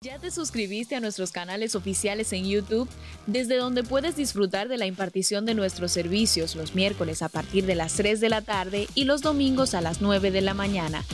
¿Ya 0.00 0.16
te 0.20 0.30
suscribiste 0.30 0.94
a 0.94 1.00
nuestros 1.00 1.32
canales 1.32 1.74
oficiales 1.74 2.32
en 2.32 2.44
YouTube, 2.44 2.88
desde 3.26 3.56
donde 3.56 3.82
puedes 3.82 4.14
disfrutar 4.14 4.68
de 4.68 4.76
la 4.76 4.86
impartición 4.86 5.44
de 5.44 5.56
nuestros 5.56 5.90
servicios 5.90 6.54
los 6.54 6.76
miércoles 6.76 7.20
a 7.20 7.28
partir 7.28 7.66
de 7.66 7.74
las 7.74 7.94
3 7.94 8.20
de 8.20 8.28
la 8.28 8.40
tarde 8.42 8.86
y 8.94 9.06
los 9.06 9.22
domingos 9.22 9.74
a 9.74 9.80
las 9.80 10.00
9 10.00 10.30
de 10.30 10.40
la 10.40 10.54
mañana? 10.54 11.04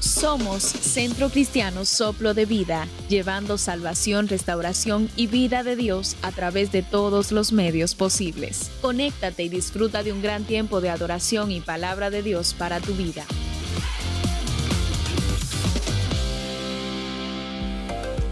Somos 0.00 0.62
Centro 0.62 1.30
Cristiano 1.30 1.86
Soplo 1.86 2.34
de 2.34 2.44
Vida, 2.44 2.86
llevando 3.08 3.56
salvación, 3.56 4.28
restauración 4.28 5.08
y 5.16 5.28
vida 5.28 5.62
de 5.62 5.76
Dios 5.76 6.14
a 6.20 6.30
través 6.30 6.72
de 6.72 6.82
todos 6.82 7.32
los 7.32 7.52
medios 7.52 7.94
posibles. 7.94 8.70
Conéctate 8.82 9.44
y 9.44 9.48
disfruta 9.48 10.02
de 10.02 10.12
un 10.12 10.20
gran 10.20 10.44
tiempo 10.44 10.82
de 10.82 10.90
adoración 10.90 11.50
y 11.50 11.62
palabra 11.62 12.10
de 12.10 12.22
Dios 12.22 12.52
para 12.52 12.80
tu 12.80 12.92
vida. 12.92 13.24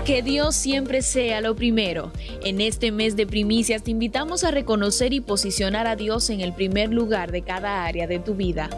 Que 0.05 0.23
Dios 0.23 0.55
siempre 0.55 1.01
sea 1.01 1.41
lo 1.41 1.57
primero. 1.57 2.13
En 2.45 2.61
este 2.61 2.93
mes 2.93 3.17
de 3.17 3.27
primicias 3.27 3.83
te 3.83 3.91
invitamos 3.91 4.45
a 4.45 4.51
reconocer 4.51 5.15
y 5.15 5.21
posicionar 5.21 5.87
a 5.87 5.97
Dios 5.97 6.29
en 6.29 6.43
el 6.43 6.53
primer 6.53 6.91
lugar 6.93 7.33
de 7.33 7.41
cada 7.41 7.87
área 7.87 8.07
de 8.07 8.19
tu 8.19 8.35
vida. 8.35 8.69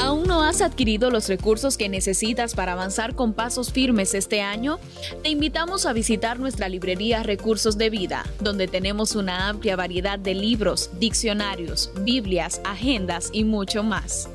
¿Aún 0.00 0.24
no 0.24 0.42
has 0.42 0.62
adquirido 0.62 1.12
los 1.12 1.28
recursos 1.28 1.76
que 1.76 1.88
necesitas 1.88 2.56
para 2.56 2.72
avanzar 2.72 3.14
con 3.14 3.34
pasos 3.34 3.72
firmes 3.72 4.14
este 4.14 4.42
año? 4.42 4.80
Te 5.22 5.28
invitamos 5.28 5.86
a 5.86 5.92
visitar 5.92 6.40
nuestra 6.40 6.68
librería 6.68 7.22
Recursos 7.22 7.78
de 7.78 7.90
Vida, 7.90 8.26
donde 8.40 8.66
tenemos 8.66 9.14
una 9.14 9.48
amplia 9.48 9.76
variedad 9.76 10.18
de 10.18 10.34
libros, 10.34 10.90
diccionarios, 10.98 11.92
Biblias, 12.00 12.60
agendas 12.64 13.30
y 13.32 13.44
mucho 13.44 13.84
más. 13.84 14.28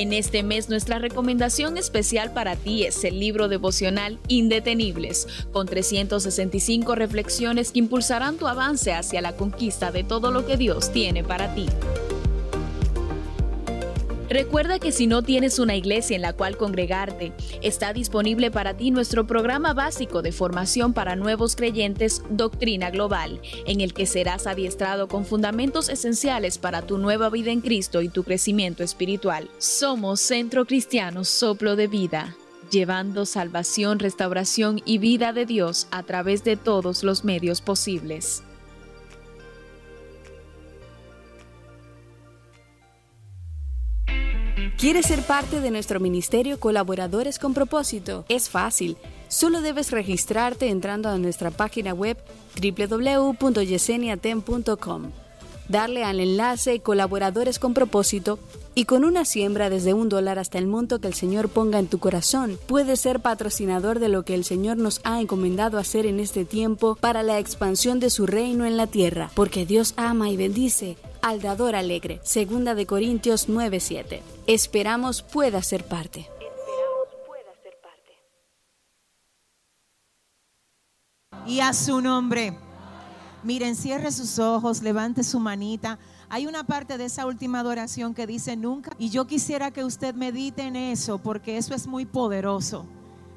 En 0.00 0.14
este 0.14 0.42
mes 0.42 0.70
nuestra 0.70 0.98
recomendación 0.98 1.76
especial 1.76 2.32
para 2.32 2.56
ti 2.56 2.84
es 2.86 3.04
el 3.04 3.20
libro 3.20 3.48
devocional 3.48 4.18
Indetenibles, 4.28 5.28
con 5.52 5.66
365 5.66 6.94
reflexiones 6.94 7.70
que 7.70 7.80
impulsarán 7.80 8.38
tu 8.38 8.46
avance 8.46 8.94
hacia 8.94 9.20
la 9.20 9.36
conquista 9.36 9.92
de 9.92 10.02
todo 10.02 10.30
lo 10.30 10.46
que 10.46 10.56
Dios 10.56 10.90
tiene 10.90 11.22
para 11.22 11.54
ti. 11.54 11.66
Recuerda 14.30 14.78
que 14.78 14.92
si 14.92 15.08
no 15.08 15.24
tienes 15.24 15.58
una 15.58 15.74
iglesia 15.74 16.14
en 16.14 16.22
la 16.22 16.32
cual 16.32 16.56
congregarte, 16.56 17.32
está 17.62 17.92
disponible 17.92 18.52
para 18.52 18.76
ti 18.76 18.92
nuestro 18.92 19.26
programa 19.26 19.74
básico 19.74 20.22
de 20.22 20.30
formación 20.30 20.92
para 20.92 21.16
nuevos 21.16 21.56
creyentes 21.56 22.22
Doctrina 22.30 22.90
Global, 22.90 23.40
en 23.66 23.80
el 23.80 23.92
que 23.92 24.06
serás 24.06 24.46
adiestrado 24.46 25.08
con 25.08 25.24
fundamentos 25.24 25.88
esenciales 25.88 26.58
para 26.58 26.82
tu 26.82 26.96
nueva 26.96 27.28
vida 27.28 27.50
en 27.50 27.60
Cristo 27.60 28.02
y 28.02 28.08
tu 28.08 28.22
crecimiento 28.22 28.84
espiritual. 28.84 29.50
Somos 29.58 30.20
Centro 30.20 30.64
Cristiano 30.64 31.24
Soplo 31.24 31.74
de 31.74 31.88
Vida, 31.88 32.36
llevando 32.70 33.26
salvación, 33.26 33.98
restauración 33.98 34.80
y 34.84 34.98
vida 34.98 35.32
de 35.32 35.44
Dios 35.44 35.88
a 35.90 36.04
través 36.04 36.44
de 36.44 36.56
todos 36.56 37.02
los 37.02 37.24
medios 37.24 37.60
posibles. 37.60 38.44
¿Quieres 44.80 45.06
ser 45.06 45.20
parte 45.20 45.60
de 45.60 45.70
nuestro 45.70 46.00
ministerio 46.00 46.58
Colaboradores 46.58 47.38
con 47.38 47.52
propósito? 47.52 48.24
Es 48.30 48.48
fácil. 48.48 48.96
Solo 49.28 49.60
debes 49.60 49.90
registrarte 49.90 50.70
entrando 50.70 51.10
a 51.10 51.18
nuestra 51.18 51.50
página 51.50 51.92
web 51.92 52.16
www.yeseniatem.com, 52.58 55.10
darle 55.68 56.02
al 56.02 56.20
enlace 56.20 56.80
Colaboradores 56.80 57.58
con 57.58 57.74
propósito 57.74 58.38
y 58.74 58.86
con 58.86 59.04
una 59.04 59.26
siembra 59.26 59.68
desde 59.68 59.92
un 59.92 60.08
dólar 60.08 60.38
hasta 60.38 60.56
el 60.56 60.66
monto 60.66 60.98
que 60.98 61.08
el 61.08 61.14
Señor 61.14 61.50
ponga 61.50 61.78
en 61.78 61.88
tu 61.88 61.98
corazón, 61.98 62.58
puedes 62.66 63.00
ser 63.00 63.20
patrocinador 63.20 63.98
de 63.98 64.08
lo 64.08 64.24
que 64.24 64.32
el 64.32 64.44
Señor 64.44 64.78
nos 64.78 65.02
ha 65.04 65.20
encomendado 65.20 65.76
hacer 65.76 66.06
en 66.06 66.20
este 66.20 66.46
tiempo 66.46 66.96
para 66.98 67.22
la 67.22 67.38
expansión 67.38 68.00
de 68.00 68.08
su 68.08 68.26
reino 68.26 68.64
en 68.64 68.78
la 68.78 68.86
tierra, 68.86 69.30
porque 69.34 69.66
Dios 69.66 69.92
ama 69.98 70.30
y 70.30 70.38
bendice 70.38 70.96
al 71.22 71.40
dador 71.40 71.74
alegre. 71.74 72.20
Segunda 72.24 72.74
de 72.74 72.86
Corintios 72.86 73.48
9:7. 73.48 74.22
Esperamos 74.46 75.22
pueda 75.22 75.62
ser 75.62 75.84
parte. 75.84 76.28
Y 81.46 81.60
a 81.60 81.72
su 81.72 82.00
nombre. 82.00 82.56
Miren, 83.42 83.74
cierre 83.74 84.12
sus 84.12 84.38
ojos, 84.38 84.82
levante 84.82 85.24
su 85.24 85.40
manita. 85.40 85.98
Hay 86.28 86.46
una 86.46 86.64
parte 86.64 86.98
de 86.98 87.06
esa 87.06 87.26
última 87.26 87.60
adoración 87.60 88.14
que 88.14 88.26
dice 88.26 88.56
nunca. 88.56 88.92
Y 88.98 89.08
yo 89.08 89.26
quisiera 89.26 89.70
que 89.70 89.82
usted 89.82 90.14
medite 90.14 90.62
en 90.62 90.76
eso 90.76 91.18
porque 91.18 91.56
eso 91.56 91.74
es 91.74 91.86
muy 91.86 92.04
poderoso. 92.04 92.86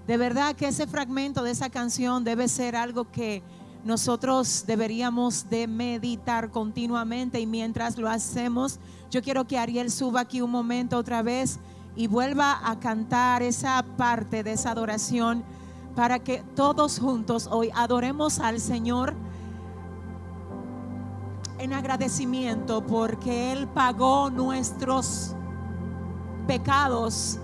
De 0.05 0.17
verdad 0.17 0.55
que 0.55 0.67
ese 0.67 0.85
fragmento 0.85 1.44
de 1.44 1.51
esa 1.51 1.69
canción 1.69 2.25
debe 2.25 2.50
ser 2.50 2.75
algo 2.75 3.09
que 3.09 3.41
nosotros 3.83 4.63
deberíamos 4.66 5.49
de 5.49 5.67
meditar 5.67 6.51
continuamente 6.51 7.39
y 7.39 7.45
mientras 7.45 7.97
lo 7.97 8.09
hacemos, 8.09 8.79
yo 9.11 9.21
quiero 9.21 9.45
que 9.45 9.57
Ariel 9.57 9.91
suba 9.91 10.21
aquí 10.21 10.41
un 10.41 10.51
momento 10.51 10.97
otra 10.97 11.21
vez 11.21 11.59
y 11.95 12.07
vuelva 12.07 12.59
a 12.63 12.79
cantar 12.79 13.44
esa 13.44 13.83
parte 13.97 14.44
de 14.44 14.53
esa 14.53 14.71
adoración 14.71 15.44
para 15.95 16.19
que 16.19 16.44
todos 16.55 16.99
juntos 16.99 17.47
hoy 17.51 17.69
adoremos 17.75 18.39
al 18.39 18.59
Señor 18.59 19.13
en 21.59 21.73
agradecimiento 21.73 22.85
porque 22.85 23.51
Él 23.51 23.67
pagó 23.67 24.29
nuestros 24.29 25.35
pecados 26.47 27.39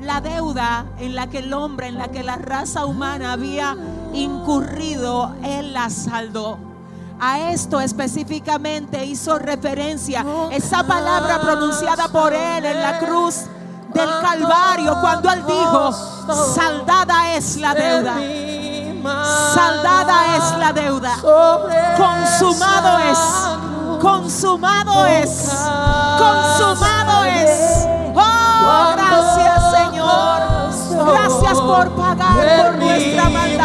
la 0.00 0.20
deuda 0.20 0.86
en 0.98 1.14
la 1.14 1.28
que 1.28 1.38
el 1.38 1.52
hombre, 1.52 1.88
en 1.88 1.98
la 1.98 2.08
que 2.08 2.22
la 2.22 2.36
raza 2.36 2.86
humana 2.86 3.32
había 3.32 3.76
incurrido, 4.14 5.34
Él 5.42 5.72
la 5.72 5.90
saldó. 5.90 6.58
A 7.20 7.50
esto 7.50 7.80
específicamente 7.80 9.04
hizo 9.04 9.38
referencia 9.38 10.24
esa 10.52 10.84
palabra 10.84 11.40
pronunciada 11.40 12.08
por 12.08 12.32
Él 12.32 12.64
en 12.64 12.80
la 12.80 12.98
cruz 13.00 13.46
del 13.92 14.08
Calvario 14.20 14.96
cuando 15.00 15.30
Él 15.32 15.44
dijo, 15.44 15.92
saldada 16.54 17.34
es 17.34 17.56
la 17.56 17.74
deuda. 17.74 18.14
Saldada 19.54 20.36
es 20.36 20.58
la 20.58 20.72
deuda. 20.72 21.16
Consumado 21.96 22.98
es. 22.98 23.18
Consumado 24.00 25.06
es. 25.06 25.50
Consumado 26.18 27.24
es. 27.24 27.77
Gracias 31.48 31.66
por 31.66 31.88
pagar 31.92 32.72
por 32.74 32.76
nuestra 32.76 33.30
maldad. 33.30 33.57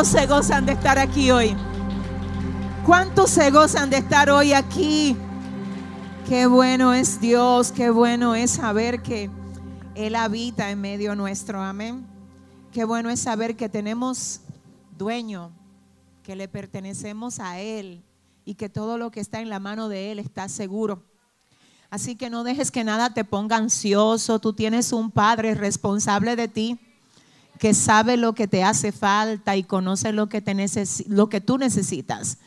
¿Cuántos 0.00 0.18
se 0.18 0.26
gozan 0.26 0.64
de 0.64 0.72
estar 0.72 0.98
aquí 0.98 1.30
hoy? 1.30 1.54
¿Cuántos 2.86 3.28
se 3.28 3.50
gozan 3.50 3.90
de 3.90 3.98
estar 3.98 4.30
hoy 4.30 4.54
aquí? 4.54 5.14
Qué 6.26 6.46
bueno 6.46 6.94
es 6.94 7.20
Dios, 7.20 7.70
qué 7.70 7.90
bueno 7.90 8.34
es 8.34 8.52
saber 8.52 9.02
que 9.02 9.28
Él 9.94 10.14
habita 10.14 10.70
en 10.70 10.80
medio 10.80 11.14
nuestro. 11.14 11.60
Amén. 11.60 12.06
Qué 12.72 12.84
bueno 12.84 13.10
es 13.10 13.20
saber 13.20 13.56
que 13.56 13.68
tenemos 13.68 14.40
dueño, 14.96 15.52
que 16.22 16.34
le 16.34 16.48
pertenecemos 16.48 17.38
a 17.38 17.60
Él 17.60 18.02
y 18.46 18.54
que 18.54 18.70
todo 18.70 18.96
lo 18.96 19.10
que 19.10 19.20
está 19.20 19.42
en 19.42 19.50
la 19.50 19.60
mano 19.60 19.90
de 19.90 20.12
Él 20.12 20.18
está 20.18 20.48
seguro. 20.48 21.02
Así 21.90 22.16
que 22.16 22.30
no 22.30 22.42
dejes 22.42 22.70
que 22.70 22.84
nada 22.84 23.12
te 23.12 23.24
ponga 23.24 23.58
ansioso. 23.58 24.38
Tú 24.38 24.54
tienes 24.54 24.94
un 24.94 25.10
Padre 25.10 25.54
responsable 25.54 26.36
de 26.36 26.48
ti 26.48 26.80
que 27.60 27.74
sabe 27.74 28.16
lo 28.16 28.34
que 28.34 28.48
te 28.48 28.64
hace 28.64 28.90
falta 28.90 29.54
y 29.54 29.64
conoce 29.64 30.12
lo 30.14 30.30
que, 30.30 30.40
te 30.40 30.56
lo 31.08 31.28
que 31.28 31.42
tú 31.42 31.58
necesitas. 31.58 32.38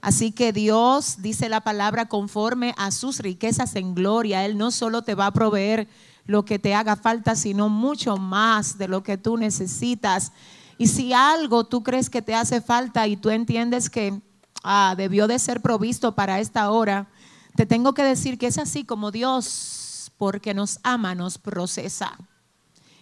Así 0.00 0.30
que 0.30 0.52
Dios, 0.52 1.16
dice 1.18 1.48
la 1.48 1.60
palabra, 1.60 2.06
conforme 2.06 2.72
a 2.78 2.92
sus 2.92 3.18
riquezas 3.18 3.74
en 3.74 3.96
gloria, 3.96 4.44
Él 4.46 4.56
no 4.56 4.70
solo 4.70 5.02
te 5.02 5.16
va 5.16 5.26
a 5.26 5.32
proveer 5.32 5.88
lo 6.24 6.44
que 6.44 6.60
te 6.60 6.72
haga 6.76 6.94
falta, 6.94 7.34
sino 7.34 7.68
mucho 7.68 8.16
más 8.16 8.78
de 8.78 8.86
lo 8.86 9.02
que 9.02 9.18
tú 9.18 9.36
necesitas. 9.36 10.30
Y 10.78 10.86
si 10.86 11.12
algo 11.12 11.64
tú 11.64 11.82
crees 11.82 12.08
que 12.08 12.22
te 12.22 12.36
hace 12.36 12.60
falta 12.60 13.08
y 13.08 13.16
tú 13.16 13.30
entiendes 13.30 13.90
que 13.90 14.22
ah, 14.62 14.94
debió 14.96 15.26
de 15.26 15.40
ser 15.40 15.62
provisto 15.62 16.14
para 16.14 16.38
esta 16.38 16.70
hora, 16.70 17.08
te 17.56 17.66
tengo 17.66 17.92
que 17.92 18.04
decir 18.04 18.38
que 18.38 18.46
es 18.46 18.56
así 18.56 18.84
como 18.84 19.10
Dios, 19.10 20.12
porque 20.16 20.54
nos 20.54 20.78
ama, 20.84 21.16
nos 21.16 21.38
procesa 21.38 22.16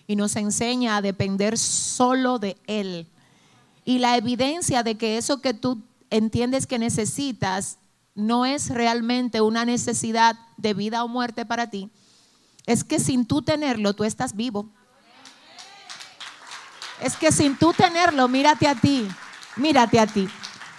y 0.08 0.16
nos 0.16 0.34
enseña 0.36 0.96
a 0.96 1.02
depender 1.02 1.58
solo 1.58 2.38
de 2.38 2.56
Él. 2.66 3.06
Y 3.84 3.98
la 3.98 4.16
evidencia 4.16 4.82
de 4.82 4.96
que 4.96 5.18
eso 5.18 5.42
que 5.42 5.52
tú 5.52 5.82
entiendes 6.10 6.66
que 6.66 6.78
necesitas 6.78 7.76
no 8.14 8.46
es 8.46 8.70
realmente 8.70 9.42
una 9.42 9.66
necesidad 9.66 10.34
de 10.56 10.72
vida 10.72 11.04
o 11.04 11.08
muerte 11.08 11.44
para 11.44 11.68
ti, 11.68 11.90
es 12.64 12.84
que 12.84 12.98
sin 12.98 13.26
tú 13.26 13.42
tenerlo 13.42 13.94
tú 13.94 14.02
estás 14.02 14.34
vivo. 14.34 14.70
Es 17.02 17.14
que 17.14 17.30
sin 17.30 17.56
tú 17.56 17.74
tenerlo, 17.74 18.28
mírate 18.28 18.66
a 18.66 18.74
ti, 18.74 19.06
mírate 19.56 20.00
a 20.00 20.06
ti. 20.06 20.26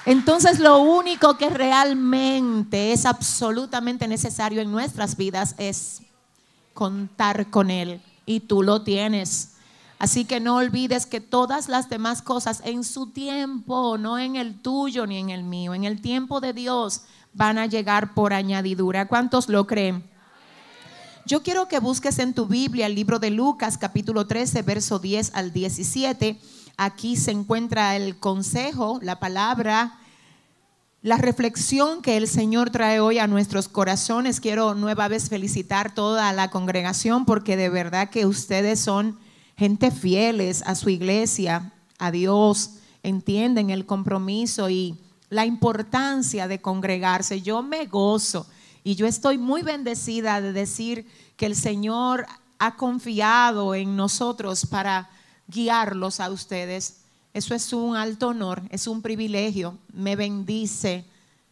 Entonces 0.07 0.59
lo 0.59 0.79
único 0.79 1.37
que 1.37 1.51
realmente 1.51 2.93
es 2.93 3.05
absolutamente 3.05 4.07
necesario 4.07 4.59
en 4.59 4.71
nuestras 4.71 5.15
vidas 5.15 5.53
es 5.59 6.01
contar 6.73 7.51
con 7.51 7.69
Él 7.69 8.01
y 8.29 8.41
tú 8.41 8.61
lo 8.61 8.83
tienes. 8.83 9.53
Así 9.97 10.23
que 10.23 10.39
no 10.39 10.57
olvides 10.57 11.07
que 11.07 11.19
todas 11.19 11.67
las 11.67 11.89
demás 11.89 12.21
cosas 12.21 12.61
en 12.63 12.83
su 12.83 13.07
tiempo, 13.07 13.97
no 13.97 14.19
en 14.19 14.35
el 14.35 14.61
tuyo 14.61 15.07
ni 15.07 15.17
en 15.17 15.31
el 15.31 15.43
mío, 15.43 15.73
en 15.73 15.83
el 15.83 15.99
tiempo 15.99 16.39
de 16.39 16.53
Dios 16.53 17.01
van 17.33 17.57
a 17.57 17.65
llegar 17.65 18.13
por 18.13 18.33
añadidura. 18.33 19.07
¿Cuántos 19.07 19.49
lo 19.49 19.65
creen? 19.65 20.07
Yo 21.25 21.41
quiero 21.41 21.67
que 21.67 21.79
busques 21.79 22.19
en 22.19 22.35
tu 22.35 22.45
Biblia 22.45 22.85
el 22.85 22.93
libro 22.93 23.17
de 23.17 23.31
Lucas 23.31 23.79
capítulo 23.79 24.27
13, 24.27 24.61
verso 24.61 24.99
10 24.99 25.31
al 25.33 25.51
17. 25.51 26.39
Aquí 26.77 27.17
se 27.17 27.31
encuentra 27.31 27.95
el 27.95 28.19
consejo, 28.19 28.99
la 29.01 29.19
palabra 29.19 29.97
la 31.01 31.17
reflexión 31.17 32.01
que 32.01 32.17
el 32.17 32.27
Señor 32.27 32.71
trae 32.71 32.99
hoy 32.99 33.19
a 33.19 33.27
nuestros 33.27 33.69
corazones, 33.69 34.41
quiero 34.41 34.75
nueva 34.75 35.07
vez 35.07 35.29
felicitar 35.29 35.93
toda 35.93 36.33
la 36.33 36.49
congregación 36.49 37.25
porque 37.25 37.55
de 37.55 37.69
verdad 37.69 38.09
que 38.09 38.25
ustedes 38.25 38.81
son 38.81 39.17
gente 39.55 39.91
fieles 39.91 40.61
a 40.65 40.75
su 40.75 40.89
iglesia, 40.89 41.71
a 41.99 42.11
Dios, 42.11 42.71
entienden 43.01 43.69
el 43.69 43.85
compromiso 43.85 44.69
y 44.69 44.97
la 45.29 45.45
importancia 45.45 46.49
de 46.49 46.59
congregarse. 46.59 47.41
Yo 47.41 47.63
me 47.63 47.85
gozo 47.85 48.45
y 48.83 48.95
yo 48.95 49.07
estoy 49.07 49.37
muy 49.37 49.61
bendecida 49.61 50.41
de 50.41 50.51
decir 50.51 51.07
que 51.37 51.45
el 51.45 51.55
Señor 51.55 52.25
ha 52.57 52.75
confiado 52.75 53.73
en 53.73 53.95
nosotros 53.95 54.65
para 54.65 55.09
guiarlos 55.47 56.19
a 56.19 56.29
ustedes 56.29 56.98
eso 57.33 57.53
es 57.53 57.71
un 57.73 57.95
alto 57.95 58.29
honor, 58.29 58.63
es 58.69 58.87
un 58.87 59.01
privilegio. 59.01 59.77
Me 59.93 60.15
bendice 60.15 61.05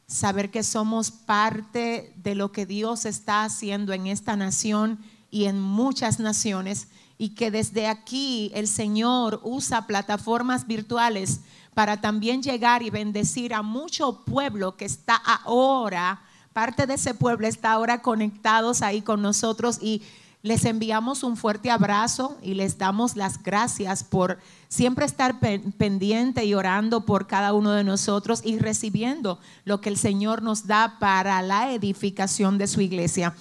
saber 0.08 0.50
que 0.50 0.64
somos 0.64 1.12
parte 1.12 2.14
de 2.18 2.36
lo 2.36 2.52
que 2.52 2.66
Dios 2.66 3.06
está 3.06 3.44
haciendo 3.44 3.94
en 3.94 4.08
esta 4.08 4.36
nación 4.36 5.00
y 5.30 5.46
en 5.46 5.60
muchas 5.60 6.20
naciones 6.20 6.88
y 7.18 7.30
que 7.30 7.52
desde 7.52 7.88
aquí 7.88 8.52
el 8.54 8.68
Señor 8.68 9.42
usa 9.44 9.88
plataformas 9.88 10.68
virtuales 10.68 11.42
para 11.74 12.00
también 12.00 12.42
llegar 12.42 12.84
y 12.84 12.90
bendecir 12.90 13.54
a 13.54 13.62
mucho 13.62 14.24
pueblo 14.24 14.78
que 14.78 14.86
está 14.86 15.16
ahora, 15.16 16.22
parte 16.54 16.88
de 16.88 16.96
ese 16.96 17.14
pueblo 17.14 17.48
está 17.48 17.74
ahora 17.74 18.02
conectados 18.02 18.82
ahí 18.82 19.02
con 19.02 19.22
nosotros 19.22 19.78
y 19.82 20.02
les 20.48 20.64
enviamos 20.64 21.24
un 21.24 21.36
fuerte 21.36 21.70
abrazo 21.70 22.38
y 22.42 22.54
les 22.54 22.78
damos 22.78 23.18
las 23.18 23.44
gracias 23.44 24.06
por 24.06 24.40
siempre 24.70 25.06
estar 25.06 25.40
pendiente 25.40 26.46
y 26.46 26.54
orando 26.54 27.06
por 27.06 27.28
cada 27.28 27.54
uno 27.54 27.74
de 27.74 27.84
nosotros 27.84 28.42
y 28.46 28.58
recibiendo 28.58 29.40
lo 29.66 29.82
que 29.82 29.90
el 29.90 29.98
Señor 29.98 30.42
nos 30.42 30.66
da 30.66 31.00
para 31.00 31.42
la 31.42 31.74
edificación 31.74 32.58
de 32.58 32.68
su 32.68 32.80
iglesia. 32.80 33.36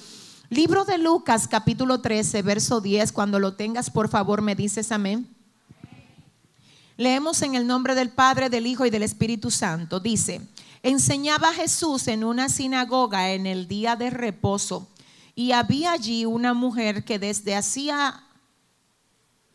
Libro 0.51 0.85
de 0.85 0.99
Lucas 0.99 1.47
capítulo 1.47 2.01
13, 2.01 2.43
verso 2.43 2.81
10, 2.81 3.13
cuando 3.13 3.39
lo 3.39 3.55
tengas 3.55 3.89
por 3.89 4.09
favor 4.09 4.43
me 4.43 4.57
dices 4.57 4.91
amén. 4.91 5.29
Leemos 6.97 7.41
en 7.43 7.55
el 7.55 7.69
nombre 7.69 7.95
del 7.95 8.11
Padre, 8.11 8.51
del 8.51 8.67
Hijo 8.67 8.85
y 8.85 8.91
del 8.91 9.03
Espíritu 9.03 9.51
Santo. 9.53 10.01
Dice, 10.01 10.41
enseñaba 10.83 11.53
Jesús 11.53 12.09
en 12.09 12.25
una 12.25 12.49
sinagoga 12.49 13.31
en 13.31 13.47
el 13.47 13.69
día 13.69 13.95
de 13.95 14.11
reposo 14.11 14.89
y 15.37 15.53
había 15.53 15.93
allí 15.93 16.25
una 16.25 16.55
mujer 16.55 17.05
que 17.05 17.21
desde 17.21 17.55
hacía 17.55 18.25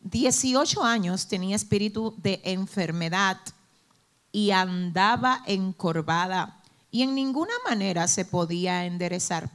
18 0.04 0.84
años 0.84 1.28
tenía 1.28 1.58
espíritu 1.58 2.14
de 2.18 2.40
enfermedad 2.46 3.38
y 4.32 4.52
andaba 4.52 5.44
encorvada 5.46 6.62
y 6.92 7.02
en 7.02 7.16
ninguna 7.16 7.54
manera 7.68 8.08
se 8.08 8.26
podía 8.26 8.86
enderezar. 8.86 9.50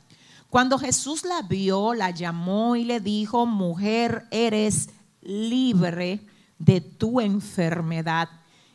Cuando 0.49 0.79
Jesús 0.79 1.25
la 1.25 1.43
vio, 1.43 1.95
la 1.95 2.11
llamó 2.11 2.77
y 2.77 2.85
le 2.85 2.99
dijo, 2.99 3.47
mujer, 3.47 4.27
eres 4.31 4.89
libre 5.21 6.27
de 6.59 6.81
tu 6.81 7.21
enfermedad. 7.21 8.29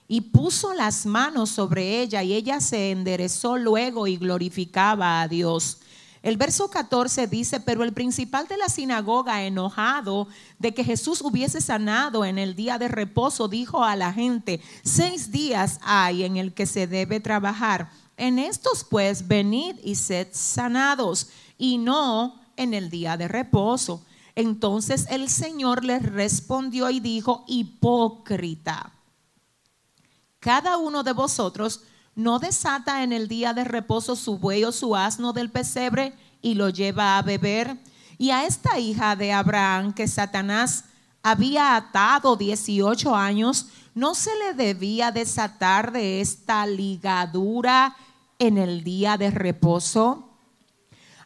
Y 0.07 0.21
puso 0.21 0.73
las 0.73 1.05
manos 1.05 1.49
sobre 1.49 2.01
ella 2.01 2.21
y 2.21 2.33
ella 2.33 2.59
se 2.59 2.91
enderezó 2.91 3.57
luego 3.57 4.07
y 4.07 4.17
glorificaba 4.17 5.21
a 5.21 5.27
Dios. 5.27 5.79
El 6.23 6.37
verso 6.37 6.69
14 6.69 7.25
dice, 7.25 7.59
pero 7.59 7.83
el 7.83 7.93
principal 7.93 8.47
de 8.47 8.57
la 8.57 8.69
sinagoga, 8.69 9.43
enojado 9.43 10.27
de 10.59 10.71
que 10.73 10.83
Jesús 10.83 11.21
hubiese 11.21 11.61
sanado 11.61 12.25
en 12.25 12.37
el 12.37 12.55
día 12.55 12.77
de 12.77 12.87
reposo, 12.87 13.47
dijo 13.47 13.83
a 13.83 13.95
la 13.95 14.13
gente, 14.13 14.61
seis 14.83 15.31
días 15.31 15.79
hay 15.81 16.23
en 16.23 16.37
el 16.37 16.53
que 16.53 16.67
se 16.67 16.85
debe 16.85 17.19
trabajar. 17.19 17.89
En 18.17 18.37
estos 18.37 18.83
pues 18.83 19.27
venid 19.27 19.77
y 19.83 19.95
sed 19.95 20.27
sanados, 20.31 21.29
y 21.57 21.79
no 21.79 22.39
en 22.55 22.75
el 22.75 22.91
día 22.91 23.17
de 23.17 23.27
reposo. 23.27 24.05
Entonces 24.35 25.07
el 25.09 25.27
Señor 25.27 25.83
les 25.83 26.03
respondió 26.03 26.91
y 26.91 26.99
dijo, 26.99 27.43
hipócrita, 27.47 28.93
cada 30.39 30.77
uno 30.77 31.01
de 31.01 31.13
vosotros 31.13 31.81
no 32.15 32.39
desata 32.39 33.03
en 33.03 33.13
el 33.13 33.27
día 33.27 33.53
de 33.53 33.63
reposo 33.63 34.15
su 34.15 34.37
buey 34.37 34.63
o 34.63 34.71
su 34.71 34.95
asno 34.95 35.33
del 35.33 35.49
pesebre 35.49 36.13
y 36.41 36.55
lo 36.55 36.69
lleva 36.69 37.17
a 37.17 37.21
beber. 37.21 37.77
Y 38.17 38.31
a 38.31 38.45
esta 38.45 38.79
hija 38.79 39.15
de 39.15 39.31
Abraham 39.33 39.93
que 39.93 40.07
Satanás 40.07 40.85
había 41.23 41.75
atado 41.75 42.35
18 42.35 43.15
años, 43.15 43.67
no 43.93 44.15
se 44.15 44.31
le 44.37 44.53
debía 44.53 45.11
desatar 45.11 45.91
de 45.91 46.21
esta 46.21 46.65
ligadura 46.65 47.95
en 48.39 48.57
el 48.57 48.83
día 48.83 49.17
de 49.17 49.31
reposo. 49.31 50.29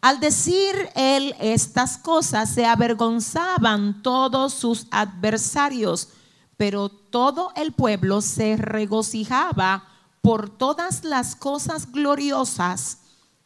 Al 0.01 0.19
decir 0.19 0.75
él 0.95 1.35
estas 1.39 1.97
cosas, 1.97 2.49
se 2.49 2.65
avergonzaban 2.65 4.03
todos 4.03 4.53
sus 4.53 4.87
adversarios, 4.91 6.09
pero 6.57 6.89
todo 6.89 7.51
el 7.55 7.71
pueblo 7.71 8.21
se 8.21 8.55
regocijaba 8.57 9.94
por 10.25 10.49
todas 10.49 11.03
las 11.03 11.35
cosas 11.35 11.91
gloriosas 11.91 12.97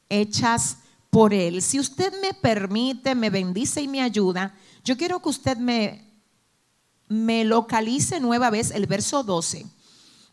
hechas 0.08 0.78
por 1.10 1.34
Él. 1.34 1.62
Si 1.62 1.78
usted 1.78 2.14
me 2.22 2.34
permite, 2.34 3.16
me 3.16 3.30
bendice 3.30 3.82
y 3.82 3.90
me 3.90 4.02
ayuda, 4.02 4.56
yo 4.86 4.96
quiero 4.96 5.22
que 5.22 5.28
usted 5.28 5.58
me, 5.58 6.10
me 7.10 7.44
localice 7.44 8.22
nueva 8.22 8.50
vez 8.50 8.72
el 8.72 8.88
verso 8.88 9.24
12, 9.24 9.66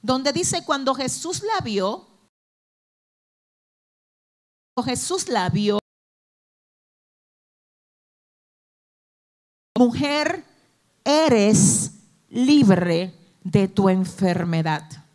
donde 0.02 0.32
dice, 0.32 0.64
cuando 0.64 0.94
Jesús 0.94 1.42
la 1.42 1.64
vio, 1.64 2.06
Jesús 4.84 5.28
la 5.28 5.48
vio, 5.48 5.80
mujer, 9.76 10.44
eres 11.02 11.90
libre 12.28 13.18
de 13.42 13.66
tu 13.66 13.88
enfermedad 13.88 15.05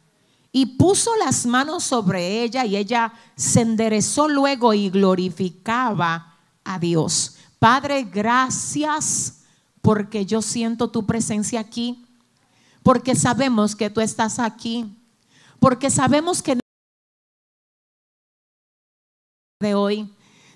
y 0.51 0.77
puso 0.77 1.15
las 1.17 1.46
manos 1.46 1.84
sobre 1.84 2.43
ella 2.43 2.65
y 2.65 2.75
ella 2.75 3.13
se 3.36 3.62
enderezó 3.62 4.27
luego 4.27 4.74
y 4.74 4.89
glorificaba 4.89 6.38
a 6.63 6.79
Dios. 6.79 7.38
Padre, 7.60 8.03
gracias 8.03 9.43
porque 9.81 10.25
yo 10.25 10.41
siento 10.41 10.89
tu 10.89 11.05
presencia 11.05 11.60
aquí. 11.60 12.05
porque 12.84 13.13
sabemos 13.13 13.75
que 13.75 13.91
tú 13.91 14.01
estás 14.01 14.39
aquí, 14.39 14.98
porque 15.60 15.91
sabemos 15.91 16.41
que 16.41 16.58
de 19.60 19.75
hoy. 19.75 20.12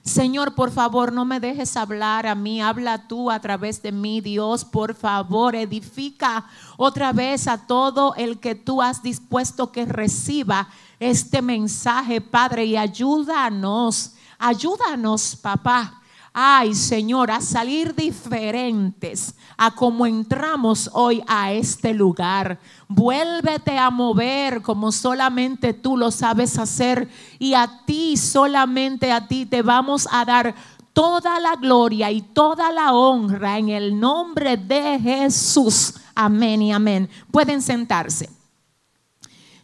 Señor, 0.05 0.53
por 0.53 0.69
favor, 0.69 1.11
no 1.11 1.25
me 1.25 1.39
dejes 1.39 1.75
hablar 1.75 2.27
a 2.27 2.35
mí, 2.35 2.61
habla 2.61 3.07
tú 3.07 3.31
a 3.31 3.39
través 3.39 3.81
de 3.81 3.91
mí, 3.91 4.21
Dios, 4.21 4.63
por 4.63 4.93
favor, 4.93 5.55
edifica 5.55 6.45
otra 6.77 7.11
vez 7.11 7.47
a 7.47 7.65
todo 7.65 8.13
el 8.15 8.39
que 8.39 8.53
tú 8.53 8.83
has 8.83 9.01
dispuesto 9.01 9.71
que 9.71 9.83
reciba 9.85 10.69
este 10.99 11.41
mensaje, 11.41 12.21
Padre, 12.21 12.65
y 12.65 12.77
ayúdanos, 12.77 14.13
ayúdanos, 14.37 15.35
papá. 15.37 16.03
Ay, 16.37 16.75
Señor, 16.75 17.31
a 17.31 17.39
salir 17.39 17.95
diferentes 17.95 19.35
a 19.55 19.73
como 19.73 20.05
entramos 20.05 20.89
hoy 20.91 21.23
a 21.27 21.53
este 21.53 21.93
lugar. 21.93 22.59
Vuélvete 22.89 23.77
a 23.77 23.89
mover 23.89 24.61
como 24.61 24.91
solamente 24.91 25.73
tú 25.73 25.95
lo 25.95 26.11
sabes 26.11 26.57
hacer 26.57 27.07
y 27.39 27.53
a 27.53 27.85
ti, 27.85 28.17
solamente 28.17 29.13
a 29.13 29.29
ti 29.29 29.45
te 29.45 29.61
vamos 29.61 30.09
a 30.11 30.25
dar 30.25 30.53
toda 30.91 31.39
la 31.39 31.55
gloria 31.55 32.11
y 32.11 32.21
toda 32.21 32.69
la 32.69 32.91
honra 32.91 33.57
en 33.57 33.69
el 33.69 33.97
nombre 33.97 34.57
de 34.57 34.99
Jesús. 34.99 35.93
Amén 36.13 36.61
y 36.61 36.73
amén. 36.73 37.09
Pueden 37.31 37.61
sentarse. 37.61 38.29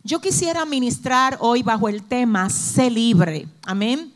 Yo 0.06 0.22
quisiera 0.22 0.66
ministrar 0.66 1.36
hoy 1.42 1.63
bajo 1.63 1.90
el 1.90 2.01
tema 2.01 2.50
sé 2.50 2.90
libre. 2.90 3.50
Amén. 3.66 4.11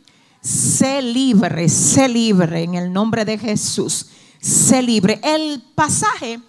Sé 0.45 1.01
libre, 1.01 1.67
sé 1.69 2.07
libre 2.07 2.61
en 2.61 2.75
el 2.75 2.93
nombre 2.93 3.25
de 3.25 3.35
Jesús. 3.35 4.05
Sé 4.39 4.83
libre. 4.83 5.19
El 5.23 5.59
pasaje 5.73 6.39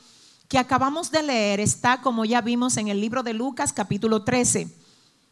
que 0.49 0.59
acabamos 0.59 1.11
de 1.11 1.23
leer 1.23 1.61
está, 1.61 2.03
como 2.03 2.26
ya 2.26 2.43
vimos, 2.43 2.76
en 2.76 2.88
el 2.88 3.00
libro 3.00 3.23
de 3.23 3.33
Lucas 3.33 3.73
capítulo 3.73 4.23
13, 4.23 4.69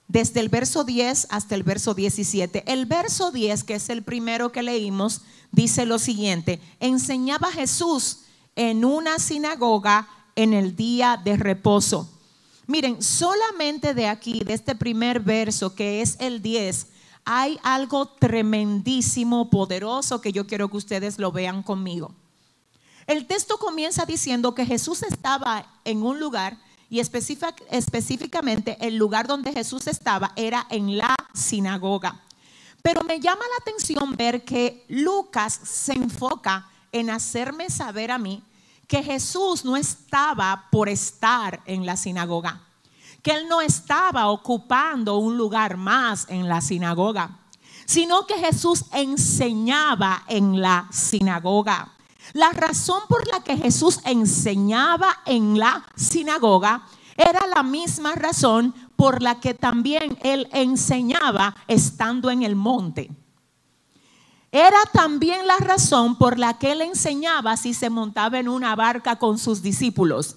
desde 0.09 0.41
el 0.41 0.49
verso 0.49 0.83
10 0.83 1.27
hasta 1.29 1.55
el 1.55 1.63
verso 1.63 1.93
17. 1.93 2.65
El 2.67 2.87
verso 2.87 3.31
10, 3.31 3.65
que 3.65 3.75
es 3.75 3.91
el 3.91 4.03
primero 4.03 4.51
que 4.51 4.63
leímos, 4.63 5.21
dice 5.53 5.85
lo 5.85 5.99
siguiente, 5.99 6.59
enseñaba 6.81 7.53
Jesús 7.53 8.21
en 8.57 8.87
una 8.87 9.19
sinagoga 9.19 10.09
en 10.37 10.55
el 10.55 10.75
día 10.75 11.21
de 11.23 11.37
reposo. 11.37 12.09
Miren, 12.67 13.03
solamente 13.03 13.93
de 13.93 14.09
aquí, 14.09 14.41
de 14.43 14.55
este 14.55 14.75
primer 14.75 15.21
verso, 15.21 15.75
que 15.75 16.01
es 16.01 16.17
el 16.19 16.41
10, 16.41 16.94
hay 17.25 17.59
algo 17.63 18.07
tremendísimo, 18.07 19.51
poderoso, 19.51 20.21
que 20.21 20.33
yo 20.33 20.47
quiero 20.47 20.69
que 20.69 20.77
ustedes 20.77 21.19
lo 21.19 21.33
vean 21.33 21.63
conmigo. 21.63 22.15
El 23.07 23.27
texto 23.27 23.59
comienza 23.59 24.07
diciendo 24.07 24.55
que 24.55 24.67
Jesús 24.67 25.03
estaba 25.03 25.67
en 25.85 26.03
un 26.03 26.21
lugar 26.21 26.59
y 26.89 27.01
específicamente 27.01 28.77
el 28.81 28.97
lugar 28.97 29.27
donde 29.27 29.53
Jesús 29.53 29.87
estaba 29.87 30.33
era 30.37 30.67
en 30.71 30.97
la 30.97 31.15
sinagoga. 31.35 32.23
Pero 32.83 33.03
me 33.03 33.19
llama 33.19 33.41
la 33.41 33.63
atención 33.63 34.15
ver 34.17 34.45
que 34.45 34.85
Lucas 34.89 35.59
se 35.65 35.95
enfoca 35.95 36.69
en 36.93 37.11
hacerme 37.11 37.71
saber 37.71 38.11
a 38.11 38.19
mí 38.19 38.43
que 38.87 39.03
Jesús 39.03 39.65
no 39.65 39.77
estaba 39.77 40.69
por 40.71 40.89
estar 40.89 41.63
en 41.65 41.87
la 41.87 41.97
sinagoga, 41.97 42.63
que 43.25 43.33
él 43.33 43.49
no 43.49 43.63
estaba 43.63 44.29
ocupando 44.29 45.17
un 45.17 45.39
lugar 45.39 45.79
más 45.79 46.27
en 46.29 46.47
la 46.47 46.61
sinagoga, 46.61 47.39
sino 47.87 48.27
que 48.27 48.35
Jesús 48.35 48.85
enseñaba 48.93 50.25
en 50.29 50.61
la 50.61 50.87
sinagoga. 50.93 51.95
La 52.35 52.51
razón 52.51 53.01
por 53.09 53.27
la 53.27 53.43
que 53.43 53.57
Jesús 53.57 54.01
enseñaba 54.05 55.23
en 55.25 55.59
la 55.59 55.87
sinagoga 55.97 56.87
era 57.17 57.47
la 57.47 57.63
misma 57.63 58.15
razón 58.15 58.75
por 58.95 59.23
la 59.23 59.41
que 59.41 59.55
también 59.55 60.19
él 60.23 60.47
enseñaba 60.53 61.57
estando 61.67 62.31
en 62.31 62.43
el 62.43 62.57
monte. 62.57 63.11
Era 64.53 64.79
también 64.93 65.47
la 65.47 65.57
razón 65.57 66.17
por 66.17 66.39
la 66.39 66.59
que 66.59 66.73
él 66.73 66.83
enseñaba 66.83 67.57
si 67.57 67.73
se 67.73 67.89
montaba 67.89 68.39
en 68.39 68.51
una 68.51 68.77
barca 68.77 69.17
con 69.17 69.39
sus 69.39 69.63
discípulos. 69.63 70.37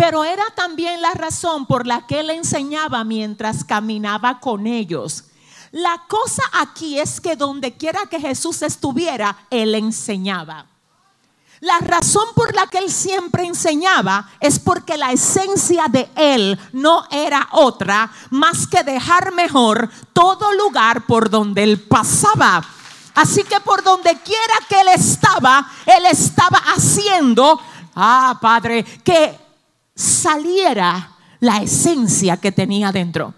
Pero 0.00 0.24
era 0.24 0.46
también 0.54 1.02
la 1.02 1.10
razón 1.10 1.66
por 1.66 1.86
la 1.86 2.06
que 2.06 2.20
él 2.20 2.30
enseñaba 2.30 3.04
mientras 3.04 3.64
caminaba 3.64 4.40
con 4.40 4.66
ellos. 4.66 5.24
La 5.72 6.04
cosa 6.08 6.42
aquí 6.54 6.98
es 6.98 7.20
que 7.20 7.36
donde 7.36 7.76
quiera 7.76 8.06
que 8.06 8.18
Jesús 8.18 8.62
estuviera, 8.62 9.36
él 9.50 9.74
enseñaba. 9.74 10.64
La 11.60 11.80
razón 11.80 12.24
por 12.34 12.54
la 12.54 12.66
que 12.68 12.78
él 12.78 12.90
siempre 12.90 13.44
enseñaba 13.44 14.26
es 14.40 14.58
porque 14.58 14.96
la 14.96 15.12
esencia 15.12 15.84
de 15.88 16.08
él 16.16 16.58
no 16.72 17.04
era 17.10 17.48
otra 17.52 18.10
más 18.30 18.66
que 18.66 18.82
dejar 18.82 19.34
mejor 19.34 19.90
todo 20.14 20.50
lugar 20.54 21.04
por 21.04 21.28
donde 21.28 21.62
él 21.62 21.78
pasaba. 21.78 22.64
Así 23.14 23.44
que 23.44 23.60
por 23.60 23.84
donde 23.84 24.18
quiera 24.22 24.54
que 24.66 24.80
él 24.80 24.88
estaba, 24.94 25.70
él 25.84 26.06
estaba 26.10 26.56
haciendo, 26.74 27.60
ah, 27.94 28.38
Padre, 28.40 28.82
que 29.04 29.49
saliera 30.00 31.12
la 31.40 31.58
esencia 31.58 32.38
que 32.38 32.52
tenía 32.52 32.90
dentro. 32.90 33.34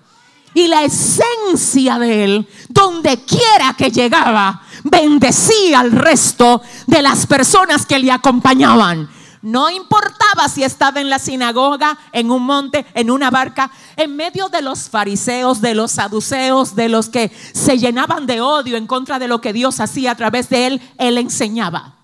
Y 0.54 0.68
la 0.68 0.82
esencia 0.82 1.98
de 1.98 2.24
él, 2.24 2.48
donde 2.68 3.24
quiera 3.24 3.74
que 3.76 3.90
llegaba, 3.90 4.62
bendecía 4.84 5.80
al 5.80 5.92
resto 5.92 6.60
de 6.86 7.02
las 7.02 7.26
personas 7.26 7.86
que 7.86 7.98
le 7.98 8.12
acompañaban. 8.12 9.08
No 9.40 9.70
importaba 9.70 10.48
si 10.48 10.62
estaba 10.62 11.00
en 11.00 11.10
la 11.10 11.18
sinagoga, 11.18 11.98
en 12.12 12.30
un 12.30 12.44
monte, 12.44 12.86
en 12.94 13.10
una 13.10 13.30
barca, 13.30 13.72
en 13.96 14.14
medio 14.14 14.48
de 14.48 14.62
los 14.62 14.88
fariseos, 14.88 15.60
de 15.60 15.74
los 15.74 15.92
saduceos, 15.92 16.76
de 16.76 16.88
los 16.88 17.08
que 17.08 17.32
se 17.52 17.78
llenaban 17.78 18.26
de 18.26 18.40
odio 18.40 18.76
en 18.76 18.86
contra 18.86 19.18
de 19.18 19.26
lo 19.26 19.40
que 19.40 19.52
Dios 19.52 19.80
hacía 19.80 20.12
a 20.12 20.16
través 20.16 20.48
de 20.48 20.66
él, 20.66 20.82
él 20.98 21.18
enseñaba. 21.18 21.96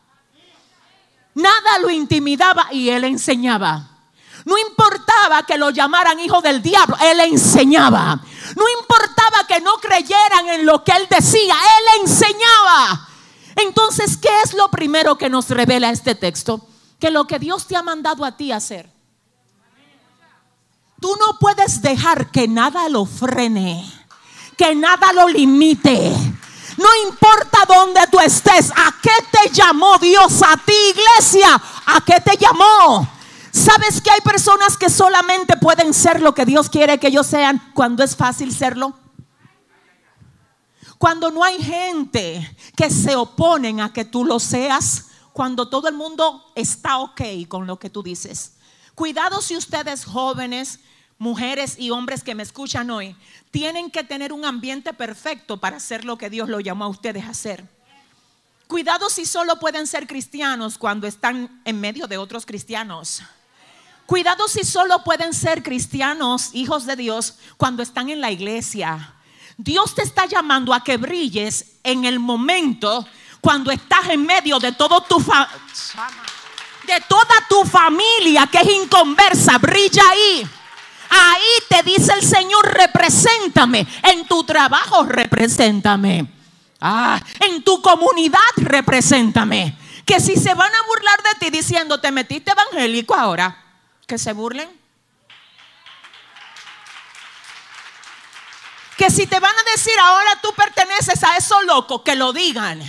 Nada 1.35 1.79
lo 1.81 1.91
intimidaba 1.91 2.67
y 2.73 2.89
él 2.89 3.05
enseñaba. 3.05 3.98
No 4.49 4.57
importaba 4.57 5.43
que 5.43 5.59
lo 5.59 5.69
llamaran 5.69 6.19
hijo 6.21 6.41
del 6.41 6.63
diablo, 6.63 6.97
él 7.03 7.21
enseñaba. 7.21 8.19
No 8.57 8.65
importaba 8.81 9.47
que 9.47 9.61
no 9.61 9.75
creyeran 9.75 10.49
en 10.49 10.65
lo 10.65 10.83
que 10.83 10.93
él 10.93 11.07
decía, 11.11 11.55
él 11.55 12.01
enseñaba. 12.01 13.09
Entonces, 13.57 14.17
¿qué 14.17 14.31
es 14.43 14.55
lo 14.55 14.71
primero 14.71 15.19
que 15.19 15.29
nos 15.29 15.51
revela 15.51 15.91
este 15.91 16.15
texto? 16.15 16.67
Que 16.99 17.11
lo 17.11 17.27
que 17.27 17.39
Dios 17.39 17.67
te 17.67 17.77
ha 17.77 17.83
mandado 17.83 18.25
a 18.25 18.39
ti 18.39 18.51
hacer, 18.51 18.91
tú 20.99 21.15
no 21.21 21.39
puedes 21.39 21.83
dejar 21.83 22.31
que 22.31 22.49
nada 22.49 22.89
lo 22.89 23.05
frene, 23.05 23.85
que 24.57 24.75
nada 24.75 25.13
lo 25.13 25.29
limite. 25.29 26.11
No 26.79 26.89
importa 27.07 27.67
dónde 27.69 28.01
tú 28.11 28.19
estés, 28.19 28.71
¿a 28.71 28.95
qué 29.03 29.13
te 29.31 29.51
llamó 29.51 29.99
Dios 29.99 30.41
a 30.43 30.57
ti, 30.57 30.73
iglesia? 30.95 31.61
¿A 31.85 32.01
qué 32.01 32.19
te 32.23 32.39
llamó? 32.39 33.18
¿Sabes 33.53 34.01
que 34.01 34.11
hay 34.11 34.21
personas 34.21 34.77
que 34.77 34.91
solamente 34.91 35.57
pueden 35.57 35.95
ser 35.95 36.21
lo 36.21 36.35
que 36.35 36.45
Dios 36.45 36.69
quiere 36.69 36.99
que 36.99 37.09
ellos 37.09 37.27
sean 37.27 37.73
cuando 37.75 38.03
es 38.03 38.15
fácil 38.17 38.53
serlo? 38.55 38.97
Cuando 40.99 41.31
no 41.31 41.45
hay 41.45 41.63
gente 41.63 42.57
que 42.77 42.91
se 42.91 43.15
oponen 43.15 43.81
a 43.81 43.93
que 43.93 44.05
tú 44.05 44.25
lo 44.25 44.41
seas, 44.41 45.07
cuando 45.33 45.69
todo 45.69 45.89
el 45.89 45.95
mundo 45.95 46.45
está 46.57 46.99
ok 46.99 47.21
con 47.47 47.67
lo 47.67 47.79
que 47.79 47.91
tú 47.91 48.03
dices. 48.03 48.55
Cuidado 48.97 49.41
si 49.41 49.57
ustedes 49.57 50.05
jóvenes, 50.05 50.81
mujeres 51.19 51.79
y 51.79 51.91
hombres 51.91 52.25
que 52.25 52.35
me 52.35 52.43
escuchan 52.43 52.91
hoy, 52.91 53.17
tienen 53.53 53.93
que 53.93 54.03
tener 54.03 54.33
un 54.33 54.45
ambiente 54.45 54.93
perfecto 54.93 55.61
para 55.61 55.77
hacer 55.77 56.05
lo 56.05 56.19
que 56.19 56.31
Dios 56.31 56.49
lo 56.49 56.59
llamó 56.59 56.85
a 56.85 56.89
ustedes 56.89 57.25
a 57.25 57.31
hacer. 57.31 57.65
Cuidado 58.67 59.09
si 59.09 59.25
solo 59.25 59.61
pueden 59.61 59.87
ser 59.87 60.07
cristianos 60.07 60.77
cuando 60.77 61.07
están 61.07 61.63
en 61.65 61.81
medio 61.81 62.09
de 62.09 62.19
otros 62.19 62.45
cristianos. 62.45 63.23
Cuidado 64.09 64.49
si 64.49 64.65
solo 64.65 65.05
pueden 65.05 65.35
ser 65.35 65.63
cristianos, 65.63 66.49
hijos 66.55 66.87
de 66.87 66.97
Dios, 66.97 67.35
cuando 67.59 67.83
están 67.83 68.09
en 68.09 68.23
la 68.23 68.31
iglesia. 68.31 69.13
Dios 69.59 69.95
te 69.95 70.01
está 70.01 70.25
llamando 70.25 70.73
a 70.73 70.83
que 70.83 70.97
brilles 70.97 71.73
en 71.85 72.07
el 72.07 72.19
momento 72.19 73.07
cuando 73.43 73.71
estás 73.71 74.09
en 74.09 74.25
medio 74.25 74.59
de 74.61 74.73
todo 74.73 75.03
tu 75.03 75.19
de 75.19 77.01
toda 77.07 77.35
tu 77.51 77.67
familia 77.67 78.47
que 78.47 78.57
es 78.57 78.69
inconversa, 78.83 79.59
brilla 79.59 80.03
ahí. 80.09 80.49
Ahí 81.11 81.63
te 81.69 81.83
dice 81.83 82.15
el 82.15 82.23
Señor, 82.23 82.67
represéntame. 82.67 83.87
En 84.05 84.27
tu 84.27 84.43
trabajo, 84.43 85.05
represéntame. 85.05 86.33
Ah, 86.81 87.21
en 87.41 87.63
tu 87.63 87.83
comunidad, 87.83 88.39
represéntame. 88.57 89.77
Que 90.07 90.19
si 90.19 90.35
se 90.37 90.55
van 90.55 90.75
a 90.75 90.87
burlar 90.87 91.23
de 91.25 91.41
ti 91.41 91.51
diciendo, 91.51 92.01
te 92.01 92.11
metiste 92.11 92.53
evangélico 92.53 93.15
ahora, 93.15 93.68
que 94.09 94.19
se 94.19 94.33
burlen. 94.33 94.69
Que 98.97 99.11
si 99.11 99.27
te 99.27 99.39
van 99.39 99.55
a 99.55 99.71
decir 99.71 99.93
ahora 100.01 100.41
tú 100.43 100.53
perteneces 100.55 101.23
a 101.23 101.37
esos 101.37 101.63
locos, 101.65 102.01
que 102.03 102.17
lo 102.17 102.33
digan. 102.33 102.81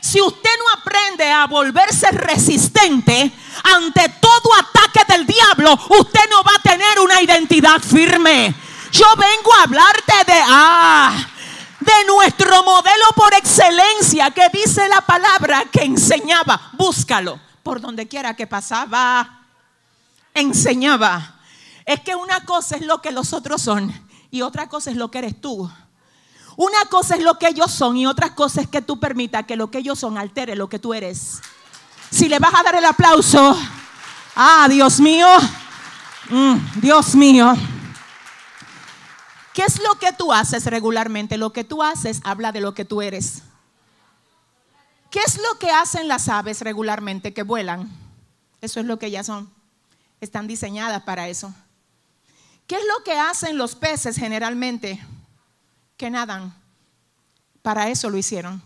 Si 0.00 0.20
usted 0.20 0.50
no 0.58 0.80
aprende 0.80 1.30
a 1.30 1.46
volverse 1.46 2.10
resistente 2.12 3.30
ante 3.64 4.08
todo 4.20 4.54
ataque 4.54 5.12
del 5.12 5.26
diablo, 5.26 5.78
usted 5.90 6.30
no 6.30 6.42
va 6.42 6.52
a 6.56 6.62
tener 6.62 7.00
una 7.00 7.20
identidad 7.20 7.80
firme. 7.80 8.54
Yo 8.92 9.06
vengo 9.16 9.52
a 9.54 9.64
hablarte 9.64 10.24
de 10.26 10.40
ah, 10.46 11.26
de 11.80 12.04
nuestro 12.06 12.62
modelo 12.62 13.06
por 13.16 13.34
excelencia 13.34 14.30
que 14.30 14.48
dice 14.50 14.88
la 14.88 15.00
palabra 15.00 15.64
que 15.70 15.82
enseñaba. 15.82 16.70
Búscalo 16.72 17.38
por 17.62 17.80
donde 17.80 18.08
quiera 18.08 18.34
que 18.34 18.46
pasaba. 18.46 19.39
Enseñaba. 20.40 21.40
Es 21.84 22.00
que 22.00 22.14
una 22.14 22.44
cosa 22.44 22.76
es 22.76 22.86
lo 22.86 23.02
que 23.02 23.10
los 23.10 23.32
otros 23.32 23.62
son 23.62 23.92
y 24.30 24.42
otra 24.42 24.68
cosa 24.68 24.90
es 24.90 24.96
lo 24.96 25.10
que 25.10 25.18
eres 25.18 25.40
tú. 25.40 25.70
Una 26.56 26.84
cosa 26.90 27.16
es 27.16 27.22
lo 27.22 27.38
que 27.38 27.48
ellos 27.48 27.70
son 27.70 27.96
y 27.96 28.06
otra 28.06 28.34
cosa 28.34 28.60
es 28.60 28.68
que 28.68 28.82
tú 28.82 29.00
permitas 29.00 29.46
que 29.46 29.56
lo 29.56 29.70
que 29.70 29.78
ellos 29.78 29.98
son 29.98 30.18
altere 30.18 30.56
lo 30.56 30.68
que 30.68 30.78
tú 30.78 30.94
eres. 30.94 31.40
Si 32.10 32.28
le 32.28 32.38
vas 32.38 32.54
a 32.54 32.62
dar 32.62 32.74
el 32.74 32.84
aplauso, 32.84 33.56
ah, 34.36 34.66
Dios 34.68 35.00
mío, 35.00 35.26
mm, 36.28 36.80
Dios 36.80 37.14
mío. 37.14 37.54
¿Qué 39.54 39.62
es 39.62 39.80
lo 39.80 39.94
que 39.98 40.12
tú 40.12 40.32
haces 40.32 40.66
regularmente? 40.66 41.38
Lo 41.38 41.52
que 41.52 41.64
tú 41.64 41.82
haces 41.82 42.20
habla 42.24 42.52
de 42.52 42.60
lo 42.60 42.74
que 42.74 42.84
tú 42.84 43.02
eres. 43.02 43.42
¿Qué 45.10 45.20
es 45.26 45.38
lo 45.38 45.58
que 45.58 45.70
hacen 45.70 46.08
las 46.08 46.28
aves 46.28 46.60
regularmente 46.60 47.34
que 47.34 47.42
vuelan? 47.42 47.90
Eso 48.60 48.80
es 48.80 48.86
lo 48.86 48.98
que 48.98 49.06
ellas 49.06 49.26
son. 49.26 49.50
Están 50.20 50.46
diseñadas 50.46 51.02
para 51.02 51.28
eso. 51.28 51.52
¿Qué 52.66 52.76
es 52.76 52.82
lo 52.84 53.04
que 53.04 53.18
hacen 53.18 53.58
los 53.58 53.74
peces 53.74 54.16
generalmente? 54.16 55.00
Que 55.96 56.10
nadan. 56.10 56.54
Para 57.62 57.88
eso 57.88 58.10
lo 58.10 58.16
hicieron. 58.16 58.62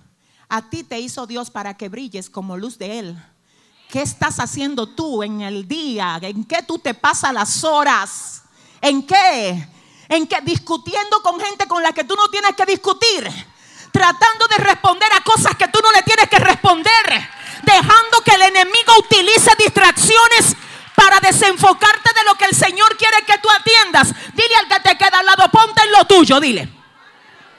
A 0.49 0.69
ti 0.69 0.85
te 0.85 1.01
hizo 1.01 1.27
Dios 1.27 1.51
para 1.51 1.77
que 1.77 1.89
brilles 1.89 2.29
como 2.29 2.57
luz 2.57 2.79
de 2.79 2.99
Él. 2.99 3.25
¿Qué 3.89 4.03
estás 4.03 4.41
haciendo 4.41 4.89
tú 4.89 5.23
en 5.23 5.41
el 5.41 5.67
día? 5.67 6.19
¿En 6.23 6.45
qué 6.45 6.63
tú 6.63 6.79
te 6.79 6.95
pasas 6.95 7.33
las 7.33 7.65
horas? 7.65 8.43
¿En 8.81 9.07
qué? 9.07 9.69
en 10.09 10.27
que 10.27 10.41
discutiendo 10.43 11.23
con 11.23 11.41
gente 11.41 11.67
con 11.67 11.83
la 11.83 11.93
que 11.93 12.05
tú 12.05 12.15
no 12.15 12.29
tienes 12.29 12.55
que 12.55 12.67
discutir, 12.67 13.29
tratando 13.91 14.47
de 14.49 14.57
responder 14.57 15.09
a 15.13 15.23
cosas 15.23 15.57
que 15.57 15.69
tú 15.69 15.79
no 15.83 15.93
le 15.93 16.03
tienes 16.03 16.29
que 16.29 16.39
responder, 16.39 17.29
dejando 17.63 18.21
que 18.25 18.33
el 18.33 18.43
enemigo 18.43 18.93
utilice 18.99 19.51
distracciones 19.59 20.57
para 20.95 21.21
desenfocarte 21.21 22.11
de 22.15 22.25
lo 22.25 22.35
que 22.37 22.45
el 22.47 22.55
Señor 22.55 22.97
quiere 22.97 23.25
que 23.27 23.39
tú 23.39 23.49
atiendas. 23.51 24.15
Dile 24.35 24.57
al 24.61 24.69
que 24.69 24.89
te 24.89 24.97
queda 24.97 25.19
al 25.19 25.27
lado, 25.27 25.51
ponte 25.51 25.83
en 25.83 25.93
lo 25.93 26.05
tuyo, 26.07 26.41
dile. 26.41 26.69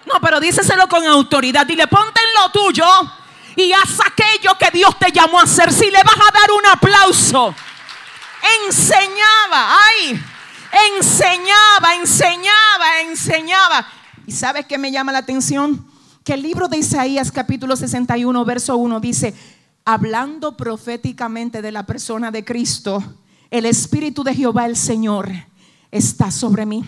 No, 0.05 0.19
pero 0.21 0.39
díceselo 0.39 0.87
con 0.87 1.05
autoridad, 1.05 1.65
dile, 1.65 1.87
ponte 1.87 2.19
en 2.19 2.41
lo 2.41 2.51
tuyo 2.51 2.85
y 3.55 3.71
haz 3.73 3.99
aquello 4.05 4.57
que 4.57 4.69
Dios 4.71 4.97
te 4.99 5.11
llamó 5.11 5.39
a 5.39 5.43
hacer. 5.43 5.71
Si 5.73 5.89
le 5.89 6.03
vas 6.03 6.15
a 6.15 6.39
dar 6.39 6.51
un 6.51 6.65
aplauso, 6.67 7.55
enseñaba, 8.67 9.77
ay, 9.87 10.21
enseñaba, 10.97 11.95
enseñaba, 11.95 13.01
enseñaba. 13.01 13.87
¿Y 14.27 14.31
sabes 14.31 14.65
qué 14.65 14.77
me 14.77 14.91
llama 14.91 15.11
la 15.11 15.19
atención? 15.19 15.87
Que 16.23 16.33
el 16.33 16.41
libro 16.41 16.67
de 16.67 16.77
Isaías 16.77 17.31
capítulo 17.31 17.75
61, 17.75 18.45
verso 18.45 18.75
1 18.77 18.99
dice, 18.99 19.33
hablando 19.85 20.57
proféticamente 20.57 21.61
de 21.61 21.71
la 21.71 21.85
persona 21.85 22.31
de 22.31 22.43
Cristo, 22.43 23.03
el 23.57 23.65
Espíritu 23.65 24.23
de 24.23 24.35
Jehová 24.35 24.65
el 24.65 24.75
Señor 24.75 25.31
está 25.91 26.31
sobre 26.31 26.65
mí 26.65 26.83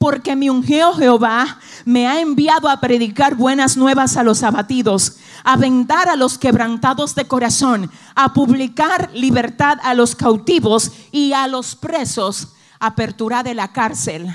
porque 0.00 0.34
mi 0.34 0.48
ungió 0.48 0.94
Jehová 0.94 1.58
me 1.84 2.08
ha 2.08 2.22
enviado 2.22 2.70
a 2.70 2.80
predicar 2.80 3.34
buenas 3.34 3.76
nuevas 3.76 4.16
a 4.16 4.22
los 4.22 4.42
abatidos, 4.42 5.18
a 5.44 5.58
vendar 5.58 6.08
a 6.08 6.16
los 6.16 6.38
quebrantados 6.38 7.14
de 7.14 7.26
corazón, 7.26 7.90
a 8.14 8.32
publicar 8.32 9.10
libertad 9.12 9.76
a 9.82 9.92
los 9.92 10.16
cautivos 10.16 10.90
y 11.12 11.34
a 11.34 11.46
los 11.48 11.76
presos, 11.76 12.54
apertura 12.78 13.42
de 13.42 13.52
la 13.52 13.74
cárcel. 13.74 14.34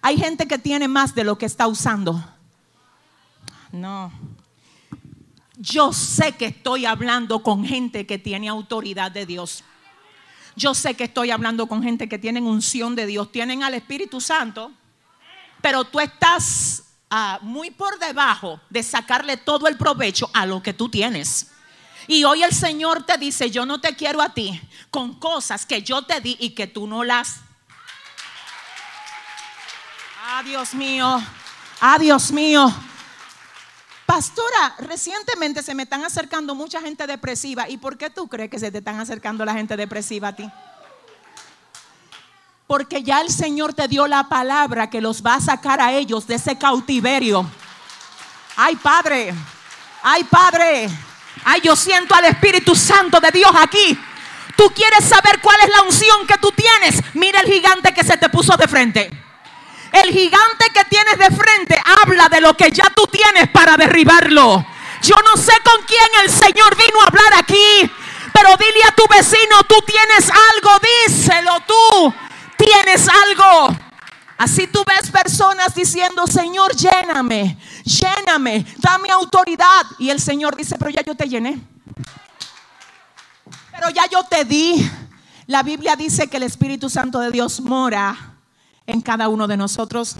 Hay 0.00 0.16
gente 0.16 0.46
que 0.46 0.58
tiene 0.58 0.86
más 0.86 1.12
de 1.12 1.24
lo 1.24 1.36
que 1.36 1.46
está 1.46 1.66
usando. 1.66 2.24
No. 3.72 4.12
Yo 5.56 5.92
sé 5.92 6.36
que 6.36 6.46
estoy 6.46 6.86
hablando 6.86 7.42
con 7.42 7.64
gente 7.64 8.06
que 8.06 8.18
tiene 8.18 8.48
autoridad 8.48 9.10
de 9.10 9.26
Dios. 9.26 9.64
Yo 10.56 10.74
sé 10.74 10.94
que 10.94 11.04
estoy 11.04 11.30
hablando 11.30 11.66
con 11.66 11.82
gente 11.82 12.08
que 12.08 12.18
tienen 12.18 12.46
unción 12.46 12.94
de 12.94 13.06
Dios, 13.06 13.32
tienen 13.32 13.62
al 13.62 13.74
Espíritu 13.74 14.20
Santo 14.20 14.72
pero 15.60 15.84
tú 15.84 16.00
estás 16.00 16.82
ah, 17.10 17.38
muy 17.42 17.70
por 17.70 17.98
debajo 17.98 18.60
de 18.70 18.82
sacarle 18.82 19.36
todo 19.36 19.68
el 19.68 19.76
provecho 19.76 20.30
a 20.32 20.46
lo 20.46 20.62
que 20.62 20.72
tú 20.72 20.88
tienes. 20.88 21.48
Y 22.06 22.24
hoy 22.24 22.42
el 22.42 22.52
Señor 22.52 23.04
te 23.04 23.18
dice, 23.18 23.50
yo 23.50 23.66
no 23.66 23.80
te 23.80 23.94
quiero 23.94 24.20
a 24.20 24.32
ti 24.32 24.60
con 24.90 25.18
cosas 25.18 25.66
que 25.66 25.82
yo 25.82 26.02
te 26.02 26.20
di 26.20 26.36
y 26.40 26.50
que 26.50 26.66
tú 26.66 26.86
no 26.86 27.04
las... 27.04 27.40
Ah, 30.24 30.42
Dios 30.44 30.74
mío, 30.74 31.22
ah, 31.80 31.98
Dios 31.98 32.32
mío. 32.32 32.72
Pastora, 34.10 34.74
recientemente 34.80 35.62
se 35.62 35.72
me 35.72 35.84
están 35.84 36.02
acercando 36.02 36.56
mucha 36.56 36.80
gente 36.80 37.06
depresiva. 37.06 37.68
¿Y 37.68 37.76
por 37.76 37.96
qué 37.96 38.10
tú 38.10 38.26
crees 38.26 38.50
que 38.50 38.58
se 38.58 38.72
te 38.72 38.78
están 38.78 38.98
acercando 38.98 39.44
la 39.44 39.54
gente 39.54 39.76
depresiva 39.76 40.26
a 40.26 40.32
ti? 40.34 40.50
Porque 42.66 43.04
ya 43.04 43.20
el 43.20 43.30
Señor 43.30 43.72
te 43.72 43.86
dio 43.86 44.08
la 44.08 44.28
palabra 44.28 44.90
que 44.90 45.00
los 45.00 45.24
va 45.24 45.34
a 45.34 45.40
sacar 45.40 45.80
a 45.80 45.92
ellos 45.92 46.26
de 46.26 46.34
ese 46.34 46.58
cautiverio. 46.58 47.48
Ay, 48.56 48.74
Padre. 48.74 49.32
Ay, 50.02 50.24
Padre. 50.24 50.88
Ay, 51.44 51.60
yo 51.62 51.76
siento 51.76 52.12
al 52.12 52.24
Espíritu 52.24 52.74
Santo 52.74 53.20
de 53.20 53.30
Dios 53.30 53.52
aquí. 53.62 53.96
Tú 54.56 54.72
quieres 54.74 55.04
saber 55.04 55.40
cuál 55.40 55.58
es 55.62 55.68
la 55.70 55.82
unción 55.82 56.26
que 56.26 56.36
tú 56.38 56.50
tienes. 56.50 57.00
Mira 57.14 57.42
el 57.42 57.46
gigante 57.46 57.94
que 57.94 58.02
se 58.02 58.16
te 58.16 58.28
puso 58.28 58.56
de 58.56 58.66
frente. 58.66 59.19
El 59.92 60.12
gigante 60.12 60.66
que 60.72 60.84
tienes 60.84 61.18
de 61.18 61.36
frente 61.36 61.80
habla 62.02 62.28
de 62.28 62.40
lo 62.40 62.56
que 62.56 62.70
ya 62.70 62.90
tú 62.94 63.06
tienes 63.06 63.48
para 63.50 63.76
derribarlo. 63.76 64.64
Yo 65.02 65.16
no 65.24 65.40
sé 65.40 65.52
con 65.64 65.84
quién 65.86 66.24
el 66.24 66.30
Señor 66.30 66.76
vino 66.76 67.00
a 67.00 67.06
hablar 67.06 67.34
aquí, 67.38 67.90
pero 68.32 68.56
dile 68.56 68.84
a 68.86 68.94
tu 68.94 69.02
vecino, 69.08 69.62
tú 69.66 69.76
tienes 69.86 70.30
algo, 70.30 70.70
díselo 71.06 71.60
tú 71.66 72.14
tienes 72.56 73.08
algo. 73.08 73.76
Así 74.38 74.66
tú 74.66 74.84
ves 74.86 75.10
personas 75.10 75.74
diciendo, 75.74 76.26
Señor, 76.26 76.74
lléname, 76.74 77.58
lléname, 77.84 78.64
dame 78.78 79.10
autoridad. 79.10 79.82
Y 79.98 80.10
el 80.10 80.20
Señor 80.20 80.56
dice, 80.56 80.76
pero 80.78 80.90
ya 80.90 81.02
yo 81.02 81.14
te 81.14 81.28
llené. 81.28 81.60
Pero 83.72 83.90
ya 83.90 84.06
yo 84.06 84.22
te 84.24 84.44
di. 84.44 84.90
La 85.46 85.62
Biblia 85.62 85.96
dice 85.96 86.28
que 86.28 86.36
el 86.36 86.44
Espíritu 86.44 86.88
Santo 86.88 87.18
de 87.20 87.30
Dios 87.30 87.60
mora 87.60 88.30
en 88.90 89.00
cada 89.00 89.28
uno 89.28 89.46
de 89.46 89.56
nosotros. 89.56 90.16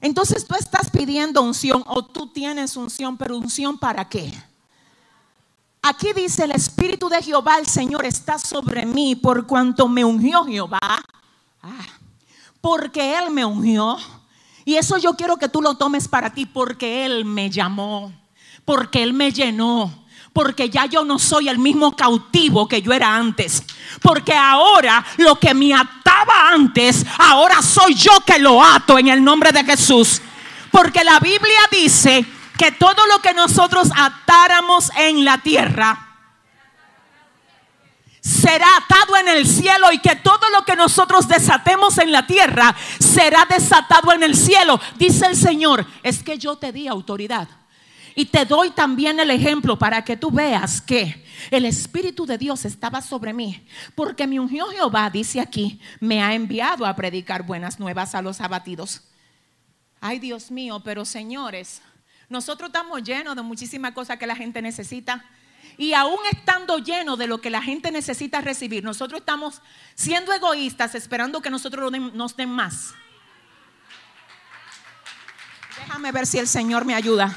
Entonces 0.00 0.46
tú 0.46 0.54
estás 0.54 0.90
pidiendo 0.90 1.42
unción 1.42 1.82
o 1.86 2.04
tú 2.04 2.26
tienes 2.28 2.76
unción, 2.76 3.16
pero 3.16 3.36
unción 3.36 3.78
para 3.78 4.08
qué? 4.08 4.32
Aquí 5.82 6.12
dice 6.14 6.44
el 6.44 6.52
Espíritu 6.52 7.08
de 7.08 7.22
Jehová, 7.22 7.58
el 7.58 7.66
Señor 7.66 8.04
está 8.06 8.38
sobre 8.38 8.86
mí 8.86 9.14
por 9.16 9.46
cuanto 9.46 9.86
me 9.88 10.04
ungió 10.04 10.44
Jehová 10.44 11.04
Ah, 11.64 11.86
porque 12.60 13.16
Él 13.16 13.30
me 13.30 13.44
ungió. 13.44 13.96
Y 14.66 14.74
eso 14.74 14.98
yo 14.98 15.14
quiero 15.14 15.38
que 15.38 15.48
tú 15.48 15.62
lo 15.62 15.76
tomes 15.76 16.08
para 16.08 16.30
ti 16.30 16.44
porque 16.44 17.06
Él 17.06 17.24
me 17.24 17.48
llamó, 17.48 18.12
porque 18.66 19.02
Él 19.02 19.14
me 19.14 19.32
llenó, 19.32 20.03
porque 20.34 20.68
ya 20.68 20.86
yo 20.86 21.04
no 21.04 21.18
soy 21.18 21.48
el 21.48 21.60
mismo 21.60 21.96
cautivo 21.96 22.66
que 22.66 22.82
yo 22.82 22.92
era 22.92 23.14
antes. 23.14 23.62
Porque 24.02 24.34
ahora 24.34 25.02
lo 25.18 25.38
que 25.38 25.54
me 25.54 25.72
ataba 25.72 26.50
antes, 26.50 27.06
ahora 27.18 27.62
soy 27.62 27.94
yo 27.94 28.10
que 28.26 28.40
lo 28.40 28.62
ato 28.62 28.98
en 28.98 29.08
el 29.08 29.22
nombre 29.22 29.52
de 29.52 29.64
Jesús. 29.64 30.20
Porque 30.72 31.04
la 31.04 31.20
Biblia 31.20 31.60
dice 31.70 32.26
que 32.58 32.72
todo 32.72 33.06
lo 33.06 33.20
que 33.20 33.32
nosotros 33.32 33.90
atáramos 33.96 34.90
en 34.96 35.24
la 35.24 35.38
tierra, 35.38 36.10
será 38.20 38.66
atado 38.78 39.16
en 39.16 39.28
el 39.28 39.46
cielo 39.46 39.92
y 39.92 39.98
que 39.98 40.16
todo 40.16 40.50
lo 40.50 40.64
que 40.64 40.74
nosotros 40.74 41.28
desatemos 41.28 41.98
en 41.98 42.10
la 42.10 42.26
tierra 42.26 42.74
será 42.98 43.46
desatado 43.48 44.12
en 44.12 44.24
el 44.24 44.34
cielo. 44.34 44.80
Dice 44.96 45.26
el 45.26 45.36
Señor, 45.36 45.86
es 46.02 46.24
que 46.24 46.38
yo 46.38 46.56
te 46.56 46.72
di 46.72 46.88
autoridad. 46.88 47.46
Y 48.14 48.26
te 48.26 48.44
doy 48.44 48.70
también 48.70 49.18
el 49.18 49.30
ejemplo 49.30 49.78
para 49.78 50.04
que 50.04 50.16
tú 50.16 50.30
veas 50.30 50.80
que 50.80 51.24
el 51.50 51.64
Espíritu 51.64 52.26
de 52.26 52.38
Dios 52.38 52.64
estaba 52.64 53.02
sobre 53.02 53.32
mí. 53.32 53.66
Porque 53.94 54.26
mi 54.26 54.38
ungió 54.38 54.66
Jehová, 54.68 55.10
dice 55.10 55.40
aquí, 55.40 55.80
me 56.00 56.22
ha 56.22 56.34
enviado 56.34 56.86
a 56.86 56.94
predicar 56.94 57.44
buenas 57.44 57.80
nuevas 57.80 58.14
a 58.14 58.22
los 58.22 58.40
abatidos. 58.40 59.02
Ay 60.00 60.18
Dios 60.18 60.50
mío, 60.50 60.80
pero 60.84 61.04
señores, 61.04 61.82
nosotros 62.28 62.68
estamos 62.68 63.02
llenos 63.02 63.34
de 63.34 63.42
muchísimas 63.42 63.92
cosas 63.92 64.18
que 64.18 64.26
la 64.26 64.36
gente 64.36 64.62
necesita. 64.62 65.24
Y 65.76 65.92
aún 65.92 66.18
estando 66.30 66.78
lleno 66.78 67.16
de 67.16 67.26
lo 67.26 67.40
que 67.40 67.50
la 67.50 67.62
gente 67.62 67.90
necesita 67.90 68.40
recibir, 68.40 68.84
nosotros 68.84 69.20
estamos 69.20 69.60
siendo 69.96 70.32
egoístas 70.32 70.94
esperando 70.94 71.42
que 71.42 71.50
nosotros 71.50 71.90
nos 72.12 72.36
den 72.36 72.50
más. 72.50 72.94
Déjame 75.78 76.12
ver 76.12 76.26
si 76.26 76.38
el 76.38 76.46
Señor 76.46 76.84
me 76.84 76.94
ayuda. 76.94 77.34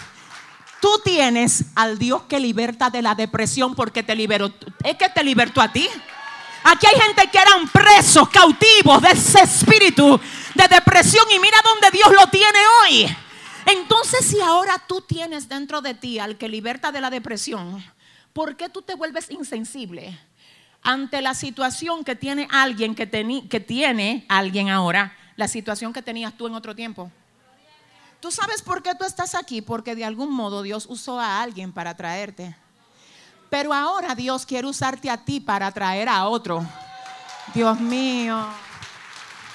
Tú 0.82 1.02
tienes 1.04 1.66
al 1.76 1.98
Dios 1.98 2.24
que 2.24 2.40
liberta 2.40 2.90
de 2.90 3.02
la 3.02 3.16
depresión 3.16 3.74
porque 3.76 4.04
te 4.04 4.16
liberó. 4.16 4.54
Es 4.84 4.96
que 4.96 5.10
te 5.10 5.24
libertó 5.24 5.62
a 5.62 5.72
ti. 5.72 5.88
Aquí 6.63 6.86
hay 6.86 7.00
gente 7.00 7.30
que 7.32 7.38
eran 7.38 7.68
presos, 7.70 8.28
cautivos 8.30 9.02
de 9.02 9.12
ese 9.12 9.42
espíritu 9.42 10.20
de 10.54 10.68
depresión 10.68 11.26
y 11.34 11.40
mira 11.40 11.58
dónde 11.63 11.88
Dios 11.92 12.12
lo 12.12 12.28
tiene 12.28 12.60
hoy. 12.82 13.16
Entonces, 13.66 14.26
si 14.26 14.40
ahora 14.42 14.82
tú 14.88 15.02
tienes 15.02 15.50
dentro 15.50 15.82
de 15.82 15.94
ti 15.94 16.20
al 16.20 16.38
que 16.38 16.48
liberta 16.50 16.92
de 16.92 17.02
la 17.02 17.10
depresión, 17.10 17.84
¿por 18.34 18.56
qué 18.56 18.70
tú 18.70 18.82
te 18.82 18.96
vuelves 18.96 19.30
insensible 19.30 20.18
ante 20.84 21.22
la 21.22 21.34
situación 21.34 22.04
que 22.04 22.16
tiene 22.16 22.48
alguien 22.52 22.96
que, 22.96 23.10
que 23.50 23.60
tiene 23.60 24.26
alguien 24.30 24.70
ahora, 24.70 25.16
la 25.36 25.48
situación 25.48 25.92
que 25.92 26.02
tenías 26.02 26.36
tú 26.38 26.48
en 26.48 26.54
otro 26.54 26.76
tiempo? 26.76 27.12
¿Tú 28.19 28.32
sabes 28.32 28.62
por 28.62 28.82
qué 28.82 28.95
tú 28.95 29.06
estás 29.06 29.36
aquí? 29.36 29.62
Porque 29.62 29.95
de 29.95 30.03
algún 30.03 30.32
modo 30.32 30.63
Dios 30.63 30.88
usó 30.89 31.19
a 31.19 31.41
alguien 31.41 31.71
para 31.71 31.95
traerte. 31.95 32.56
Pero 33.49 33.73
ahora 33.73 34.15
Dios 34.15 34.45
quiere 34.45 34.67
usarte 34.67 35.10
a 35.10 35.17
ti 35.17 35.39
para 35.39 35.71
traer 35.71 36.10
a 36.10 36.25
otro. 36.27 36.65
Dios 37.53 37.80
mío, 37.80 38.45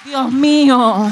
Dios 0.04 0.32
mío, 0.32 1.10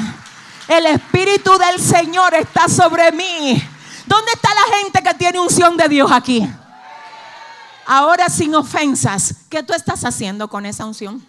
el 0.67 0.85
Espíritu 0.87 1.57
del 1.57 1.79
Señor 1.79 2.33
está 2.33 2.67
sobre 2.67 3.11
mí. 3.11 3.61
¿Dónde 4.05 4.31
está 4.33 4.49
la 4.53 4.77
gente 4.77 5.03
que 5.03 5.13
tiene 5.13 5.39
unción 5.39 5.77
de 5.77 5.87
Dios 5.87 6.11
aquí? 6.11 6.49
Ahora 7.85 8.29
sin 8.29 8.55
ofensas, 8.55 9.35
¿qué 9.49 9.61
tú 9.61 9.73
estás 9.73 10.03
haciendo 10.05 10.47
con 10.47 10.65
esa 10.65 10.85
unción? 10.85 11.25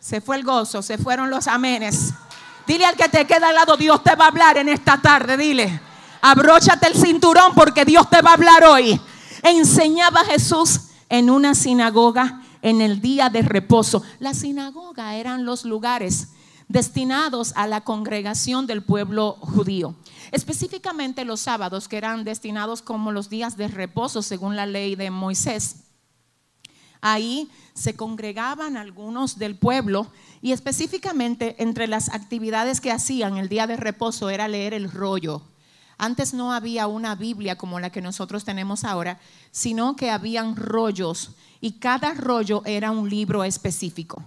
Se 0.00 0.20
fue 0.20 0.36
el 0.36 0.42
gozo, 0.42 0.82
se 0.82 0.98
fueron 0.98 1.30
los 1.30 1.46
amenes. 1.46 2.12
Dile 2.66 2.86
al 2.86 2.96
que 2.96 3.08
te 3.08 3.26
queda 3.26 3.48
al 3.48 3.54
lado, 3.54 3.76
Dios 3.76 4.02
te 4.02 4.14
va 4.14 4.26
a 4.26 4.28
hablar 4.28 4.56
en 4.58 4.68
esta 4.68 5.00
tarde, 5.00 5.36
dile. 5.36 5.80
Abróchate 6.20 6.86
el 6.86 6.94
cinturón 6.94 7.52
porque 7.54 7.84
Dios 7.84 8.08
te 8.08 8.22
va 8.22 8.30
a 8.30 8.34
hablar 8.34 8.64
hoy. 8.64 9.00
Enseñaba 9.42 10.24
Jesús 10.24 10.82
en 11.08 11.30
una 11.30 11.54
sinagoga 11.54 12.42
en 12.62 12.80
el 12.80 13.00
día 13.00 13.28
de 13.28 13.42
reposo. 13.42 14.02
La 14.20 14.32
sinagoga 14.32 15.16
eran 15.16 15.44
los 15.44 15.64
lugares 15.64 16.28
destinados 16.68 17.52
a 17.56 17.66
la 17.66 17.82
congregación 17.82 18.66
del 18.66 18.82
pueblo 18.82 19.36
judío. 19.40 19.94
Específicamente 20.30 21.24
los 21.24 21.40
sábados, 21.40 21.88
que 21.88 21.98
eran 21.98 22.24
destinados 22.24 22.80
como 22.80 23.12
los 23.12 23.28
días 23.28 23.56
de 23.56 23.68
reposo 23.68 24.22
según 24.22 24.56
la 24.56 24.64
ley 24.64 24.94
de 24.94 25.10
Moisés. 25.10 25.81
Ahí 27.02 27.50
se 27.74 27.94
congregaban 27.94 28.78
algunos 28.78 29.38
del 29.38 29.56
pueblo 29.56 30.06
y 30.40 30.52
específicamente 30.52 31.56
entre 31.62 31.86
las 31.86 32.08
actividades 32.08 32.80
que 32.80 32.90
hacían 32.90 33.36
el 33.36 33.50
día 33.50 33.66
de 33.66 33.76
reposo 33.76 34.30
era 34.30 34.48
leer 34.48 34.72
el 34.72 34.90
rollo 34.90 35.42
antes 36.02 36.34
no 36.34 36.52
había 36.52 36.88
una 36.88 37.14
Biblia 37.14 37.56
como 37.56 37.78
la 37.78 37.90
que 37.90 38.02
nosotros 38.02 38.44
tenemos 38.44 38.82
ahora, 38.82 39.20
sino 39.52 39.94
que 39.94 40.10
habían 40.10 40.56
rollos 40.56 41.30
y 41.60 41.78
cada 41.78 42.12
rollo 42.14 42.62
era 42.64 42.90
un 42.90 43.08
libro 43.08 43.44
específico. 43.44 44.20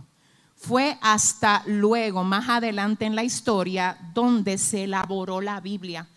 Fue 0.55 0.97
hasta 1.01 1.63
luego, 1.65 2.23
más 2.23 2.47
adelante 2.47 3.03
en 3.03 3.13
la 3.13 3.25
historia, 3.25 3.97
donde 4.13 4.57
se 4.57 4.85
elaboró 4.85 5.41
la 5.41 5.59
Biblia. 5.59 6.07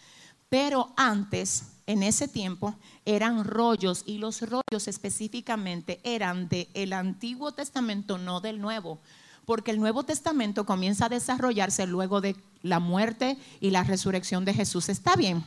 Pero 0.49 0.93
antes, 0.97 1.65
en 1.89 2.05
ese 2.05 2.29
tiempo, 2.29 2.77
eran 3.05 3.45
rollos 3.45 4.05
y 4.07 4.19
los 4.19 4.43
rollos 4.43 4.87
específicamente 4.87 6.01
eran 6.05 6.49
del 6.49 6.93
Antiguo 6.93 7.51
Testamento, 7.51 8.17
no 8.17 8.41
del 8.41 8.61
Nuevo 8.61 9.01
porque 9.49 9.71
el 9.71 9.81
Nuevo 9.81 10.03
Testamento 10.03 10.67
comienza 10.67 11.07
a 11.07 11.09
desarrollarse 11.09 11.87
luego 11.87 12.21
de 12.21 12.37
la 12.61 12.81
muerte 12.81 13.39
y 13.61 13.71
la 13.71 13.83
resurrección 13.83 14.45
de 14.45 14.53
Jesús. 14.53 14.91
¿Está 14.91 15.17
bien? 15.17 15.43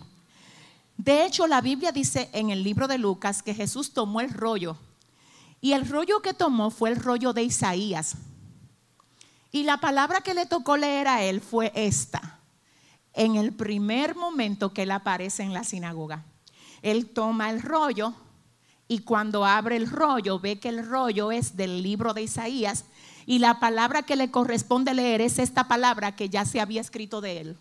De 0.97 1.23
hecho, 1.23 1.45
la 1.45 1.61
Biblia 1.61 1.91
dice 1.91 2.27
en 2.33 2.49
el 2.49 2.63
libro 2.63 2.87
de 2.87 2.97
Lucas 2.97 3.43
que 3.43 3.53
Jesús 3.53 3.93
tomó 3.93 4.19
el 4.19 4.31
rollo 4.31 4.75
y 5.61 5.73
el 5.73 5.87
rollo 5.87 6.23
que 6.23 6.33
tomó 6.33 6.71
fue 6.71 6.89
el 6.89 6.95
rollo 6.95 7.31
de 7.31 7.43
Isaías. 7.43 8.15
Y 9.51 9.65
la 9.65 9.77
palabra 9.77 10.21
que 10.21 10.33
le 10.33 10.47
tocó 10.47 10.77
leer 10.77 11.07
a 11.07 11.21
él 11.21 11.39
fue 11.39 11.71
esta, 11.75 12.39
en 13.13 13.35
el 13.35 13.53
primer 13.53 14.15
momento 14.15 14.73
que 14.73 14.81
él 14.81 14.91
aparece 14.91 15.43
en 15.43 15.53
la 15.53 15.63
sinagoga. 15.63 16.25
Él 16.81 17.09
toma 17.09 17.49
el 17.49 17.61
rollo 17.61 18.13
y 18.87 18.99
cuando 18.99 19.45
abre 19.45 19.77
el 19.77 19.89
rollo 19.89 20.39
ve 20.39 20.59
que 20.59 20.69
el 20.69 20.85
rollo 20.85 21.31
es 21.31 21.55
del 21.55 21.81
libro 21.81 22.13
de 22.13 22.23
Isaías 22.23 22.85
y 23.25 23.39
la 23.39 23.59
palabra 23.59 24.01
que 24.03 24.15
le 24.15 24.31
corresponde 24.31 24.93
leer 24.93 25.21
es 25.21 25.39
esta 25.39 25.67
palabra 25.67 26.15
que 26.15 26.29
ya 26.29 26.43
se 26.43 26.59
había 26.59 26.81
escrito 26.81 27.21
de 27.21 27.39
él. 27.39 27.57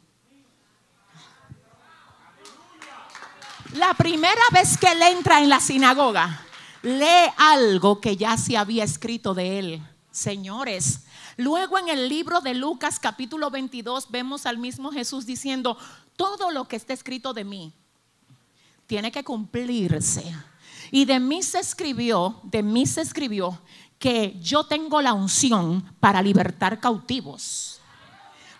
La 3.74 3.94
primera 3.94 4.42
vez 4.52 4.76
que 4.76 4.88
él 4.88 5.00
entra 5.02 5.40
en 5.40 5.48
la 5.48 5.60
sinagoga, 5.60 6.44
lee 6.82 7.30
algo 7.36 8.00
que 8.00 8.16
ya 8.16 8.36
se 8.36 8.56
había 8.56 8.82
escrito 8.82 9.34
de 9.34 9.60
él. 9.60 9.82
Señores, 10.10 11.04
luego 11.36 11.78
en 11.78 11.88
el 11.88 12.08
libro 12.08 12.40
de 12.40 12.54
Lucas 12.54 12.98
capítulo 12.98 13.50
22 13.50 14.10
vemos 14.10 14.46
al 14.46 14.58
mismo 14.58 14.90
Jesús 14.90 15.26
diciendo, 15.26 15.78
todo 16.16 16.50
lo 16.50 16.66
que 16.66 16.74
está 16.74 16.92
escrito 16.92 17.32
de 17.32 17.44
mí 17.44 17.72
tiene 18.90 19.12
que 19.12 19.22
cumplirse. 19.22 20.34
Y 20.90 21.04
de 21.04 21.20
mí 21.20 21.44
se 21.44 21.60
escribió, 21.60 22.40
de 22.42 22.64
mí 22.64 22.86
se 22.86 23.02
escribió 23.02 23.56
que 24.00 24.36
yo 24.42 24.64
tengo 24.64 25.00
la 25.00 25.12
unción 25.12 25.84
para 26.00 26.20
libertar 26.20 26.80
cautivos. 26.80 27.80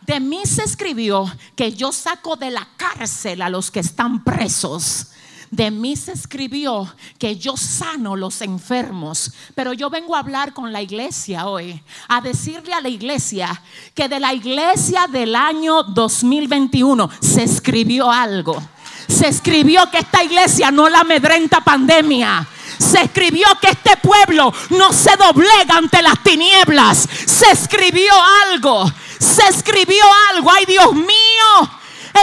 De 0.02 0.20
mí 0.20 0.42
se 0.44 0.62
escribió 0.62 1.24
que 1.56 1.72
yo 1.72 1.90
saco 1.90 2.36
de 2.36 2.52
la 2.52 2.68
cárcel 2.76 3.42
a 3.42 3.48
los 3.48 3.72
que 3.72 3.80
están 3.80 4.22
presos. 4.22 5.08
De 5.50 5.72
mí 5.72 5.96
se 5.96 6.12
escribió 6.12 6.94
que 7.18 7.34
yo 7.34 7.56
sano 7.56 8.14
los 8.14 8.40
enfermos. 8.40 9.32
Pero 9.56 9.72
yo 9.72 9.90
vengo 9.90 10.14
a 10.14 10.20
hablar 10.20 10.54
con 10.54 10.72
la 10.72 10.80
iglesia 10.80 11.48
hoy, 11.48 11.82
a 12.06 12.20
decirle 12.20 12.72
a 12.72 12.80
la 12.80 12.88
iglesia 12.88 13.60
que 13.96 14.08
de 14.08 14.20
la 14.20 14.32
iglesia 14.32 15.08
del 15.10 15.34
año 15.34 15.82
2021 15.82 17.10
se 17.20 17.42
escribió 17.42 18.12
algo. 18.12 18.62
Se 19.10 19.28
escribió 19.28 19.90
que 19.90 19.98
esta 19.98 20.24
iglesia 20.24 20.70
no 20.70 20.88
la 20.88 21.00
amedrenta 21.00 21.60
pandemia 21.60 22.46
se 22.80 23.02
escribió 23.02 23.46
que 23.60 23.68
este 23.68 23.96
pueblo 23.98 24.52
no 24.70 24.92
se 24.92 25.14
doblega 25.16 25.76
ante 25.76 26.00
las 26.00 26.22
tinieblas. 26.22 27.06
Se 27.26 27.50
escribió 27.50 28.10
algo. 28.50 28.90
Se 29.18 29.42
escribió 29.48 30.02
algo. 30.30 30.50
Ay 30.50 30.64
Dios 30.64 30.94
mío. 30.94 31.70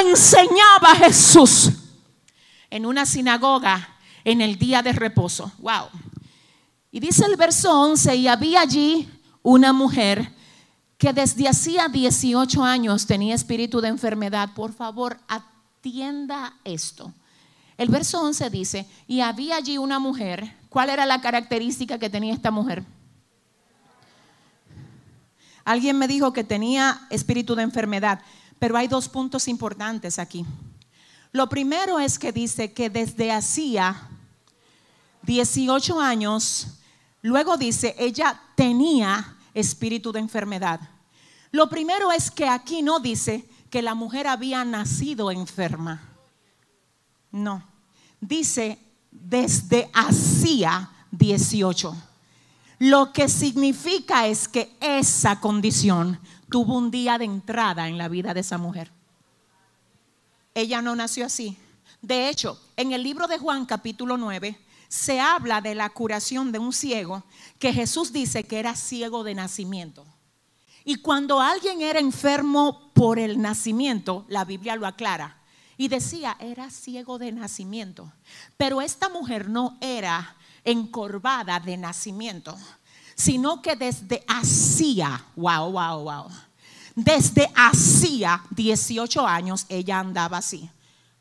Enseñaba 0.04 0.95
Jesús 0.97 1.69
en 2.69 2.86
una 2.86 3.06
sinagoga 3.06 3.97
en 4.23 4.41
el 4.41 4.58
día 4.58 4.82
de 4.82 4.93
reposo. 4.93 5.52
Wow. 5.60 5.89
Y 6.91 7.00
dice 7.00 7.26
el 7.26 7.38
verso 7.38 7.80
11, 7.80 8.15
y 8.15 8.28
había 8.28 8.62
allí 8.62 9.08
una 9.43 9.71
mujer 9.73 10.34
que 10.97 11.13
desde 11.13 11.47
hacía 11.47 11.88
18 11.88 12.63
años 12.63 13.06
tenía 13.06 13.36
espíritu 13.36 13.80
de 13.80 13.89
enfermedad. 13.89 14.50
Por 14.56 14.73
favor, 14.73 15.19
atienda 15.88 16.54
esto. 16.65 17.13
El 17.78 17.88
verso 17.89 18.21
11 18.21 18.50
dice, 18.50 18.88
y 19.08 19.21
había 19.21 19.56
allí 19.56 19.78
una 19.78 20.00
mujer, 20.00 20.54
¿cuál 20.69 20.89
era 20.89 21.06
la 21.06 21.21
característica 21.21 21.97
que 21.97 22.10
tenía 22.10 22.34
esta 22.34 22.52
mujer? 22.52 22.84
Alguien 25.63 25.97
me 25.97 26.08
dijo 26.08 26.34
que 26.34 26.43
tenía 26.43 27.08
espíritu 27.10 27.56
de 27.56 27.63
enfermedad, 27.63 28.21
pero 28.60 28.76
hay 28.76 28.88
dos 28.88 29.08
puntos 29.08 29.47
importantes 29.47 30.19
aquí. 30.19 30.45
Lo 31.32 31.47
primero 31.47 32.00
es 32.00 32.19
que 32.19 32.32
dice 32.32 32.73
que 32.73 32.89
desde 32.89 33.32
hacía 33.32 34.10
18 35.21 36.02
años, 36.02 36.67
luego 37.21 37.56
dice, 37.58 37.95
ella 37.97 38.41
tenía 38.56 39.38
espíritu 39.54 40.12
de 40.12 40.19
enfermedad. 40.19 40.82
Lo 41.52 41.69
primero 41.69 42.12
es 42.12 42.30
que 42.30 42.47
aquí 42.47 42.82
no 42.82 43.00
dice 43.00 43.47
que 43.69 43.82
la 43.82 43.95
mujer 43.95 44.27
había 44.27 44.63
nacido 44.65 45.32
enferma. 45.32 46.01
No. 47.32 47.63
Dice 48.19 48.80
desde 49.12 49.89
hacía 49.93 50.89
18. 51.12 51.95
Lo 52.80 53.12
que 53.12 53.27
significa 53.27 54.27
es 54.27 54.47
que 54.47 54.75
esa 54.80 55.39
condición 55.39 56.19
tuvo 56.49 56.77
un 56.77 56.91
día 56.91 57.17
de 57.17 57.25
entrada 57.25 57.88
en 57.88 57.97
la 57.97 58.08
vida 58.08 58.34
de 58.34 58.41
esa 58.41 58.58
mujer. 58.58 58.91
Ella 60.53 60.82
no 60.82 60.95
nació 60.95 61.25
así. 61.25 61.58
De 62.01 62.30
hecho, 62.30 62.60
en 62.75 62.91
el 62.91 63.03
libro 63.03 63.27
de 63.27 63.38
Juan 63.38 63.65
capítulo 63.65 64.17
9 64.17 64.58
se 64.88 65.19
habla 65.19 65.60
de 65.62 65.75
la 65.75 65.89
curación 65.89 66.51
de 66.51 66.60
un 66.60 66.71
ciego 66.71 67.23
que 67.60 67.73
Jesús 67.73 68.13
dice 68.13 68.43
que 68.43 68.60
era 68.60 68.75
ciego 68.75 69.23
de 69.23 69.36
nacimiento. 69.36 70.06
Y 70.88 70.95
cuando 70.95 71.41
alguien 71.41 71.82
era 71.82 72.00
enfermo 72.00 72.93
por 72.93 73.19
el 73.19 73.41
nacimiento, 73.41 74.23
la 74.30 74.45
Biblia 74.45 74.78
lo 74.78 74.88
aclara, 74.88 75.36
y 75.76 75.89
decía, 75.89 76.38
era 76.39 76.69
ciego 76.69 77.19
de 77.19 77.34
nacimiento. 77.34 78.10
Pero 78.56 78.82
esta 78.82 79.10
mujer 79.10 79.50
no 79.50 79.78
era 79.82 80.38
encorvada 80.63 81.60
de 81.60 81.76
nacimiento, 81.76 82.58
sino 83.15 83.62
que 83.62 83.76
desde 83.76 84.23
hacía, 84.30 85.26
wow, 85.36 85.73
wow, 85.73 86.04
wow, 86.04 86.28
desde 86.95 87.52
hacía 87.54 88.41
18 88.52 89.28
años 89.28 89.65
ella 89.67 90.00
andaba 90.00 90.38
así. 90.38 90.69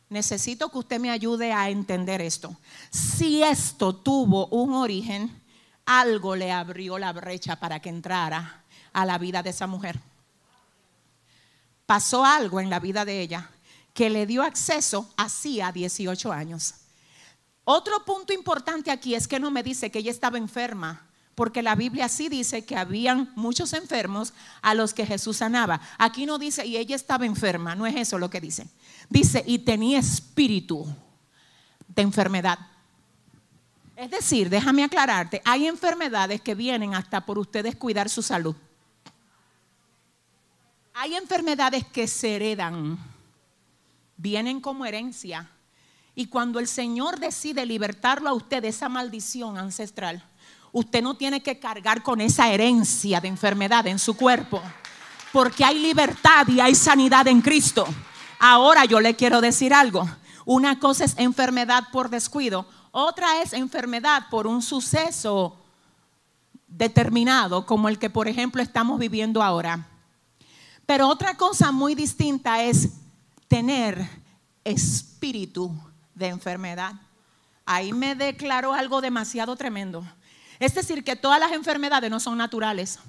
Necesito 0.08 0.70
que 0.70 0.78
usted 0.78 1.00
me 1.00 1.10
ayude 1.10 1.52
a 1.52 1.70
entender 1.70 2.20
esto. 2.20 2.56
Si 2.92 3.42
esto 3.42 3.96
tuvo 3.96 4.46
un 4.46 4.74
origen 4.74 5.42
algo 5.86 6.34
le 6.36 6.52
abrió 6.52 6.98
la 6.98 7.12
brecha 7.12 7.56
para 7.56 7.80
que 7.80 7.88
entrara 7.88 8.64
a 8.96 9.04
la 9.04 9.18
vida 9.18 9.42
de 9.42 9.50
esa 9.50 9.66
mujer. 9.66 10.00
Pasó 11.84 12.24
algo 12.24 12.60
en 12.60 12.70
la 12.70 12.80
vida 12.80 13.04
de 13.04 13.20
ella 13.20 13.50
que 13.92 14.08
le 14.08 14.26
dio 14.26 14.42
acceso 14.42 15.12
hacía 15.18 15.70
18 15.70 16.32
años. 16.32 16.74
Otro 17.64 18.06
punto 18.06 18.32
importante 18.32 18.90
aquí 18.90 19.14
es 19.14 19.28
que 19.28 19.38
no 19.38 19.50
me 19.50 19.62
dice 19.62 19.90
que 19.90 19.98
ella 19.98 20.10
estaba 20.10 20.38
enferma, 20.38 21.06
porque 21.34 21.62
la 21.62 21.74
Biblia 21.74 22.08
sí 22.08 22.30
dice 22.30 22.64
que 22.64 22.74
habían 22.74 23.30
muchos 23.36 23.74
enfermos 23.74 24.32
a 24.62 24.72
los 24.72 24.94
que 24.94 25.04
Jesús 25.04 25.36
sanaba. 25.36 25.78
Aquí 25.98 26.24
no 26.24 26.38
dice, 26.38 26.64
y 26.64 26.78
ella 26.78 26.96
estaba 26.96 27.26
enferma, 27.26 27.74
no 27.74 27.86
es 27.86 27.96
eso 27.96 28.18
lo 28.18 28.30
que 28.30 28.40
dice. 28.40 28.66
Dice, 29.10 29.44
y 29.46 29.58
tenía 29.58 29.98
espíritu 29.98 30.86
de 31.86 32.00
enfermedad. 32.00 32.58
Es 33.94 34.10
decir, 34.10 34.48
déjame 34.48 34.84
aclararte, 34.84 35.42
hay 35.44 35.66
enfermedades 35.66 36.40
que 36.40 36.54
vienen 36.54 36.94
hasta 36.94 37.26
por 37.26 37.38
ustedes 37.38 37.76
cuidar 37.76 38.08
su 38.08 38.22
salud. 38.22 38.56
Hay 40.98 41.14
enfermedades 41.14 41.84
que 41.84 42.08
se 42.08 42.36
heredan, 42.36 42.98
vienen 44.16 44.62
como 44.62 44.86
herencia. 44.86 45.46
Y 46.14 46.28
cuando 46.28 46.58
el 46.58 46.66
Señor 46.66 47.20
decide 47.20 47.66
libertarlo 47.66 48.30
a 48.30 48.32
usted 48.32 48.62
de 48.62 48.68
esa 48.68 48.88
maldición 48.88 49.58
ancestral, 49.58 50.24
usted 50.72 51.02
no 51.02 51.14
tiene 51.14 51.42
que 51.42 51.58
cargar 51.58 52.02
con 52.02 52.22
esa 52.22 52.50
herencia 52.50 53.20
de 53.20 53.28
enfermedad 53.28 53.86
en 53.86 53.98
su 53.98 54.16
cuerpo, 54.16 54.62
porque 55.34 55.66
hay 55.66 55.80
libertad 55.80 56.48
y 56.48 56.60
hay 56.60 56.74
sanidad 56.74 57.28
en 57.28 57.42
Cristo. 57.42 57.86
Ahora 58.38 58.86
yo 58.86 58.98
le 58.98 59.14
quiero 59.14 59.42
decir 59.42 59.74
algo. 59.74 60.08
Una 60.46 60.78
cosa 60.78 61.04
es 61.04 61.14
enfermedad 61.18 61.88
por 61.92 62.08
descuido, 62.08 62.66
otra 62.90 63.42
es 63.42 63.52
enfermedad 63.52 64.30
por 64.30 64.46
un 64.46 64.62
suceso 64.62 65.58
determinado, 66.66 67.66
como 67.66 67.90
el 67.90 67.98
que 67.98 68.08
por 68.08 68.28
ejemplo 68.28 68.62
estamos 68.62 68.98
viviendo 68.98 69.42
ahora. 69.42 69.86
Pero 70.86 71.08
otra 71.08 71.36
cosa 71.36 71.72
muy 71.72 71.96
distinta 71.96 72.62
es 72.62 72.90
tener 73.48 74.08
espíritu 74.64 75.76
de 76.14 76.28
enfermedad. 76.28 76.94
Ahí 77.64 77.92
me 77.92 78.14
declaró 78.14 78.72
algo 78.72 79.00
demasiado 79.00 79.56
tremendo. 79.56 80.06
Es 80.60 80.74
decir, 80.74 81.02
que 81.02 81.16
todas 81.16 81.40
las 81.40 81.52
enfermedades 81.52 82.08
no 82.08 82.20
son 82.20 82.38
naturales. 82.38 83.00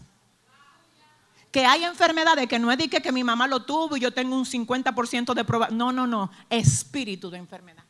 Que 1.51 1.65
hay 1.65 1.83
enfermedades 1.83 2.47
que 2.47 2.59
no 2.59 2.71
es 2.71 2.77
de 2.77 2.89
que, 2.89 3.11
mi 3.11 3.23
mamá 3.23 3.47
lo 3.47 3.63
tuvo 3.63 3.95
y 3.95 3.99
yo 3.99 4.11
tengo 4.11 4.35
un 4.35 4.45
50% 4.45 5.33
de 5.33 5.45
prueba. 5.45 5.69
No, 5.69 5.91
no, 5.91 6.07
no. 6.07 6.31
Espíritu 6.49 7.29
de 7.29 7.37
enfermedad. 7.37 7.83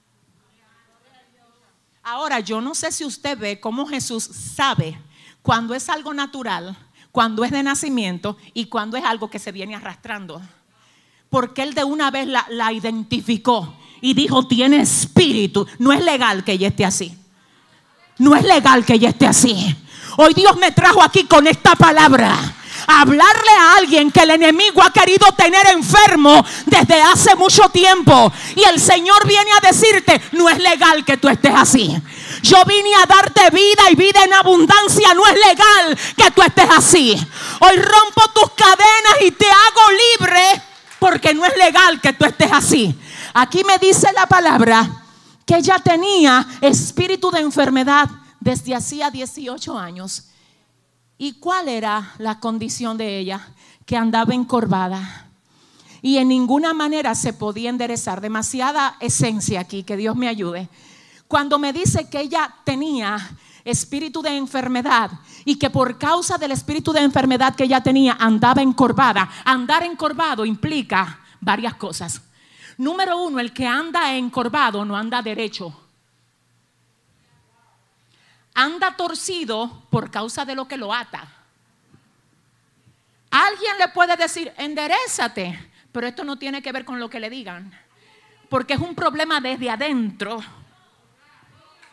Ahora, 2.04 2.40
yo 2.40 2.62
no 2.62 2.76
sé 2.76 2.92
si 2.92 3.04
usted 3.04 3.38
ve 3.38 3.60
cómo 3.60 3.88
Jesús 3.88 4.24
sabe 4.24 5.00
cuando 5.42 5.74
es 5.74 5.90
algo 5.90 6.14
natural 6.14 6.78
cuando 7.18 7.44
es 7.44 7.50
de 7.50 7.64
nacimiento 7.64 8.38
y 8.54 8.66
cuando 8.66 8.96
es 8.96 9.04
algo 9.04 9.28
que 9.28 9.40
se 9.40 9.52
viene 9.52 9.74
arrastrando. 9.74 10.40
Porque 11.32 11.64
él 11.64 11.74
de 11.74 11.84
una 11.84 12.12
vez 12.12 12.28
la, 12.28 12.72
identificó 12.72 13.74
y 14.02 14.14
dijo, 14.14 14.48
tiene 14.48 14.82
espíritu. 14.82 15.66
No 15.80 15.92
es 15.92 16.06
legal 16.06 16.44
que 16.44 16.52
ella 16.52 16.68
esté 16.68 16.86
así. 16.86 17.18
No 18.20 18.36
es 18.36 18.44
legal 18.44 18.86
que 18.86 18.94
ella 18.94 19.10
esté 19.10 19.26
así. 19.26 19.76
Hoy 20.18 20.36
Dios 20.36 20.58
me 20.58 20.72
trajo 20.72 21.02
aquí 21.02 21.24
con 21.24 21.48
esta 21.48 21.76
palabra. 21.76 22.38
Hablarle 22.90 23.52
a 23.52 23.76
alguien 23.76 24.10
que 24.12 24.22
el 24.22 24.32
enemigo 24.32 24.82
ha 24.82 24.94
querido 24.94 25.28
tener 25.34 25.68
enfermo 25.68 26.44
desde 26.66 27.02
hace 27.02 27.36
mucho 27.36 27.68
tiempo. 27.70 28.32
Y 28.56 28.64
el 28.64 28.80
Señor 28.80 29.28
viene 29.28 29.52
a 29.52 29.68
decirte, 29.68 30.22
no 30.32 30.48
es 30.48 30.58
legal 30.58 31.04
que 31.04 31.18
tú 31.18 31.28
estés 31.28 31.54
así. 31.54 31.94
Yo 32.42 32.64
vine 32.66 32.96
a 32.96 33.06
darte 33.06 33.50
vida 33.50 33.92
y 33.92 33.96
vida 33.96 34.24
en 34.24 34.34
abundancia. 34.34 35.14
No 35.14 35.26
es 35.28 35.34
legal 35.34 36.00
que 36.16 36.32
tú 36.32 36.42
estés 36.42 36.70
así. 36.76 37.14
Hoy 37.60 37.76
rompo 37.76 38.22
tus 38.34 38.52
cadenas 38.52 39.22
y 39.22 39.32
te 39.32 39.48
hago 39.48 39.92
libre 40.20 40.62
porque 41.00 41.34
no 41.34 41.46
es 41.46 41.58
legal 41.58 42.00
que 42.00 42.14
tú 42.14 42.24
estés 42.24 42.52
así. 42.54 42.98
Aquí 43.34 43.64
me 43.66 43.78
dice 43.80 44.08
la 44.16 44.28
palabra 44.28 44.90
que 45.46 45.58
ella 45.58 45.80
tenía 45.80 46.48
espíritu 46.62 47.32
de 47.32 47.40
enfermedad 47.40 48.10
desde 48.40 48.76
hacía 48.76 49.10
18 49.12 49.78
años. 49.78 50.24
¿Y 51.18 51.34
cuál 51.34 51.68
era 51.68 52.14
la 52.20 52.40
condición 52.40 52.98
de 52.98 53.18
ella? 53.18 53.48
Que 53.86 53.98
andaba 53.98 54.34
encorvada. 54.34 55.30
Y 56.02 56.18
en 56.18 56.28
ninguna 56.28 56.74
manera 56.74 57.16
se 57.16 57.34
podía 57.34 57.70
enderezar. 57.70 58.22
Demasiada 58.22 58.98
esencia 59.00 59.62
aquí, 59.62 59.84
que 59.84 59.98
Dios 59.98 60.16
me 60.16 60.28
ayude. 60.28 60.70
Cuando 61.28 61.60
me 61.60 61.74
dice 61.74 62.10
que 62.10 62.22
ella 62.22 62.54
tenía 62.64 63.18
espíritu 63.66 64.22
de 64.22 64.38
enfermedad 64.38 65.12
y 65.44 65.58
que 65.58 65.70
por 65.70 65.98
causa 65.98 66.38
del 66.38 66.52
espíritu 66.52 66.94
de 66.94 67.02
enfermedad 67.02 67.56
que 67.56 67.66
ella 67.66 67.82
tenía 67.82 68.16
andaba 68.20 68.62
encorvada. 68.62 69.30
Andar 69.44 69.84
encorvado 69.84 70.46
implica 70.46 71.20
varias 71.42 71.76
cosas. 71.76 72.22
Número 72.78 73.22
uno, 73.22 73.40
el 73.40 73.54
que 73.54 73.66
anda 73.66 74.16
encorvado 74.16 74.86
no 74.86 74.96
anda 74.96 75.22
derecho. 75.22 75.87
Anda 78.60 78.98
torcido 78.98 79.84
por 79.92 80.10
causa 80.10 80.44
de 80.44 80.56
lo 80.56 80.68
que 80.68 80.78
lo 80.78 80.92
ata. 80.92 81.28
Alguien 83.30 83.78
le 83.78 83.90
puede 83.90 84.18
decir, 84.18 84.52
enderezate, 84.58 85.72
pero 85.92 86.08
esto 86.08 86.24
no 86.24 86.38
tiene 86.38 86.64
que 86.64 86.72
ver 86.72 86.84
con 86.84 87.00
lo 87.00 87.08
que 87.08 87.20
le 87.20 87.30
digan, 87.30 87.72
porque 88.50 88.74
es 88.74 88.80
un 88.80 88.96
problema 88.96 89.40
desde 89.40 89.70
adentro 89.70 90.44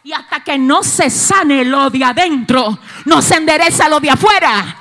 y 0.05 0.13
hasta 0.15 0.41
que 0.41 0.57
no 0.57 0.83
se 0.83 1.11
sane 1.11 1.67
lo 1.67 1.91
de 1.91 2.03
adentro, 2.03 2.79
no 3.05 3.21
se 3.21 3.37
endereza 3.37 3.87
lo 3.91 4.01
de 4.01 4.09
afuera. 4.09 4.77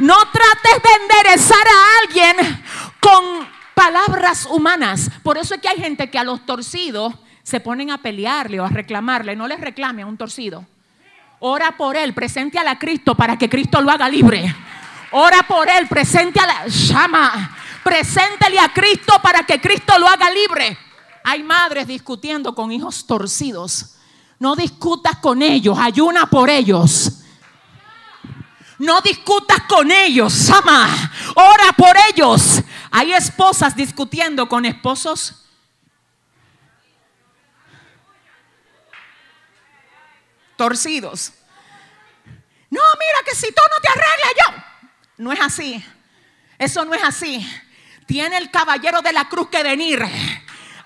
No 0.00 0.16
trates 0.16 0.82
de 0.82 1.02
enderezar 1.02 1.66
a 1.66 1.98
alguien 2.02 2.64
con 3.00 3.48
palabras 3.74 4.46
humanas. 4.46 5.10
Por 5.22 5.38
eso 5.38 5.54
es 5.54 5.62
que 5.62 5.68
hay 5.68 5.78
gente 5.78 6.10
que 6.10 6.18
a 6.18 6.24
los 6.24 6.44
torcidos 6.44 7.14
se 7.42 7.60
ponen 7.60 7.90
a 7.90 7.98
pelearle 8.02 8.60
o 8.60 8.66
a 8.66 8.68
reclamarle. 8.68 9.34
No 9.34 9.46
les 9.46 9.60
reclame 9.60 10.02
a 10.02 10.06
un 10.06 10.18
torcido. 10.18 10.66
Ora 11.44 11.76
por 11.76 11.96
él, 11.96 12.14
presente 12.14 12.58
a 12.58 12.78
Cristo 12.78 13.14
para 13.14 13.36
que 13.36 13.48
Cristo 13.48 13.80
lo 13.80 13.90
haga 13.90 14.08
libre. 14.08 14.54
Ora 15.10 15.42
por 15.42 15.68
él, 15.68 15.88
presente 15.88 16.40
a 16.40 16.46
la 16.46 16.66
llama. 16.66 17.56
Preséntele 17.82 18.58
a 18.58 18.72
Cristo 18.72 19.14
para 19.22 19.44
que 19.44 19.60
Cristo 19.60 19.98
lo 19.98 20.08
haga 20.08 20.30
libre. 20.30 20.78
Hay 21.24 21.42
madres 21.42 21.86
discutiendo 21.86 22.54
con 22.54 22.70
hijos 22.72 23.06
torcidos 23.06 23.92
no 24.42 24.56
discutas 24.56 25.18
con 25.18 25.40
ellos, 25.40 25.78
ayuna 25.78 26.26
por 26.26 26.50
ellos. 26.50 27.12
No 28.76 29.00
discutas 29.00 29.60
con 29.68 29.88
ellos, 29.88 30.50
ama, 30.50 30.88
ora 31.36 31.72
por 31.76 31.94
ellos. 32.10 32.60
Hay 32.90 33.12
esposas 33.12 33.76
discutiendo 33.76 34.48
con 34.48 34.64
esposos. 34.64 35.41
Torcidos. 40.62 41.32
No, 42.70 42.80
mira 42.80 43.18
que 43.26 43.34
si 43.34 43.48
tú 43.48 43.62
no 43.68 43.80
te 43.82 43.88
arreglas 43.88 44.32
yo. 44.38 44.64
No 45.16 45.32
es 45.32 45.40
así. 45.40 45.84
Eso 46.56 46.84
no 46.84 46.94
es 46.94 47.02
así. 47.02 47.44
Tiene 48.06 48.36
el 48.36 48.48
caballero 48.48 49.02
de 49.02 49.12
la 49.12 49.28
cruz 49.28 49.48
que 49.48 49.64
venir 49.64 50.00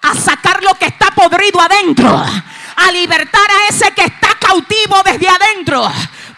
a 0.01 0.15
sacar 0.15 0.63
lo 0.63 0.73
que 0.77 0.87
está 0.87 1.11
podrido 1.11 1.61
adentro 1.61 2.09
a 2.09 2.91
libertar 2.91 3.51
a 3.51 3.69
ese 3.69 3.91
que 3.91 4.05
está 4.05 4.29
cautivo 4.41 5.03
desde 5.05 5.29
adentro 5.29 5.87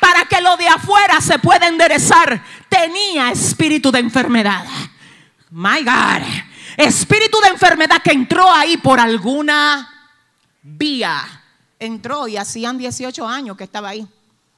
para 0.00 0.24
que 0.24 0.40
lo 0.40 0.56
de 0.56 0.66
afuera 0.66 1.20
se 1.20 1.38
pueda 1.38 1.68
enderezar. 1.68 2.42
Tenía 2.68 3.30
espíritu 3.30 3.92
de 3.92 4.00
enfermedad. 4.00 4.64
My 5.50 5.84
God. 5.84 6.26
Espíritu 6.76 7.38
de 7.40 7.50
enfermedad 7.50 8.02
que 8.02 8.10
entró 8.10 8.52
ahí 8.52 8.78
por 8.78 8.98
alguna 8.98 10.10
vía. 10.60 11.38
Entró 11.78 12.28
y 12.28 12.36
hacían 12.36 12.78
18 12.78 13.26
años 13.26 13.56
que 13.56 13.64
estaba 13.64 13.90
ahí. 13.90 14.08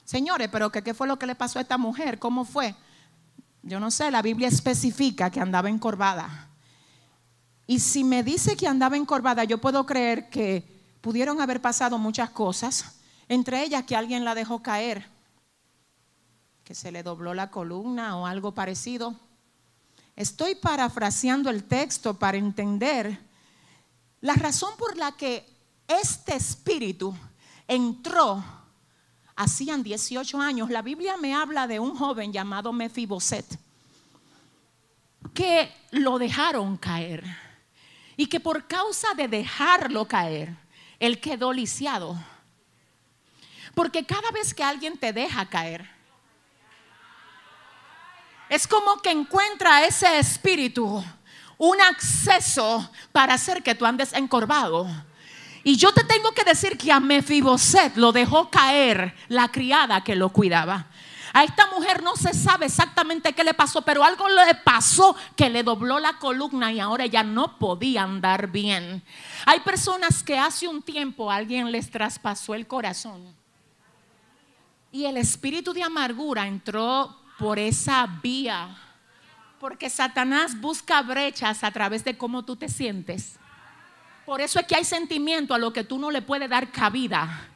Señores, 0.04 0.48
pero 0.50 0.70
¿qué, 0.72 0.82
¿qué 0.82 0.94
fue 0.94 1.06
lo 1.06 1.18
que 1.18 1.26
le 1.26 1.34
pasó 1.34 1.58
a 1.58 1.62
esta 1.62 1.78
mujer? 1.78 2.18
¿Cómo 2.18 2.44
fue? 2.44 2.74
Yo 3.62 3.78
no 3.78 3.90
sé, 3.90 4.10
la 4.10 4.22
Biblia 4.22 4.48
especifica 4.48 5.30
que 5.30 5.40
andaba 5.40 5.68
encorvada. 5.68 6.48
Y 7.66 7.78
si 7.78 8.02
me 8.02 8.22
dice 8.22 8.56
que 8.56 8.66
andaba 8.66 8.96
encorvada, 8.96 9.44
yo 9.44 9.58
puedo 9.58 9.86
creer 9.86 10.28
que 10.28 10.64
pudieron 11.00 11.40
haber 11.40 11.60
pasado 11.60 11.98
muchas 11.98 12.30
cosas, 12.30 12.96
entre 13.28 13.62
ellas 13.62 13.84
que 13.84 13.94
alguien 13.94 14.24
la 14.24 14.34
dejó 14.34 14.62
caer, 14.62 15.06
que 16.64 16.74
se 16.74 16.90
le 16.90 17.02
dobló 17.02 17.34
la 17.34 17.50
columna 17.50 18.16
o 18.16 18.26
algo 18.26 18.52
parecido. 18.52 19.14
Estoy 20.16 20.56
parafraseando 20.56 21.48
el 21.48 21.64
texto 21.64 22.18
para 22.18 22.38
entender 22.38 23.20
la 24.20 24.34
razón 24.34 24.74
por 24.76 24.96
la 24.96 25.12
que 25.12 25.46
este 25.90 26.36
espíritu 26.36 27.14
entró 27.66 28.42
hacían 29.36 29.82
18 29.82 30.40
años. 30.40 30.70
La 30.70 30.82
Biblia 30.82 31.16
me 31.16 31.34
habla 31.34 31.66
de 31.66 31.80
un 31.80 31.96
joven 31.96 32.32
llamado 32.32 32.72
Mefiboset 32.72 33.58
que 35.34 35.72
lo 35.90 36.18
dejaron 36.18 36.76
caer 36.76 37.24
y 38.16 38.26
que 38.26 38.40
por 38.40 38.66
causa 38.66 39.14
de 39.14 39.28
dejarlo 39.28 40.06
caer, 40.06 40.54
él 40.98 41.20
quedó 41.20 41.52
lisiado. 41.52 42.18
Porque 43.74 44.04
cada 44.04 44.30
vez 44.30 44.52
que 44.52 44.62
alguien 44.62 44.98
te 44.98 45.12
deja 45.12 45.48
caer, 45.48 45.88
es 48.48 48.66
como 48.66 49.00
que 49.00 49.10
encuentra 49.10 49.86
ese 49.86 50.18
espíritu 50.18 51.02
un 51.56 51.80
acceso 51.80 52.90
para 53.12 53.34
hacer 53.34 53.62
que 53.62 53.74
tú 53.74 53.86
andes 53.86 54.12
encorvado. 54.12 54.86
Y 55.62 55.76
yo 55.76 55.92
te 55.92 56.04
tengo 56.04 56.32
que 56.32 56.44
decir 56.44 56.78
que 56.78 56.90
a 56.90 57.00
Mefiboset 57.00 57.96
lo 57.96 58.12
dejó 58.12 58.50
caer 58.50 59.14
la 59.28 59.48
criada 59.48 60.02
que 60.02 60.16
lo 60.16 60.30
cuidaba. 60.30 60.86
A 61.32 61.44
esta 61.44 61.66
mujer 61.70 62.02
no 62.02 62.16
se 62.16 62.34
sabe 62.34 62.66
exactamente 62.66 63.32
qué 63.32 63.44
le 63.44 63.54
pasó, 63.54 63.82
pero 63.82 64.02
algo 64.02 64.28
le 64.28 64.54
pasó 64.56 65.14
que 65.36 65.48
le 65.48 65.62
dobló 65.62 66.00
la 66.00 66.18
columna 66.18 66.72
y 66.72 66.80
ahora 66.80 67.06
ya 67.06 67.22
no 67.22 67.58
podía 67.58 68.02
andar 68.02 68.48
bien. 68.48 69.02
Hay 69.46 69.60
personas 69.60 70.22
que 70.24 70.38
hace 70.38 70.66
un 70.66 70.82
tiempo 70.82 71.30
alguien 71.30 71.70
les 71.70 71.90
traspasó 71.90 72.54
el 72.54 72.66
corazón 72.66 73.40
y 74.92 75.04
el 75.04 75.16
espíritu 75.16 75.72
de 75.72 75.82
amargura 75.82 76.46
entró 76.46 77.16
por 77.38 77.58
esa 77.58 78.06
vía. 78.22 78.76
Porque 79.60 79.90
Satanás 79.90 80.58
busca 80.60 81.02
brechas 81.02 81.62
a 81.62 81.70
través 81.70 82.02
de 82.02 82.16
cómo 82.16 82.44
tú 82.44 82.56
te 82.56 82.68
sientes. 82.68 83.39
Por 84.24 84.40
eso 84.40 84.60
es 84.60 84.66
que 84.66 84.76
hay 84.76 84.84
sentimiento 84.84 85.54
a 85.54 85.58
lo 85.58 85.72
que 85.72 85.84
tú 85.84 85.98
no 85.98 86.10
le 86.10 86.22
puedes 86.22 86.48
dar 86.48 86.70
cabida. 86.70 87.48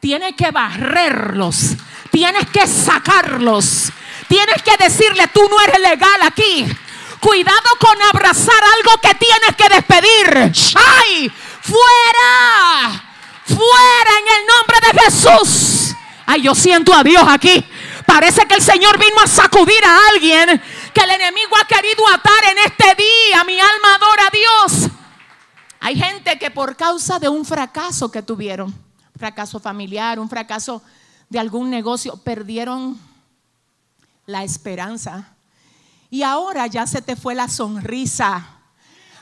Tienes 0.00 0.34
que 0.34 0.50
barrerlos. 0.50 1.76
Tienes 2.10 2.46
que 2.50 2.66
sacarlos. 2.66 3.92
Tienes 4.28 4.62
que 4.62 4.76
decirle, 4.76 5.26
tú 5.28 5.40
no 5.48 5.60
eres 5.60 5.80
legal 5.80 6.22
aquí. 6.22 6.66
Cuidado 7.20 7.68
con 7.78 8.00
abrazar 8.02 8.62
algo 8.76 9.00
que 9.02 9.14
tienes 9.14 9.56
que 9.56 9.68
despedir. 9.68 10.52
¡Ay! 10.74 11.30
¡Fuera! 11.60 13.04
¡Fuera 13.44 14.10
en 14.20 14.40
el 14.40 14.46
nombre 14.46 14.92
de 14.92 15.00
Jesús! 15.00 15.94
Ay, 16.26 16.42
yo 16.42 16.54
siento 16.54 16.94
a 16.94 17.02
Dios 17.02 17.24
aquí. 17.28 17.64
Parece 18.06 18.46
que 18.46 18.54
el 18.54 18.62
Señor 18.62 18.98
vino 18.98 19.20
a 19.22 19.26
sacudir 19.26 19.84
a 19.84 19.98
alguien 20.14 20.62
que 20.94 21.00
el 21.00 21.10
enemigo 21.10 21.56
ha 21.60 21.66
querido 21.66 22.08
atar 22.08 22.44
en 22.50 22.58
este 22.58 22.94
día. 22.94 23.44
Mi 23.44 23.60
alma 23.60 23.94
adora 23.96 24.26
a 24.26 24.30
Dios. 24.30 24.90
Hay 25.80 25.96
gente 25.96 26.38
que 26.38 26.50
por 26.50 26.76
causa 26.76 27.18
de 27.18 27.28
un 27.28 27.44
fracaso 27.44 28.10
que 28.10 28.22
tuvieron, 28.22 28.74
fracaso 29.16 29.58
familiar, 29.58 30.20
un 30.20 30.28
fracaso 30.28 30.82
de 31.30 31.38
algún 31.38 31.70
negocio, 31.70 32.18
perdieron 32.18 32.98
la 34.26 34.44
esperanza. 34.44 35.34
Y 36.10 36.22
ahora 36.22 36.66
ya 36.66 36.86
se 36.86 37.00
te 37.00 37.16
fue 37.16 37.34
la 37.34 37.48
sonrisa. 37.48 38.58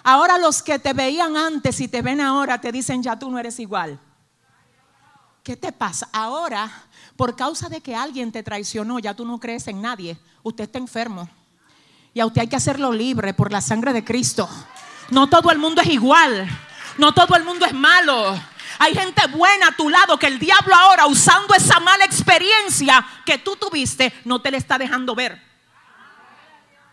Ahora 0.02 0.36
los 0.36 0.62
que 0.62 0.80
te 0.80 0.92
veían 0.92 1.36
antes 1.36 1.80
y 1.80 1.86
te 1.86 2.02
ven 2.02 2.20
ahora 2.20 2.60
te 2.60 2.72
dicen, 2.72 3.02
ya 3.02 3.16
tú 3.16 3.30
no 3.30 3.38
eres 3.38 3.60
igual. 3.60 4.00
¿Qué 5.44 5.56
te 5.56 5.70
pasa? 5.70 6.08
Ahora, 6.12 6.70
por 7.16 7.36
causa 7.36 7.68
de 7.68 7.80
que 7.80 7.94
alguien 7.94 8.32
te 8.32 8.42
traicionó, 8.42 8.98
ya 8.98 9.14
tú 9.14 9.24
no 9.24 9.38
crees 9.38 9.68
en 9.68 9.80
nadie. 9.80 10.18
Usted 10.42 10.64
está 10.64 10.78
enfermo. 10.78 11.28
Y 12.14 12.20
a 12.20 12.26
usted 12.26 12.40
hay 12.42 12.48
que 12.48 12.56
hacerlo 12.56 12.92
libre 12.92 13.32
por 13.32 13.52
la 13.52 13.60
sangre 13.60 13.92
de 13.92 14.04
Cristo. 14.04 14.48
No 15.10 15.28
todo 15.28 15.50
el 15.50 15.58
mundo 15.58 15.80
es 15.80 15.88
igual. 15.88 16.48
No 16.96 17.12
todo 17.12 17.36
el 17.36 17.44
mundo 17.44 17.64
es 17.66 17.72
malo. 17.72 18.38
Hay 18.78 18.94
gente 18.94 19.26
buena 19.28 19.68
a 19.68 19.72
tu 19.72 19.88
lado 19.88 20.18
que 20.18 20.26
el 20.26 20.38
diablo 20.38 20.74
ahora 20.74 21.06
usando 21.06 21.54
esa 21.54 21.80
mala 21.80 22.04
experiencia 22.04 23.04
que 23.24 23.38
tú 23.38 23.56
tuviste 23.56 24.12
no 24.24 24.40
te 24.40 24.50
le 24.50 24.58
está 24.58 24.78
dejando 24.78 25.14
ver. 25.14 25.42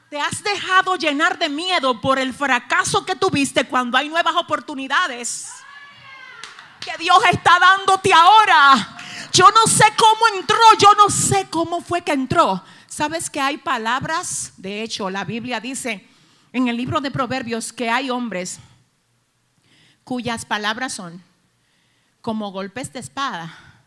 Te 0.10 0.19
has 0.19 0.41
dejado 0.43 0.95
llenar 0.95 1.38
de 1.38 1.49
miedo 1.49 1.99
por 1.99 2.19
el 2.19 2.34
fracaso 2.34 3.06
que 3.06 3.15
tuviste 3.15 3.65
cuando 3.65 3.97
hay 3.97 4.08
nuevas 4.10 4.36
oportunidades 4.36 5.49
que 6.80 6.97
Dios 6.97 7.17
está 7.32 7.58
dándote 7.60 8.13
ahora. 8.13 8.97
Yo 9.32 9.49
no 9.51 9.67
sé 9.67 9.86
cómo 9.97 10.39
entró, 10.39 10.58
yo 10.80 10.93
no 10.93 11.10
sé 11.10 11.47
cómo 11.49 11.82
fue 11.82 12.04
que 12.04 12.13
entró. 12.13 12.63
¿Sabes 12.88 13.30
que 13.30 13.41
hay 13.41 13.58
palabras? 13.58 14.54
De 14.58 14.84
hecho, 14.84 15.10
la 15.10 15.23
Biblia 15.23 15.60
dice 15.60 16.08
en 16.55 16.69
el 16.69 16.77
libro 16.77 17.01
de 17.01 17.11
Proverbios 17.11 17.73
que 17.73 17.89
hay 17.89 18.09
hombres 18.09 18.59
cuyas 20.05 20.45
palabras 20.45 20.93
son 20.93 21.21
como 22.21 22.49
golpes 22.49 22.93
de 22.93 22.99
espada. 22.99 23.83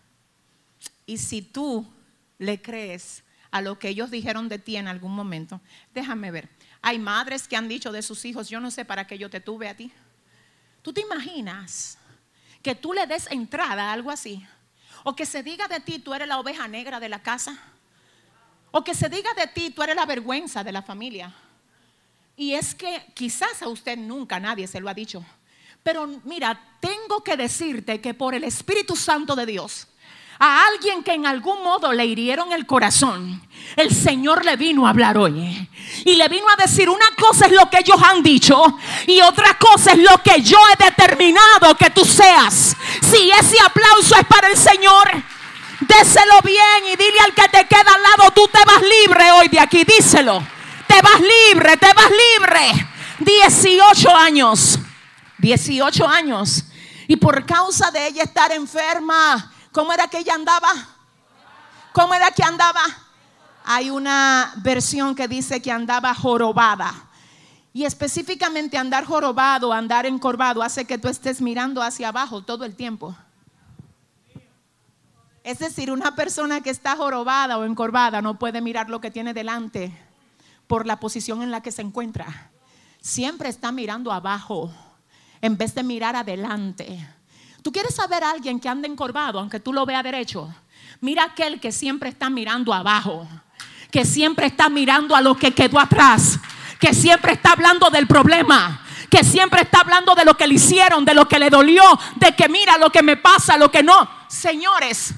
Y 1.06 1.16
si 1.16 1.40
tú 1.40 1.90
le 2.36 2.60
crees 2.60 3.24
a 3.50 3.62
lo 3.62 3.78
que 3.78 3.88
ellos 3.88 4.10
dijeron 4.10 4.50
de 4.50 4.58
ti 4.58 4.76
en 4.76 4.86
algún 4.86 5.14
momento, 5.14 5.62
déjame 5.94 6.30
ver. 6.30 6.50
Hay 6.82 6.98
madres 6.98 7.48
que 7.48 7.56
han 7.56 7.68
dicho 7.68 7.90
de 7.90 8.02
sus 8.02 8.26
hijos, 8.26 8.50
yo 8.50 8.60
no 8.60 8.70
sé 8.70 8.84
para 8.84 9.06
qué 9.06 9.16
yo 9.16 9.30
te 9.30 9.40
tuve 9.40 9.66
a 9.66 9.74
ti. 9.74 9.90
¿Tú 10.82 10.92
te 10.92 11.00
imaginas 11.00 11.96
que 12.60 12.74
tú 12.74 12.92
le 12.92 13.06
des 13.06 13.30
entrada 13.30 13.84
a 13.84 13.92
algo 13.94 14.10
así? 14.10 14.46
O 15.04 15.16
que 15.16 15.24
se 15.24 15.42
diga 15.42 15.68
de 15.68 15.80
ti, 15.80 16.00
tú 16.00 16.12
eres 16.12 16.28
la 16.28 16.38
oveja 16.38 16.68
negra 16.68 17.00
de 17.00 17.08
la 17.08 17.22
casa. 17.22 17.58
O 18.72 18.84
que 18.84 18.94
se 18.94 19.08
diga 19.08 19.32
de 19.32 19.46
ti, 19.46 19.70
tú 19.70 19.82
eres 19.82 19.96
la 19.96 20.04
vergüenza 20.04 20.62
de 20.62 20.72
la 20.72 20.82
familia. 20.82 21.34
Y 22.38 22.54
es 22.54 22.72
que 22.72 23.04
quizás 23.14 23.62
a 23.62 23.68
usted 23.68 23.98
nunca 23.98 24.38
nadie 24.38 24.68
se 24.68 24.78
lo 24.78 24.88
ha 24.88 24.94
dicho. 24.94 25.24
Pero 25.82 26.06
mira, 26.22 26.56
tengo 26.78 27.20
que 27.24 27.36
decirte 27.36 28.00
que 28.00 28.14
por 28.14 28.32
el 28.32 28.44
Espíritu 28.44 28.94
Santo 28.94 29.34
de 29.34 29.44
Dios, 29.44 29.88
a 30.38 30.68
alguien 30.68 31.02
que 31.02 31.14
en 31.14 31.26
algún 31.26 31.64
modo 31.64 31.92
le 31.92 32.06
hirieron 32.06 32.52
el 32.52 32.64
corazón, 32.64 33.42
el 33.74 33.92
Señor 33.92 34.44
le 34.44 34.54
vino 34.54 34.86
a 34.86 34.90
hablar 34.90 35.18
hoy. 35.18 35.68
Y 36.04 36.14
le 36.14 36.28
vino 36.28 36.46
a 36.48 36.54
decir, 36.54 36.88
una 36.88 37.08
cosa 37.20 37.46
es 37.46 37.52
lo 37.52 37.68
que 37.68 37.78
ellos 37.78 38.00
han 38.00 38.22
dicho 38.22 38.78
y 39.08 39.20
otra 39.20 39.58
cosa 39.58 39.94
es 39.94 39.98
lo 39.98 40.22
que 40.22 40.40
yo 40.40 40.58
he 40.72 40.84
determinado 40.84 41.76
que 41.76 41.90
tú 41.90 42.04
seas. 42.04 42.76
Si 43.02 43.32
ese 43.32 43.56
aplauso 43.60 44.14
es 44.14 44.26
para 44.26 44.46
el 44.46 44.56
Señor, 44.56 45.10
déselo 45.80 46.40
bien 46.44 46.84
y 46.92 46.94
dile 46.94 47.18
al 47.24 47.34
que 47.34 47.48
te 47.48 47.66
queda 47.66 47.94
al 47.96 48.02
lado, 48.02 48.30
tú 48.32 48.46
te 48.46 48.64
vas 48.64 48.80
libre 48.80 49.32
hoy 49.32 49.48
de 49.48 49.58
aquí, 49.58 49.82
díselo. 49.82 50.57
Te 50.88 51.00
vas 51.02 51.20
libre, 51.20 51.76
te 51.76 51.92
vas 51.92 52.10
libre. 52.10 52.88
18 53.20 54.16
años 54.16 54.78
18 55.38 56.06
años. 56.06 56.64
Y 57.06 57.16
por 57.16 57.46
causa 57.46 57.90
de 57.90 58.08
ella 58.08 58.24
estar 58.24 58.52
enferma, 58.52 59.52
¿cómo 59.72 59.92
era 59.92 60.08
que 60.08 60.18
ella 60.18 60.34
andaba? 60.34 60.68
¿Cómo 61.92 62.12
era 62.12 62.30
que 62.30 62.42
andaba? 62.42 62.82
Hay 63.64 63.90
una 63.90 64.52
versión 64.56 65.14
que 65.14 65.26
dice 65.26 65.62
que 65.62 65.72
andaba 65.72 66.14
jorobada. 66.14 66.92
Y 67.72 67.84
específicamente 67.84 68.76
andar 68.76 69.04
jorobado, 69.04 69.72
andar 69.72 70.04
encorvado, 70.06 70.62
hace 70.62 70.84
que 70.84 70.98
tú 70.98 71.08
estés 71.08 71.40
mirando 71.40 71.82
hacia 71.82 72.08
abajo 72.08 72.42
todo 72.42 72.64
el 72.64 72.74
tiempo. 72.74 73.16
Es 75.44 75.60
decir, 75.60 75.90
una 75.90 76.14
persona 76.14 76.60
que 76.60 76.70
está 76.70 76.96
jorobada 76.96 77.56
o 77.56 77.64
encorvada 77.64 78.20
no 78.20 78.38
puede 78.38 78.60
mirar 78.60 78.90
lo 78.90 79.00
que 79.00 79.10
tiene 79.10 79.32
delante 79.32 80.07
por 80.68 80.86
la 80.86 81.00
posición 81.00 81.42
en 81.42 81.50
la 81.50 81.62
que 81.62 81.72
se 81.72 81.82
encuentra. 81.82 82.50
Siempre 83.00 83.48
está 83.48 83.72
mirando 83.72 84.12
abajo 84.12 84.72
en 85.40 85.56
vez 85.56 85.74
de 85.74 85.82
mirar 85.82 86.14
adelante. 86.14 87.08
¿Tú 87.62 87.72
quieres 87.72 87.94
saber 87.94 88.22
a 88.22 88.30
alguien 88.30 88.60
que 88.60 88.68
anda 88.68 88.86
encorvado, 88.86 89.40
aunque 89.40 89.58
tú 89.58 89.72
lo 89.72 89.84
veas 89.84 90.04
derecho? 90.04 90.54
Mira 91.00 91.24
aquel 91.24 91.58
que 91.58 91.72
siempre 91.72 92.10
está 92.10 92.30
mirando 92.30 92.72
abajo, 92.72 93.26
que 93.90 94.04
siempre 94.04 94.46
está 94.46 94.68
mirando 94.68 95.16
a 95.16 95.20
lo 95.20 95.36
que 95.36 95.52
quedó 95.52 95.80
atrás, 95.80 96.38
que 96.78 96.94
siempre 96.94 97.32
está 97.32 97.52
hablando 97.52 97.90
del 97.90 98.06
problema, 98.06 98.82
que 99.10 99.24
siempre 99.24 99.62
está 99.62 99.80
hablando 99.80 100.14
de 100.14 100.24
lo 100.24 100.36
que 100.36 100.46
le 100.46 100.54
hicieron, 100.54 101.04
de 101.04 101.14
lo 101.14 101.26
que 101.26 101.38
le 101.38 101.50
dolió, 101.50 101.82
de 102.16 102.34
que 102.34 102.48
mira 102.48 102.76
lo 102.78 102.90
que 102.90 103.02
me 103.02 103.16
pasa, 103.16 103.56
lo 103.56 103.70
que 103.70 103.82
no. 103.82 104.08
Señores, 104.28 105.14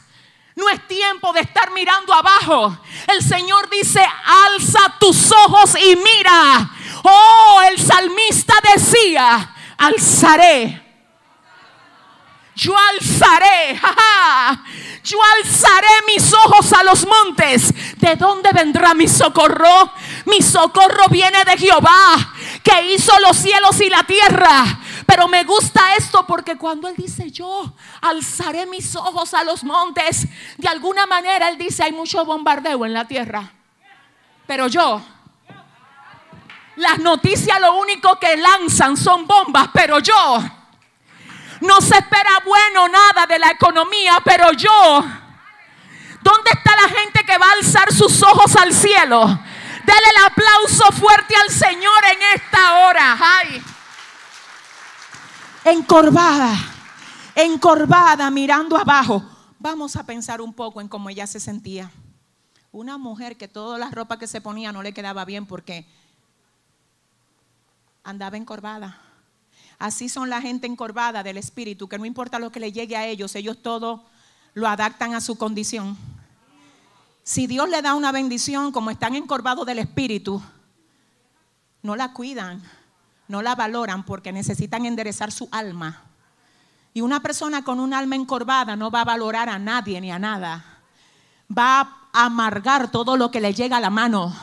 no 0.60 0.68
es 0.68 0.86
tiempo 0.86 1.32
de 1.32 1.40
estar 1.40 1.70
mirando 1.72 2.12
abajo. 2.12 2.78
El 3.08 3.22
Señor 3.22 3.68
dice, 3.70 4.04
alza 4.46 4.94
tus 5.00 5.32
ojos 5.32 5.74
y 5.82 5.96
mira. 5.96 6.70
Oh, 7.02 7.60
el 7.68 7.80
salmista 7.80 8.54
decía, 8.74 9.54
alzaré. 9.78 10.86
Yo 12.54 12.76
alzaré, 12.76 13.80
yo 15.02 15.18
alzaré 15.38 15.88
mis 16.06 16.30
ojos 16.34 16.70
a 16.74 16.82
los 16.82 17.06
montes. 17.06 17.72
¿De 17.96 18.16
dónde 18.16 18.50
vendrá 18.52 18.92
mi 18.92 19.08
socorro? 19.08 19.90
Mi 20.26 20.42
socorro 20.42 21.06
viene 21.08 21.42
de 21.44 21.56
Jehová, 21.56 22.34
que 22.62 22.92
hizo 22.92 23.18
los 23.20 23.38
cielos 23.38 23.80
y 23.80 23.88
la 23.88 24.02
tierra. 24.02 24.78
Pero 25.06 25.28
me 25.28 25.44
gusta 25.44 25.94
esto 25.96 26.26
porque 26.26 26.56
cuando 26.56 26.88
Él 26.88 26.94
dice 26.96 27.30
yo 27.30 27.74
alzaré 28.00 28.66
mis 28.66 28.94
ojos 28.96 29.34
a 29.34 29.44
los 29.44 29.64
montes, 29.64 30.26
de 30.58 30.68
alguna 30.68 31.06
manera 31.06 31.48
Él 31.48 31.58
dice 31.58 31.82
hay 31.82 31.92
mucho 31.92 32.24
bombardeo 32.24 32.84
en 32.84 32.92
la 32.92 33.06
tierra. 33.06 33.52
Pero 34.46 34.66
yo 34.66 35.00
las 36.76 36.98
noticias 36.98 37.60
lo 37.60 37.74
único 37.74 38.18
que 38.18 38.36
lanzan 38.36 38.96
son 38.96 39.26
bombas, 39.26 39.68
pero 39.72 39.98
yo 39.98 40.42
no 41.60 41.80
se 41.80 41.98
espera 41.98 42.30
bueno 42.44 42.88
nada 42.88 43.26
de 43.26 43.38
la 43.38 43.50
economía, 43.50 44.18
pero 44.24 44.52
yo, 44.52 45.04
¿dónde 46.22 46.50
está 46.50 46.74
la 46.76 46.88
gente 46.88 47.22
que 47.24 47.36
va 47.36 47.46
a 47.46 47.52
alzar 47.52 47.92
sus 47.92 48.22
ojos 48.22 48.56
al 48.56 48.72
cielo? 48.72 49.26
Dele 49.84 50.08
el 50.16 50.24
aplauso 50.24 50.90
fuerte 50.92 51.34
al 51.36 51.50
Señor 51.50 52.04
en 52.12 52.18
esta 52.40 52.74
hora. 52.78 53.18
Ay. 53.20 53.62
Encorvada, 55.64 56.56
encorvada, 57.34 58.30
mirando 58.30 58.78
abajo. 58.78 59.22
Vamos 59.58 59.94
a 59.96 60.04
pensar 60.04 60.40
un 60.40 60.54
poco 60.54 60.80
en 60.80 60.88
cómo 60.88 61.10
ella 61.10 61.26
se 61.26 61.38
sentía. 61.38 61.90
Una 62.72 62.96
mujer 62.96 63.36
que 63.36 63.46
toda 63.46 63.76
la 63.76 63.90
ropa 63.90 64.18
que 64.18 64.26
se 64.26 64.40
ponía 64.40 64.72
no 64.72 64.82
le 64.82 64.94
quedaba 64.94 65.24
bien 65.26 65.44
porque 65.44 65.86
andaba 68.02 68.38
encorvada. 68.38 68.98
Así 69.78 70.08
son 70.08 70.30
la 70.30 70.40
gente 70.40 70.66
encorvada 70.66 71.22
del 71.22 71.36
espíritu, 71.36 71.88
que 71.88 71.98
no 71.98 72.06
importa 72.06 72.38
lo 72.38 72.50
que 72.50 72.60
le 72.60 72.72
llegue 72.72 72.96
a 72.96 73.06
ellos, 73.06 73.34
ellos 73.34 73.62
todo 73.62 74.04
lo 74.54 74.66
adaptan 74.66 75.14
a 75.14 75.20
su 75.20 75.36
condición. 75.36 75.96
Si 77.22 77.46
Dios 77.46 77.68
le 77.68 77.82
da 77.82 77.94
una 77.94 78.12
bendición, 78.12 78.72
como 78.72 78.90
están 78.90 79.14
encorvados 79.14 79.66
del 79.66 79.78
espíritu, 79.78 80.42
no 81.82 81.96
la 81.96 82.12
cuidan, 82.14 82.62
no 83.30 83.42
la 83.42 83.54
valoran 83.54 84.02
porque 84.04 84.32
necesitan 84.32 84.84
enderezar 84.84 85.30
su 85.30 85.48
alma. 85.52 86.02
Y 86.92 87.00
una 87.00 87.20
persona 87.20 87.62
con 87.62 87.78
un 87.78 87.94
alma 87.94 88.16
encorvada 88.16 88.74
no 88.74 88.90
va 88.90 89.02
a 89.02 89.04
valorar 89.04 89.48
a 89.48 89.56
nadie 89.56 90.00
ni 90.00 90.10
a 90.10 90.18
nada. 90.18 90.64
Va 91.56 91.80
a 92.12 92.24
amargar 92.24 92.90
todo 92.90 93.16
lo 93.16 93.30
que 93.30 93.40
le 93.40 93.54
llega 93.54 93.76
a 93.76 93.80
la 93.80 93.88
mano. 93.88 94.34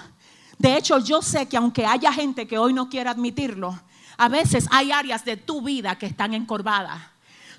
De 0.58 0.78
hecho, 0.78 1.00
yo 1.00 1.22
sé 1.22 1.48
que 1.48 1.58
aunque 1.58 1.86
haya 1.86 2.14
gente 2.14 2.48
que 2.48 2.58
hoy 2.58 2.72
no 2.72 2.88
quiera 2.88 3.12
admitirlo, 3.12 3.78
a 4.18 4.30
veces 4.30 4.68
hay 4.72 4.94
áreas 4.94 5.26
de 5.26 5.36
tu 5.36 5.62
vida 5.62 5.98
que 5.98 6.06
están 6.06 6.34
encorvadas, 6.34 7.02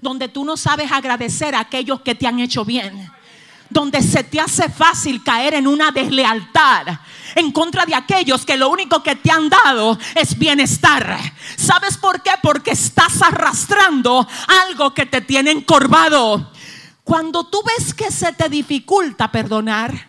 donde 0.00 0.28
tú 0.28 0.46
no 0.46 0.56
sabes 0.56 0.90
agradecer 0.90 1.54
a 1.54 1.60
aquellos 1.60 2.00
que 2.00 2.14
te 2.14 2.26
han 2.26 2.40
hecho 2.40 2.64
bien 2.64 3.10
donde 3.78 4.02
se 4.02 4.24
te 4.24 4.40
hace 4.40 4.68
fácil 4.68 5.22
caer 5.22 5.54
en 5.54 5.68
una 5.68 5.92
deslealtad 5.92 6.98
en 7.36 7.52
contra 7.52 7.86
de 7.86 7.94
aquellos 7.94 8.44
que 8.44 8.56
lo 8.56 8.70
único 8.70 9.04
que 9.04 9.14
te 9.14 9.30
han 9.30 9.48
dado 9.48 9.96
es 10.16 10.36
bienestar. 10.36 11.16
¿Sabes 11.56 11.96
por 11.96 12.20
qué? 12.20 12.32
Porque 12.42 12.72
estás 12.72 13.22
arrastrando 13.22 14.26
algo 14.66 14.92
que 14.92 15.06
te 15.06 15.20
tiene 15.20 15.52
encorvado. 15.52 16.50
Cuando 17.04 17.46
tú 17.46 17.62
ves 17.62 17.94
que 17.94 18.10
se 18.10 18.32
te 18.32 18.48
dificulta 18.48 19.30
perdonar, 19.30 20.08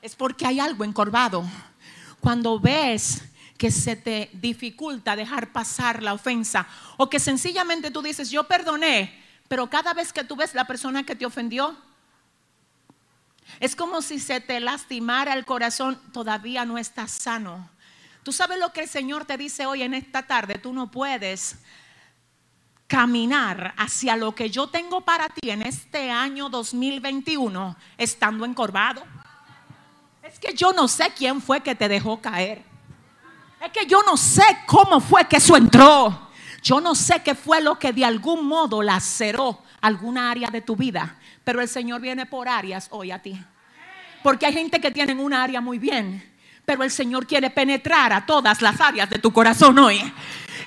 es 0.00 0.16
porque 0.16 0.46
hay 0.46 0.58
algo 0.58 0.84
encorvado. 0.84 1.44
Cuando 2.18 2.58
ves 2.58 3.24
que 3.58 3.70
se 3.70 3.94
te 3.94 4.30
dificulta 4.32 5.16
dejar 5.16 5.52
pasar 5.52 6.02
la 6.02 6.14
ofensa 6.14 6.66
o 6.96 7.10
que 7.10 7.20
sencillamente 7.20 7.90
tú 7.90 8.00
dices, 8.00 8.30
yo 8.30 8.44
perdoné, 8.44 9.27
pero 9.48 9.68
cada 9.68 9.94
vez 9.94 10.12
que 10.12 10.24
tú 10.24 10.36
ves 10.36 10.54
la 10.54 10.66
persona 10.66 11.04
que 11.04 11.16
te 11.16 11.26
ofendió, 11.26 11.76
es 13.60 13.74
como 13.74 14.02
si 14.02 14.20
se 14.20 14.40
te 14.40 14.60
lastimara 14.60 15.32
el 15.32 15.44
corazón, 15.44 16.00
todavía 16.12 16.64
no 16.64 16.78
estás 16.78 17.10
sano. 17.10 17.70
Tú 18.22 18.32
sabes 18.32 18.58
lo 18.58 18.72
que 18.72 18.82
el 18.82 18.88
Señor 18.88 19.24
te 19.24 19.38
dice 19.38 19.66
hoy 19.66 19.82
en 19.82 19.94
esta 19.94 20.26
tarde, 20.26 20.58
tú 20.58 20.72
no 20.72 20.90
puedes 20.90 21.56
caminar 22.86 23.74
hacia 23.76 24.16
lo 24.16 24.34
que 24.34 24.50
yo 24.50 24.68
tengo 24.68 25.02
para 25.02 25.28
ti 25.28 25.50
en 25.50 25.62
este 25.62 26.10
año 26.10 26.48
2021 26.48 27.76
estando 27.96 28.44
encorvado. 28.44 29.02
Es 30.22 30.38
que 30.38 30.54
yo 30.54 30.72
no 30.72 30.88
sé 30.88 31.12
quién 31.16 31.40
fue 31.40 31.62
que 31.62 31.74
te 31.74 31.88
dejó 31.88 32.20
caer. 32.20 32.62
Es 33.64 33.72
que 33.72 33.86
yo 33.86 34.02
no 34.04 34.16
sé 34.16 34.44
cómo 34.66 35.00
fue 35.00 35.26
que 35.26 35.36
eso 35.36 35.56
entró. 35.56 36.27
Yo 36.68 36.82
no 36.82 36.94
sé 36.94 37.22
qué 37.24 37.34
fue 37.34 37.62
lo 37.62 37.78
que 37.78 37.94
de 37.94 38.04
algún 38.04 38.46
modo 38.46 38.82
laceró 38.82 39.62
alguna 39.80 40.30
área 40.30 40.50
de 40.50 40.60
tu 40.60 40.76
vida, 40.76 41.16
pero 41.42 41.62
el 41.62 41.68
Señor 41.68 41.98
viene 42.02 42.26
por 42.26 42.46
áreas 42.46 42.88
hoy 42.90 43.10
a 43.10 43.22
ti. 43.22 43.42
Porque 44.22 44.44
hay 44.44 44.52
gente 44.52 44.78
que 44.78 44.90
tiene 44.90 45.14
una 45.14 45.42
área 45.42 45.62
muy 45.62 45.78
bien, 45.78 46.30
pero 46.66 46.82
el 46.82 46.90
Señor 46.90 47.26
quiere 47.26 47.48
penetrar 47.48 48.12
a 48.12 48.26
todas 48.26 48.60
las 48.60 48.78
áreas 48.82 49.08
de 49.08 49.18
tu 49.18 49.32
corazón 49.32 49.78
hoy. 49.78 50.12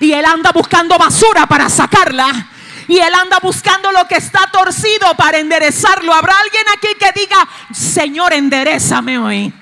Y 0.00 0.10
Él 0.10 0.24
anda 0.24 0.50
buscando 0.50 0.98
basura 0.98 1.46
para 1.46 1.68
sacarla. 1.68 2.48
Y 2.88 2.98
Él 2.98 3.14
anda 3.14 3.38
buscando 3.40 3.92
lo 3.92 4.08
que 4.08 4.16
está 4.16 4.50
torcido 4.52 5.16
para 5.16 5.38
enderezarlo. 5.38 6.12
¿Habrá 6.12 6.34
alguien 6.36 6.64
aquí 6.76 6.88
que 6.98 7.20
diga, 7.20 7.48
Señor, 7.72 8.32
enderezame 8.32 9.20
hoy? 9.20 9.54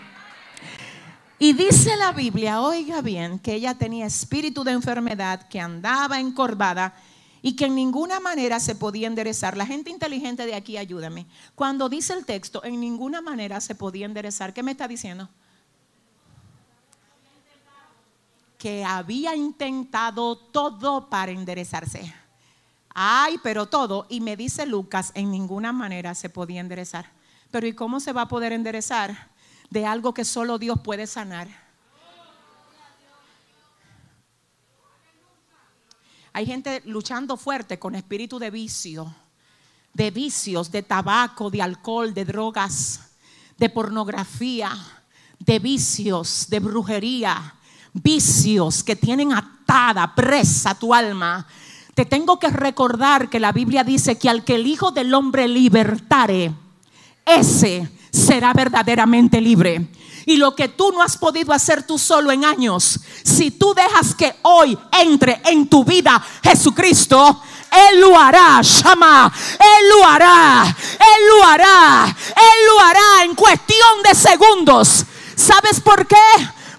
Y 1.42 1.54
dice 1.54 1.96
la 1.96 2.12
Biblia, 2.12 2.60
oiga 2.60 3.00
bien, 3.00 3.38
que 3.38 3.54
ella 3.54 3.72
tenía 3.72 4.04
espíritu 4.04 4.62
de 4.62 4.72
enfermedad, 4.72 5.48
que 5.48 5.58
andaba 5.58 6.20
encorvada 6.20 6.94
y 7.40 7.56
que 7.56 7.64
en 7.64 7.74
ninguna 7.74 8.20
manera 8.20 8.60
se 8.60 8.74
podía 8.74 9.06
enderezar. 9.06 9.56
La 9.56 9.64
gente 9.64 9.88
inteligente 9.88 10.44
de 10.44 10.54
aquí, 10.54 10.76
ayúdame. 10.76 11.26
Cuando 11.54 11.88
dice 11.88 12.12
el 12.12 12.26
texto, 12.26 12.62
en 12.62 12.78
ninguna 12.78 13.22
manera 13.22 13.58
se 13.62 13.74
podía 13.74 14.04
enderezar, 14.04 14.52
¿qué 14.52 14.62
me 14.62 14.72
está 14.72 14.86
diciendo? 14.86 15.30
Que 18.58 18.84
había 18.84 19.34
intentado 19.34 20.36
todo 20.36 21.08
para 21.08 21.32
enderezarse. 21.32 22.14
Ay, 22.90 23.40
pero 23.42 23.64
todo. 23.64 24.06
Y 24.10 24.20
me 24.20 24.36
dice 24.36 24.66
Lucas, 24.66 25.10
en 25.14 25.30
ninguna 25.30 25.72
manera 25.72 26.14
se 26.14 26.28
podía 26.28 26.60
enderezar. 26.60 27.10
Pero 27.50 27.66
¿y 27.66 27.72
cómo 27.72 27.98
se 27.98 28.12
va 28.12 28.22
a 28.22 28.28
poder 28.28 28.52
enderezar? 28.52 29.29
De 29.70 29.86
algo 29.86 30.12
que 30.12 30.24
solo 30.24 30.58
Dios 30.58 30.80
puede 30.80 31.06
sanar. 31.06 31.48
Hay 36.32 36.46
gente 36.46 36.82
luchando 36.84 37.36
fuerte 37.36 37.78
con 37.78 37.94
espíritu 37.94 38.38
de 38.38 38.50
vicio, 38.50 39.14
de 39.94 40.10
vicios, 40.10 40.70
de 40.70 40.82
tabaco, 40.82 41.50
de 41.50 41.62
alcohol, 41.62 42.14
de 42.14 42.24
drogas, 42.24 43.00
de 43.56 43.68
pornografía, 43.68 44.72
de 45.38 45.58
vicios, 45.58 46.46
de 46.48 46.60
brujería, 46.60 47.56
vicios 47.92 48.84
que 48.84 48.94
tienen 48.94 49.32
atada, 49.32 50.14
presa 50.14 50.74
tu 50.74 50.94
alma. 50.94 51.46
Te 51.94 52.04
tengo 52.04 52.38
que 52.38 52.48
recordar 52.48 53.28
que 53.28 53.40
la 53.40 53.52
Biblia 53.52 53.82
dice 53.82 54.16
que 54.16 54.30
al 54.30 54.44
que 54.44 54.54
el 54.54 54.66
Hijo 54.66 54.92
del 54.92 55.12
Hombre 55.12 55.48
libertare, 55.48 56.54
ese 57.24 57.90
será 58.10 58.52
verdaderamente 58.52 59.40
libre. 59.40 59.88
Y 60.26 60.36
lo 60.36 60.54
que 60.54 60.68
tú 60.68 60.92
no 60.92 61.02
has 61.02 61.16
podido 61.16 61.52
hacer 61.52 61.82
tú 61.82 61.98
solo 61.98 62.30
en 62.30 62.44
años, 62.44 63.00
si 63.24 63.50
tú 63.50 63.74
dejas 63.74 64.14
que 64.14 64.36
hoy 64.42 64.78
entre 65.00 65.40
en 65.44 65.68
tu 65.68 65.84
vida 65.84 66.22
Jesucristo, 66.42 67.42
Él 67.70 68.00
lo 68.00 68.18
hará, 68.18 68.60
llama, 68.60 69.32
Él 69.58 69.88
lo 69.88 70.06
hará, 70.06 70.64
Él 70.66 71.26
lo 71.28 71.44
hará, 71.46 72.04
Él 72.06 72.66
lo 72.66 72.80
hará 72.80 73.24
en 73.24 73.34
cuestión 73.34 74.02
de 74.04 74.14
segundos. 74.14 75.04
¿Sabes 75.34 75.80
por 75.80 76.06
qué? 76.06 76.16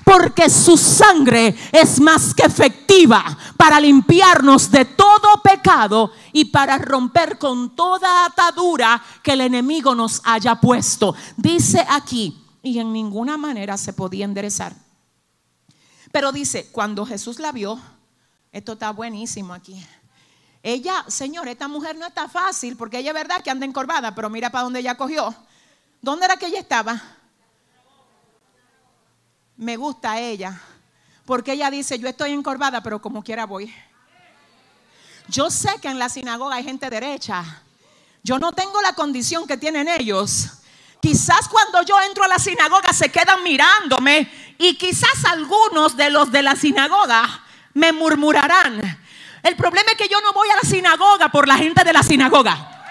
Porque 0.03 0.49
su 0.49 0.77
sangre 0.77 1.55
es 1.71 1.99
más 1.99 2.33
que 2.33 2.43
efectiva 2.43 3.37
para 3.57 3.79
limpiarnos 3.79 4.71
de 4.71 4.85
todo 4.85 5.41
pecado 5.43 6.11
y 6.33 6.45
para 6.45 6.77
romper 6.77 7.37
con 7.37 7.75
toda 7.75 8.25
atadura 8.25 9.01
que 9.23 9.33
el 9.33 9.41
enemigo 9.41 9.95
nos 9.95 10.21
haya 10.23 10.55
puesto. 10.55 11.15
Dice 11.37 11.85
aquí, 11.89 12.37
y 12.63 12.79
en 12.79 12.93
ninguna 12.93 13.37
manera 13.37 13.77
se 13.77 13.93
podía 13.93 14.25
enderezar. 14.25 14.75
Pero 16.11 16.31
dice, 16.31 16.69
cuando 16.71 17.05
Jesús 17.05 17.39
la 17.39 17.51
vio, 17.51 17.79
esto 18.51 18.73
está 18.73 18.91
buenísimo 18.91 19.53
aquí. 19.53 19.83
Ella, 20.63 21.05
Señor, 21.07 21.47
esta 21.47 21.67
mujer 21.67 21.95
no 21.95 22.05
está 22.05 22.27
fácil 22.27 22.75
porque 22.77 22.99
ella 22.99 23.11
es 23.11 23.15
verdad 23.15 23.41
que 23.41 23.49
anda 23.49 23.65
encorvada, 23.65 24.13
pero 24.13 24.29
mira 24.29 24.51
para 24.51 24.65
dónde 24.65 24.79
ella 24.79 24.95
cogió. 24.95 25.33
¿Dónde 26.01 26.25
era 26.25 26.37
que 26.37 26.47
ella 26.47 26.59
estaba? 26.59 27.01
Me 29.61 29.77
gusta 29.77 30.19
ella, 30.19 30.59
porque 31.23 31.53
ella 31.53 31.69
dice, 31.69 31.99
yo 31.99 32.07
estoy 32.07 32.31
encorvada, 32.31 32.81
pero 32.81 32.99
como 32.99 33.23
quiera 33.23 33.45
voy. 33.45 33.71
Yo 35.27 35.51
sé 35.51 35.69
que 35.79 35.87
en 35.87 35.99
la 35.99 36.09
sinagoga 36.09 36.55
hay 36.55 36.63
gente 36.63 36.89
derecha. 36.89 37.61
Yo 38.23 38.39
no 38.39 38.53
tengo 38.53 38.81
la 38.81 38.93
condición 38.93 39.45
que 39.45 39.57
tienen 39.57 39.87
ellos. 39.87 40.47
Quizás 40.99 41.47
cuando 41.47 41.83
yo 41.83 41.95
entro 42.01 42.23
a 42.23 42.27
la 42.27 42.39
sinagoga 42.39 42.91
se 42.91 43.09
quedan 43.11 43.43
mirándome 43.43 44.31
y 44.57 44.75
quizás 44.79 45.25
algunos 45.25 45.95
de 45.95 46.09
los 46.09 46.31
de 46.31 46.41
la 46.41 46.55
sinagoga 46.55 47.43
me 47.75 47.91
murmurarán. 47.91 48.99
El 49.43 49.55
problema 49.55 49.91
es 49.91 49.97
que 49.97 50.09
yo 50.09 50.19
no 50.21 50.33
voy 50.33 50.49
a 50.49 50.55
la 50.55 50.67
sinagoga 50.67 51.29
por 51.29 51.47
la 51.47 51.57
gente 51.57 51.83
de 51.83 51.93
la 51.93 52.01
sinagoga. 52.01 52.83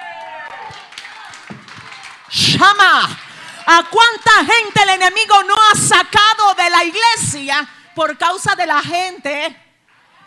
Llama 2.30 3.29
¿A 3.66 3.84
cuánta 3.84 4.52
gente 4.52 4.82
el 4.82 4.90
enemigo 4.90 5.42
no 5.44 5.54
ha 5.54 5.76
sacado 5.76 6.54
de 6.56 6.70
la 6.70 6.84
iglesia 6.84 7.68
por 7.94 8.16
causa 8.16 8.54
de 8.54 8.66
la 8.66 8.82
gente 8.82 9.56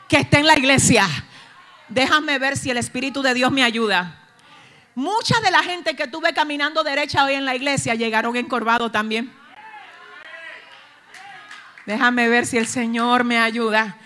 que 0.07 0.17
está 0.17 0.39
en 0.39 0.47
la 0.47 0.57
iglesia? 0.57 1.07
Déjame 1.89 2.39
ver 2.39 2.57
si 2.57 2.69
el 2.69 2.77
Espíritu 2.77 3.21
de 3.21 3.33
Dios 3.33 3.51
me 3.51 3.63
ayuda. 3.63 4.19
Mucha 4.95 5.39
de 5.41 5.51
la 5.51 5.63
gente 5.63 5.95
que 5.95 6.07
tuve 6.07 6.33
caminando 6.33 6.83
derecha 6.83 7.25
hoy 7.25 7.33
en 7.33 7.45
la 7.45 7.55
iglesia 7.55 7.95
llegaron 7.95 8.35
encorvados 8.35 8.91
también. 8.91 9.33
Déjame 11.85 12.29
ver 12.29 12.45
si 12.45 12.57
el 12.57 12.67
Señor 12.67 13.23
me 13.23 13.39
ayuda. 13.39 13.97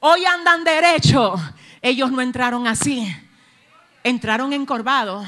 Hoy 0.00 0.24
andan 0.24 0.62
derecho. 0.62 1.34
Ellos 1.80 2.12
no 2.12 2.20
entraron 2.20 2.66
así. 2.66 3.14
Entraron 4.02 4.52
encorvados. 4.52 5.26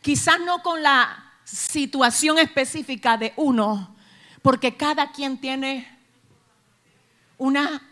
Quizás 0.00 0.40
no 0.40 0.62
con 0.62 0.82
la 0.82 1.23
situación 1.44 2.38
específica 2.38 3.16
de 3.16 3.32
uno, 3.36 3.94
porque 4.42 4.76
cada 4.76 5.12
quien 5.12 5.38
tiene 5.38 5.88
una 7.38 7.82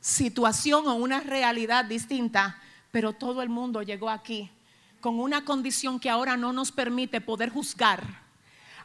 situación 0.00 0.86
o 0.86 0.94
una 0.94 1.20
realidad 1.20 1.84
distinta, 1.84 2.58
pero 2.90 3.12
todo 3.12 3.42
el 3.42 3.48
mundo 3.48 3.82
llegó 3.82 4.10
aquí 4.10 4.50
con 5.00 5.18
una 5.18 5.44
condición 5.44 5.98
que 5.98 6.08
ahora 6.08 6.36
no 6.36 6.52
nos 6.52 6.70
permite 6.70 7.20
poder 7.20 7.50
juzgar 7.50 8.02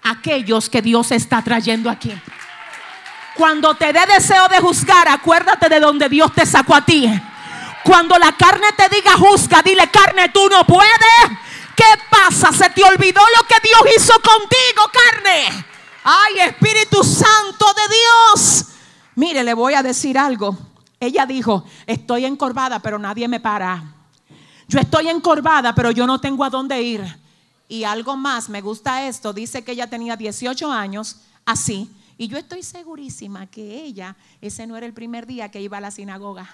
a 0.01 0.11
aquellos 0.11 0.67
que 0.67 0.81
Dios 0.81 1.11
está 1.11 1.43
trayendo 1.43 1.89
aquí. 1.91 2.11
Cuando 3.35 3.75
te 3.75 3.93
dé 3.93 3.99
deseo 4.11 4.47
de 4.47 4.59
juzgar, 4.59 5.07
acuérdate 5.07 5.69
de 5.69 5.79
donde 5.79 6.09
Dios 6.09 6.33
te 6.33 6.43
sacó 6.45 6.73
a 6.73 6.83
ti. 6.83 7.07
Cuando 7.83 8.17
la 8.17 8.31
carne 8.31 8.67
te 8.75 8.89
diga 8.89 9.13
juzga, 9.13 9.61
dile 9.61 9.89
carne, 9.91 10.29
tú 10.29 10.49
no 10.49 10.65
puedes. 10.65 11.39
¿Qué 11.77 11.83
pasa? 12.09 12.51
Se 12.51 12.71
te 12.71 12.83
olvidó 12.83 13.21
lo 13.37 13.47
que 13.47 13.55
Dios 13.61 13.95
hizo 13.95 14.13
contigo, 14.13 14.81
carne. 14.91 15.65
Ay, 16.03 16.39
Espíritu 16.47 17.03
Santo 17.03 17.67
de 17.75 17.95
Dios. 17.95 18.65
Mire, 19.13 19.43
le 19.43 19.53
voy 19.53 19.75
a 19.75 19.83
decir 19.83 20.17
algo. 20.17 20.57
Ella 20.99 21.27
dijo, 21.27 21.65
estoy 21.85 22.25
encorvada, 22.25 22.79
pero 22.79 22.97
nadie 22.97 23.27
me 23.27 23.39
para. 23.39 23.93
Yo 24.67 24.79
estoy 24.79 25.07
encorvada, 25.07 25.75
pero 25.75 25.91
yo 25.91 26.07
no 26.07 26.19
tengo 26.19 26.43
a 26.43 26.49
dónde 26.49 26.81
ir. 26.81 27.05
Y 27.69 27.83
algo 27.83 28.17
más, 28.17 28.49
me 28.49 28.61
gusta 28.61 29.07
esto, 29.07 29.31
dice 29.31 29.63
que 29.63 29.73
ella 29.73 29.87
tenía 29.87 30.15
18 30.15 30.71
años, 30.71 31.17
así. 31.45 31.91
Y 32.17 32.27
yo 32.27 32.39
estoy 32.39 32.63
segurísima 32.63 33.45
que 33.45 33.83
ella, 33.83 34.15
ese 34.41 34.65
no 34.65 34.77
era 34.77 34.87
el 34.87 34.93
primer 34.93 35.27
día 35.27 35.51
que 35.51 35.61
iba 35.61 35.77
a 35.77 35.81
la 35.81 35.91
sinagoga. 35.91 36.49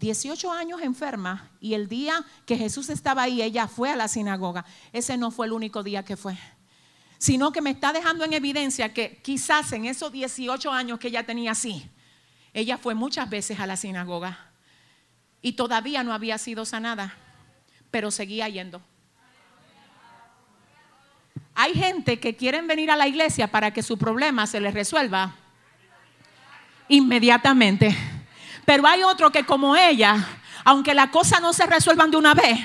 18 0.00 0.50
años 0.50 0.80
enferma 0.80 1.50
y 1.60 1.74
el 1.74 1.86
día 1.86 2.24
que 2.46 2.56
Jesús 2.56 2.88
estaba 2.88 3.22
ahí, 3.22 3.42
ella 3.42 3.68
fue 3.68 3.90
a 3.90 3.96
la 3.96 4.08
sinagoga. 4.08 4.64
Ese 4.94 5.18
no 5.18 5.30
fue 5.30 5.46
el 5.46 5.52
único 5.52 5.82
día 5.82 6.04
que 6.04 6.16
fue. 6.16 6.38
Sino 7.18 7.52
que 7.52 7.60
me 7.60 7.68
está 7.68 7.92
dejando 7.92 8.24
en 8.24 8.32
evidencia 8.32 8.94
que 8.94 9.20
quizás 9.22 9.72
en 9.72 9.84
esos 9.84 10.10
18 10.10 10.72
años 10.72 10.98
que 10.98 11.08
ella 11.08 11.26
tenía 11.26 11.52
así, 11.52 11.86
ella 12.54 12.78
fue 12.78 12.94
muchas 12.94 13.28
veces 13.28 13.60
a 13.60 13.66
la 13.66 13.76
sinagoga 13.76 14.50
y 15.42 15.52
todavía 15.52 16.02
no 16.02 16.14
había 16.14 16.38
sido 16.38 16.64
sanada, 16.64 17.14
pero 17.90 18.10
seguía 18.10 18.48
yendo. 18.48 18.80
Hay 21.54 21.74
gente 21.74 22.18
que 22.18 22.36
quieren 22.36 22.66
venir 22.66 22.90
a 22.90 22.96
la 22.96 23.06
iglesia 23.06 23.48
para 23.48 23.70
que 23.70 23.82
su 23.82 23.98
problema 23.98 24.46
se 24.46 24.60
les 24.60 24.72
resuelva 24.72 25.36
inmediatamente. 26.88 27.94
Pero 28.64 28.86
hay 28.86 29.02
otro 29.02 29.30
que 29.30 29.44
como 29.44 29.76
ella, 29.76 30.16
aunque 30.64 30.94
las 30.94 31.10
cosas 31.10 31.40
no 31.40 31.52
se 31.52 31.66
resuelvan 31.66 32.10
de 32.10 32.16
una 32.16 32.34
vez, 32.34 32.58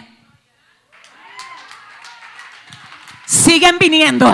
siguen 3.25 3.77
viniendo. 3.79 4.27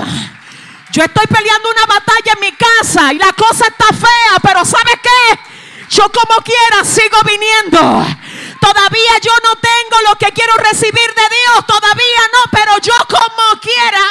Yo 0.92 1.04
estoy 1.04 1.26
peleando 1.28 1.70
una 1.70 1.86
batalla 1.86 2.34
en 2.34 2.40
mi 2.42 2.52
casa 2.52 3.14
y 3.14 3.18
la 3.18 3.32
cosa 3.34 3.68
está 3.68 3.88
fea, 3.94 4.40
pero 4.42 4.66
¿sabes 4.66 4.96
qué? 5.02 5.40
Yo 5.90 6.12
como 6.12 6.42
quiera 6.42 6.84
sigo 6.84 7.18
viniendo. 7.26 7.80
Todavía 8.60 9.12
yo 9.22 9.32
no 9.44 9.56
tengo 9.56 10.10
lo 10.10 10.18
que 10.18 10.32
quiero 10.34 10.54
recibir 10.58 10.94
de 10.94 11.36
Dios, 11.36 11.66
todavía 11.66 12.22
no, 12.34 12.52
pero 12.52 12.78
yo 12.80 12.94
como 13.10 13.62
quiera 13.62 14.04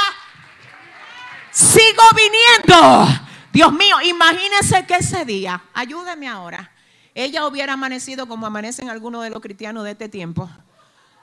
sigo 1.51 2.03
viniendo. 2.15 3.07
Dios 3.53 3.73
mío, 3.73 4.01
imagínense 4.03 4.87
que 4.87 4.97
ese 4.97 5.25
día, 5.25 5.63
ayúdeme 5.75 6.29
ahora, 6.29 6.71
ella 7.15 7.47
hubiera 7.47 7.73
amanecido 7.73 8.27
como 8.27 8.47
amanecen 8.47 8.89
algunos 8.89 9.23
de 9.23 9.31
los 9.31 9.41
cristianos 9.41 9.85
de 9.85 9.93
este 9.93 10.09
tiempo. 10.09 10.49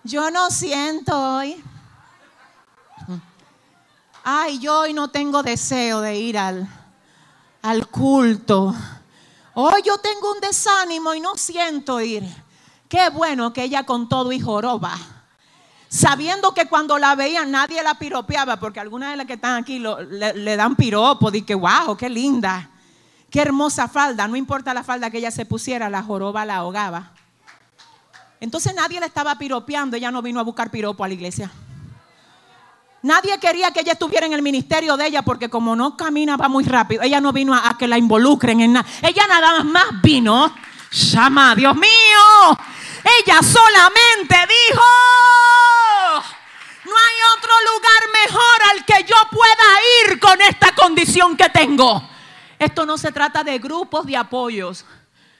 Yo 0.03 0.29
no 0.31 0.49
siento 0.51 1.37
hoy. 1.37 1.61
Ay, 4.23 4.59
yo 4.59 4.81
hoy 4.81 4.93
no 4.93 5.09
tengo 5.09 5.41
deseo 5.41 6.01
de 6.01 6.17
ir 6.17 6.37
al, 6.37 6.67
culto. 7.89 8.75
Hoy 9.53 9.81
yo 9.85 9.97
tengo 9.99 10.33
un 10.33 10.41
desánimo 10.41 11.13
y 11.13 11.21
no 11.21 11.35
siento 11.35 12.01
ir. 12.01 12.23
Qué 12.89 13.09
bueno 13.09 13.53
que 13.53 13.63
ella 13.63 13.85
con 13.85 14.09
todo 14.09 14.31
y 14.31 14.39
joroba. 14.39 14.97
Sabiendo 15.87 16.53
que 16.53 16.67
cuando 16.67 16.97
la 16.97 17.15
veían 17.15 17.51
nadie 17.51 17.81
la 17.81 17.97
piropeaba, 17.97 18.59
porque 18.59 18.81
algunas 18.81 19.11
de 19.11 19.17
las 19.17 19.25
que 19.25 19.33
están 19.33 19.61
aquí 19.61 19.79
le, 19.79 20.55
dan 20.57 20.75
piropo, 20.75 21.31
di 21.31 21.43
que 21.43 21.55
wow, 21.55 21.95
qué 21.95 22.09
linda. 22.09 22.69
Qué 23.29 23.41
hermosa 23.41 23.87
falda, 23.87 24.27
no 24.27 24.35
importa 24.35 24.73
la 24.73 24.83
falda 24.83 25.09
que 25.09 25.17
ella 25.17 25.31
se 25.31 25.45
pusiera, 25.45 25.89
la 25.89 26.01
joroba 26.01 26.45
la 26.45 26.57
ahogaba. 26.57 27.11
Entonces 28.39 28.73
nadie 28.73 28.99
le 28.99 29.05
estaba 29.05 29.37
piropeando, 29.37 29.97
ella 29.97 30.11
no 30.11 30.21
vino 30.21 30.39
a 30.39 30.43
buscar 30.43 30.69
piropo 30.71 31.03
a 31.03 31.07
la 31.07 31.13
iglesia. 31.13 31.51
Nadie 33.01 33.37
quería 33.39 33.71
que 33.71 33.81
ella 33.81 33.93
estuviera 33.93 34.25
en 34.25 34.33
el 34.33 34.41
ministerio 34.41 34.97
de 34.97 35.07
ella 35.07 35.21
porque 35.21 35.49
como 35.49 35.75
no 35.75 35.97
caminaba 35.97 36.47
muy 36.47 36.63
rápido, 36.63 37.03
ella 37.03 37.21
no 37.21 37.31
vino 37.33 37.53
a, 37.53 37.69
a 37.69 37.77
que 37.77 37.87
la 37.87 37.97
involucren 37.97 38.61
en 38.61 38.73
nada. 38.73 38.87
Ella 39.01 39.27
nada 39.27 39.63
más 39.63 39.85
vino, 40.01 40.53
llama, 40.91 41.55
Dios 41.55 41.75
mío, 41.75 42.57
ella 43.03 43.41
solamente 43.41 44.35
dijo, 44.35 44.83
no 46.85 46.91
hay 46.91 47.37
otro 47.37 47.51
lugar 47.73 48.01
mejor 48.25 48.61
al 48.71 48.85
que 48.85 49.03
yo 49.03 49.15
pueda 49.31 50.11
ir 50.11 50.19
con 50.19 50.41
esta 50.41 50.73
condición 50.73 51.35
que 51.37 51.49
tengo. 51.49 52.16
Esto 52.59 52.85
no 52.85 52.97
se 52.97 53.11
trata 53.11 53.43
de 53.43 53.59
grupos 53.59 54.05
de 54.05 54.17
apoyos. 54.17 54.85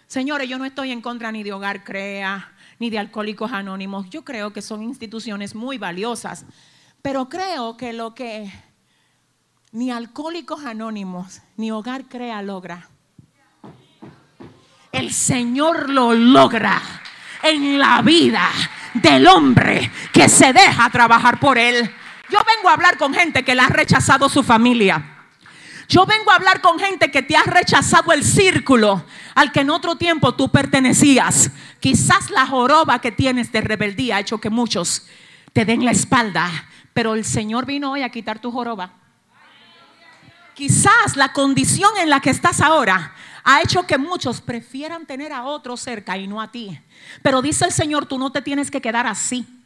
Señores, 0.05 0.47
yo 0.47 0.57
no 0.57 0.65
estoy 0.65 0.91
en 0.91 1.01
contra 1.01 1.31
ni 1.31 1.43
de 1.43 1.51
Hogar 1.51 1.83
Crea, 1.83 2.51
ni 2.79 2.89
de 2.89 2.99
Alcohólicos 2.99 3.51
Anónimos. 3.51 4.09
Yo 4.09 4.23
creo 4.23 4.53
que 4.53 4.61
son 4.61 4.83
instituciones 4.83 5.55
muy 5.55 5.77
valiosas. 5.77 6.45
Pero 7.01 7.27
creo 7.27 7.75
que 7.75 7.91
lo 7.93 8.13
que 8.13 8.51
ni 9.71 9.91
Alcohólicos 9.91 10.63
Anónimos 10.63 11.41
ni 11.55 11.71
Hogar 11.71 12.05
Crea 12.05 12.41
logra, 12.41 12.87
el 14.91 15.11
Señor 15.11 15.89
lo 15.89 16.13
logra 16.13 16.81
en 17.43 17.79
la 17.79 18.01
vida 18.01 18.49
del 18.93 19.27
hombre 19.27 19.91
que 20.11 20.29
se 20.29 20.53
deja 20.53 20.89
trabajar 20.89 21.39
por 21.39 21.57
él. 21.57 21.89
Yo 22.29 22.39
vengo 22.55 22.69
a 22.69 22.73
hablar 22.73 22.97
con 22.97 23.13
gente 23.13 23.43
que 23.43 23.55
la 23.55 23.65
ha 23.65 23.69
rechazado 23.69 24.29
su 24.29 24.43
familia. 24.43 25.16
Yo 25.87 26.05
vengo 26.05 26.31
a 26.31 26.35
hablar 26.35 26.61
con 26.61 26.77
gente 26.79 27.11
que 27.11 27.21
te 27.21 27.37
ha 27.37 27.43
rechazado 27.43 28.11
el 28.11 28.23
círculo 28.23 29.05
al 29.35 29.53
que 29.53 29.61
en 29.61 29.69
otro 29.69 29.95
tiempo 29.95 30.35
tú 30.35 30.49
pertenecías. 30.49 31.49
Quizás 31.79 32.29
la 32.29 32.45
joroba 32.45 32.99
que 32.99 33.11
tienes 33.11 33.51
de 33.53 33.61
rebeldía 33.61 34.17
ha 34.17 34.19
hecho 34.19 34.39
que 34.39 34.49
muchos 34.49 35.07
te 35.53 35.63
den 35.63 35.85
la 35.85 35.91
espalda, 35.91 36.49
pero 36.93 37.15
el 37.15 37.23
Señor 37.23 37.65
vino 37.65 37.91
hoy 37.91 38.03
a 38.03 38.09
quitar 38.09 38.39
tu 38.39 38.51
joroba. 38.51 38.91
Quizás 40.55 41.15
la 41.15 41.31
condición 41.31 41.91
en 42.01 42.09
la 42.09 42.19
que 42.19 42.31
estás 42.31 42.59
ahora 42.59 43.13
ha 43.45 43.61
hecho 43.61 43.87
que 43.87 43.97
muchos 43.97 44.41
prefieran 44.41 45.05
tener 45.05 45.31
a 45.31 45.45
otros 45.45 45.79
cerca 45.79 46.17
y 46.17 46.27
no 46.27 46.41
a 46.41 46.51
ti. 46.51 46.77
Pero 47.21 47.41
dice 47.41 47.63
el 47.63 47.71
Señor, 47.71 48.07
tú 48.07 48.19
no 48.19 48.31
te 48.33 48.41
tienes 48.41 48.69
que 48.69 48.81
quedar 48.81 49.07
así. 49.07 49.56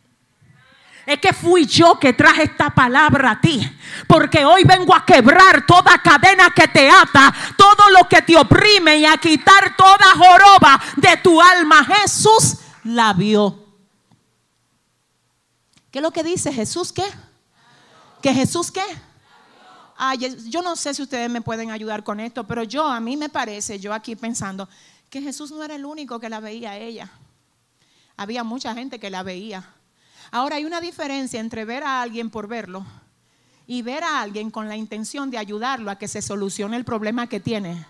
Es 1.05 1.19
que 1.19 1.33
fui 1.33 1.65
yo 1.65 1.99
que 1.99 2.13
traje 2.13 2.43
esta 2.43 2.69
palabra 2.69 3.31
a 3.31 3.41
ti. 3.41 3.61
Porque 4.07 4.45
hoy 4.45 4.63
vengo 4.63 4.95
a 4.95 5.05
quebrar 5.05 5.65
toda 5.65 6.01
cadena 6.01 6.51
que 6.55 6.67
te 6.67 6.89
ata, 6.89 7.33
todo 7.57 7.89
lo 7.89 8.07
que 8.07 8.21
te 8.21 8.37
oprime 8.37 8.97
y 8.97 9.05
a 9.05 9.17
quitar 9.17 9.75
toda 9.75 10.11
joroba 10.15 10.81
de 10.97 11.17
tu 11.17 11.41
alma. 11.41 11.83
Jesús 11.83 12.57
la 12.83 13.13
vio. 13.13 13.57
¿Qué 15.91 15.99
es 15.99 16.03
lo 16.03 16.11
que 16.11 16.23
dice 16.23 16.53
Jesús 16.53 16.93
qué? 16.93 17.05
¿Que 18.21 18.33
Jesús 18.33 18.71
qué? 18.71 18.83
Ay, 19.97 20.17
yo 20.47 20.61
no 20.61 20.75
sé 20.75 20.93
si 20.93 21.01
ustedes 21.03 21.29
me 21.29 21.41
pueden 21.41 21.69
ayudar 21.69 22.03
con 22.03 22.19
esto, 22.19 22.45
pero 22.45 22.63
yo 22.63 22.87
a 22.87 22.99
mí 22.99 23.17
me 23.17 23.29
parece, 23.29 23.79
yo 23.79 23.93
aquí 23.93 24.15
pensando, 24.15 24.67
que 25.09 25.21
Jesús 25.21 25.51
no 25.51 25.63
era 25.63 25.75
el 25.75 25.85
único 25.85 26.19
que 26.19 26.29
la 26.29 26.39
veía 26.39 26.71
a 26.71 26.77
ella. 26.77 27.11
Había 28.17 28.43
mucha 28.43 28.73
gente 28.73 28.99
que 28.99 29.09
la 29.09 29.23
veía. 29.23 29.69
Ahora 30.31 30.55
hay 30.55 30.65
una 30.65 30.79
diferencia 30.79 31.41
entre 31.41 31.65
ver 31.65 31.83
a 31.83 32.01
alguien 32.01 32.29
por 32.29 32.47
verlo 32.47 32.85
y 33.67 33.81
ver 33.81 34.03
a 34.03 34.21
alguien 34.21 34.49
con 34.49 34.69
la 34.69 34.77
intención 34.77 35.29
de 35.29 35.37
ayudarlo 35.37 35.91
a 35.91 35.97
que 35.97 36.07
se 36.07 36.21
solucione 36.21 36.77
el 36.77 36.85
problema 36.85 37.27
que 37.27 37.41
tiene. 37.41 37.85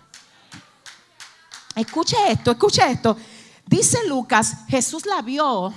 Escuche 1.76 2.16
esto, 2.28 2.50
escuche 2.50 2.82
esto. 2.90 3.16
Dice 3.64 4.06
Lucas, 4.08 4.58
Jesús 4.68 5.06
la 5.06 5.22
vio. 5.22 5.72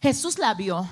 Jesús 0.00 0.38
la 0.38 0.54
vio. 0.54 0.88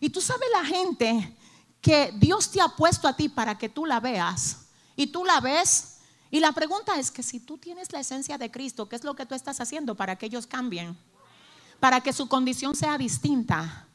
Y 0.00 0.10
tú 0.10 0.20
sabes 0.20 0.48
la 0.52 0.64
gente 0.64 1.36
que 1.80 2.12
Dios 2.16 2.50
te 2.50 2.60
ha 2.60 2.68
puesto 2.68 3.06
a 3.06 3.16
ti 3.16 3.28
para 3.28 3.56
que 3.56 3.68
tú 3.68 3.86
la 3.86 4.00
veas. 4.00 4.66
Y 4.96 5.06
tú 5.06 5.24
la 5.24 5.40
ves. 5.40 5.98
Y 6.30 6.40
la 6.40 6.52
pregunta 6.52 6.98
es 6.98 7.10
que 7.10 7.22
si 7.22 7.40
tú 7.40 7.58
tienes 7.58 7.92
la 7.92 8.00
esencia 8.00 8.38
de 8.38 8.50
Cristo, 8.50 8.88
¿qué 8.88 8.96
es 8.96 9.04
lo 9.04 9.14
que 9.14 9.26
tú 9.26 9.34
estás 9.34 9.60
haciendo 9.60 9.94
para 9.94 10.16
que 10.16 10.26
ellos 10.26 10.46
cambien? 10.46 10.96
Para 11.78 12.00
que 12.00 12.12
su 12.12 12.28
condición 12.28 12.74
sea 12.74 12.98
distinta. 12.98 13.86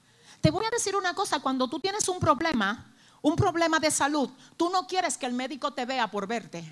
Te 0.48 0.52
voy 0.52 0.66
a 0.66 0.70
decir 0.70 0.96
una 0.96 1.14
cosa, 1.14 1.42
cuando 1.42 1.68
tú 1.68 1.78
tienes 1.78 2.08
un 2.08 2.22
problema, 2.22 2.86
un 3.22 3.36
problema 3.36 3.80
de 3.80 3.92
salud, 3.92 4.30
tú 4.56 4.70
no 4.70 4.88
quieres 4.88 5.18
que 5.18 5.26
el 5.26 5.34
médico 5.34 5.74
te 5.74 5.86
vea 5.86 6.10
por 6.10 6.26
verte. 6.26 6.64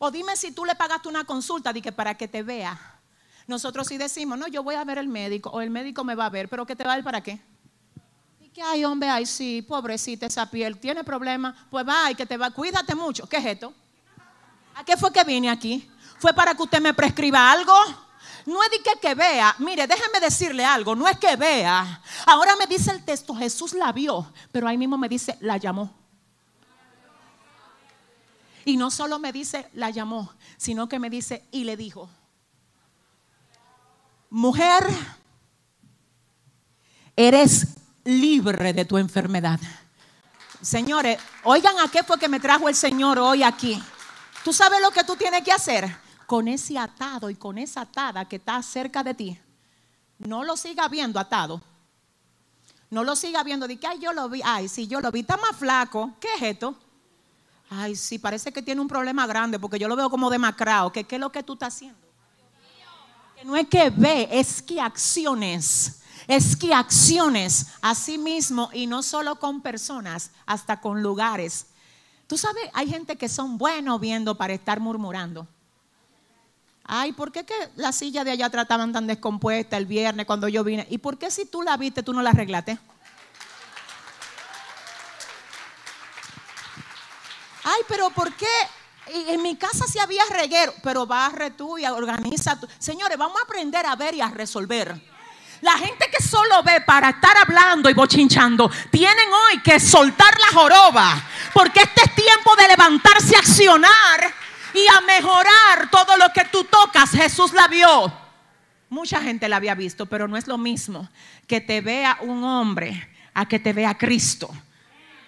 O 0.00 0.10
dime 0.10 0.34
si 0.34 0.50
tú 0.50 0.64
le 0.64 0.74
pagaste 0.74 1.08
una 1.08 1.22
consulta 1.22 1.72
de 1.72 1.80
que 1.80 1.92
para 1.92 2.16
que 2.16 2.26
te 2.26 2.42
vea. 2.42 2.76
Nosotros 3.46 3.86
sí 3.86 3.98
decimos, 3.98 4.36
no, 4.36 4.48
yo 4.48 4.64
voy 4.64 4.74
a 4.74 4.82
ver 4.82 4.98
el 4.98 5.06
médico 5.06 5.48
o 5.50 5.60
el 5.60 5.70
médico 5.70 6.02
me 6.02 6.16
va 6.16 6.26
a 6.26 6.28
ver, 6.28 6.48
pero 6.48 6.66
que 6.66 6.74
te 6.74 6.82
va 6.82 6.94
a 6.94 6.96
ver 6.96 7.04
para 7.04 7.20
qué? 7.20 7.40
Y 8.40 8.48
que 8.48 8.62
ay, 8.62 8.84
hombre, 8.84 9.08
ay, 9.08 9.26
sí, 9.26 9.62
pobrecita 9.62 10.26
esa 10.26 10.50
piel, 10.50 10.76
tiene 10.80 11.04
problemas, 11.04 11.54
pues 11.70 11.86
va 11.86 12.10
y 12.10 12.16
que 12.16 12.26
te 12.26 12.36
va, 12.36 12.50
cuídate 12.50 12.96
mucho. 12.96 13.28
¿Qué 13.28 13.36
es 13.36 13.46
esto? 13.46 13.72
¿A 14.74 14.82
qué 14.82 14.96
fue 14.96 15.12
que 15.12 15.22
vine 15.22 15.50
aquí? 15.50 15.88
¿Fue 16.18 16.34
para 16.34 16.52
que 16.52 16.64
usted 16.64 16.80
me 16.80 16.92
prescriba 16.92 17.48
algo? 17.52 17.74
No 18.48 18.62
es 18.62 18.70
de 18.70 18.82
que, 18.82 18.98
que 19.00 19.14
vea. 19.14 19.54
Mire, 19.58 19.86
déjeme 19.86 20.20
decirle 20.20 20.64
algo, 20.64 20.96
no 20.96 21.06
es 21.06 21.18
que 21.18 21.36
vea. 21.36 22.02
Ahora 22.26 22.56
me 22.56 22.66
dice 22.66 22.90
el 22.90 23.04
texto, 23.04 23.34
Jesús 23.34 23.74
la 23.74 23.92
vio, 23.92 24.32
pero 24.50 24.66
ahí 24.66 24.78
mismo 24.78 24.96
me 24.96 25.08
dice, 25.08 25.36
la 25.40 25.58
llamó. 25.58 25.94
Y 28.64 28.76
no 28.76 28.90
solo 28.90 29.18
me 29.18 29.32
dice, 29.32 29.68
la 29.74 29.90
llamó, 29.90 30.32
sino 30.56 30.88
que 30.88 30.98
me 30.98 31.10
dice, 31.10 31.46
y 31.50 31.64
le 31.64 31.76
dijo, 31.76 32.08
mujer, 34.30 34.84
eres 37.16 37.66
libre 38.04 38.72
de 38.72 38.84
tu 38.84 38.96
enfermedad. 38.96 39.60
Señores, 40.62 41.18
oigan 41.44 41.78
a 41.78 41.88
qué 41.88 42.02
fue 42.02 42.18
que 42.18 42.28
me 42.28 42.40
trajo 42.40 42.68
el 42.68 42.74
Señor 42.74 43.18
hoy 43.18 43.42
aquí. 43.42 43.80
¿Tú 44.42 44.52
sabes 44.52 44.80
lo 44.80 44.90
que 44.90 45.04
tú 45.04 45.16
tienes 45.16 45.42
que 45.42 45.52
hacer? 45.52 46.07
Con 46.28 46.46
ese 46.46 46.76
atado 46.76 47.30
y 47.30 47.36
con 47.36 47.56
esa 47.56 47.80
atada 47.80 48.26
que 48.26 48.36
está 48.36 48.62
cerca 48.62 49.02
de 49.02 49.14
ti. 49.14 49.40
No 50.18 50.44
lo 50.44 50.58
siga 50.58 50.86
viendo 50.86 51.18
atado. 51.18 51.62
No 52.90 53.02
lo 53.02 53.16
siga 53.16 53.42
viendo 53.42 53.66
de 53.66 53.78
que, 53.78 53.86
ay, 53.86 53.98
yo 53.98 54.12
lo 54.12 54.28
vi. 54.28 54.42
Ay, 54.44 54.68
sí, 54.68 54.86
yo 54.86 55.00
lo 55.00 55.10
vi. 55.10 55.20
Está 55.20 55.38
más 55.38 55.56
flaco. 55.56 56.12
¿Qué 56.20 56.28
es 56.36 56.42
esto? 56.42 56.76
Ay, 57.70 57.96
sí, 57.96 58.18
parece 58.18 58.52
que 58.52 58.60
tiene 58.60 58.82
un 58.82 58.88
problema 58.88 59.26
grande 59.26 59.58
porque 59.58 59.78
yo 59.78 59.88
lo 59.88 59.96
veo 59.96 60.10
como 60.10 60.28
demacrado. 60.28 60.92
¿Qué, 60.92 61.04
qué 61.04 61.14
es 61.14 61.20
lo 61.20 61.32
que 61.32 61.42
tú 61.42 61.54
estás 61.54 61.74
haciendo? 61.74 61.98
Que 63.34 63.46
no 63.46 63.56
es 63.56 63.66
que 63.66 63.88
ve, 63.88 64.28
es 64.30 64.60
que 64.60 64.82
acciones. 64.82 66.02
Es 66.26 66.54
que 66.54 66.74
acciones 66.74 67.68
a 67.80 67.94
sí 67.94 68.18
mismo 68.18 68.68
y 68.74 68.86
no 68.86 69.02
solo 69.02 69.40
con 69.40 69.62
personas, 69.62 70.30
hasta 70.44 70.78
con 70.78 71.02
lugares. 71.02 71.68
Tú 72.26 72.36
sabes, 72.36 72.68
hay 72.74 72.86
gente 72.86 73.16
que 73.16 73.30
son 73.30 73.56
buenos 73.56 73.98
viendo 73.98 74.34
para 74.34 74.52
estar 74.52 74.78
murmurando. 74.78 75.48
Ay, 76.90 77.12
¿por 77.12 77.30
qué 77.30 77.44
que 77.44 77.54
la 77.76 77.92
silla 77.92 78.24
de 78.24 78.30
allá 78.30 78.48
trataban 78.48 78.94
tan 78.94 79.06
descompuesta 79.06 79.76
el 79.76 79.84
viernes 79.84 80.24
cuando 80.24 80.48
yo 80.48 80.64
vine? 80.64 80.86
¿Y 80.88 80.96
por 80.96 81.18
qué 81.18 81.30
si 81.30 81.44
tú 81.44 81.60
la 81.60 81.76
viste 81.76 82.02
tú 82.02 82.14
no 82.14 82.22
la 82.22 82.30
arreglaste? 82.30 82.78
Ay, 87.62 87.82
pero 87.86 88.08
¿por 88.08 88.32
qué? 88.32 88.46
En 89.06 89.42
mi 89.42 89.56
casa 89.56 89.84
sí 89.86 89.98
había 89.98 90.22
reguero, 90.30 90.72
pero 90.82 91.06
barre 91.06 91.50
tú 91.50 91.76
y 91.76 91.84
organiza 91.84 92.58
tú. 92.58 92.66
Señores, 92.78 93.18
vamos 93.18 93.38
a 93.38 93.44
aprender 93.44 93.84
a 93.84 93.94
ver 93.94 94.14
y 94.14 94.22
a 94.22 94.30
resolver. 94.30 94.98
La 95.60 95.72
gente 95.72 96.08
que 96.10 96.22
solo 96.22 96.62
ve 96.62 96.80
para 96.80 97.10
estar 97.10 97.36
hablando 97.36 97.90
y 97.90 97.94
bochinchando, 97.94 98.70
tienen 98.90 99.28
hoy 99.30 99.60
que 99.60 99.78
soltar 99.78 100.34
la 100.40 100.58
joroba, 100.58 101.22
porque 101.52 101.80
este 101.80 102.02
es 102.06 102.14
tiempo 102.14 102.56
de 102.56 102.68
levantarse 102.68 103.36
a 103.36 103.40
accionar 103.40 104.47
y 104.74 104.86
a 104.86 105.00
mejorar 105.02 105.90
todo 105.90 106.16
lo 106.16 106.32
que 106.32 106.44
tú 106.44 106.64
tocas. 106.64 107.10
Jesús 107.10 107.52
la 107.52 107.68
vio. 107.68 108.12
Mucha 108.90 109.20
gente 109.20 109.48
la 109.48 109.56
había 109.56 109.74
visto, 109.74 110.06
pero 110.06 110.28
no 110.28 110.36
es 110.36 110.46
lo 110.46 110.58
mismo 110.58 111.08
que 111.46 111.60
te 111.60 111.80
vea 111.80 112.18
un 112.20 112.42
hombre 112.44 113.08
a 113.34 113.46
que 113.46 113.58
te 113.58 113.72
vea 113.72 113.96
Cristo. 113.96 114.50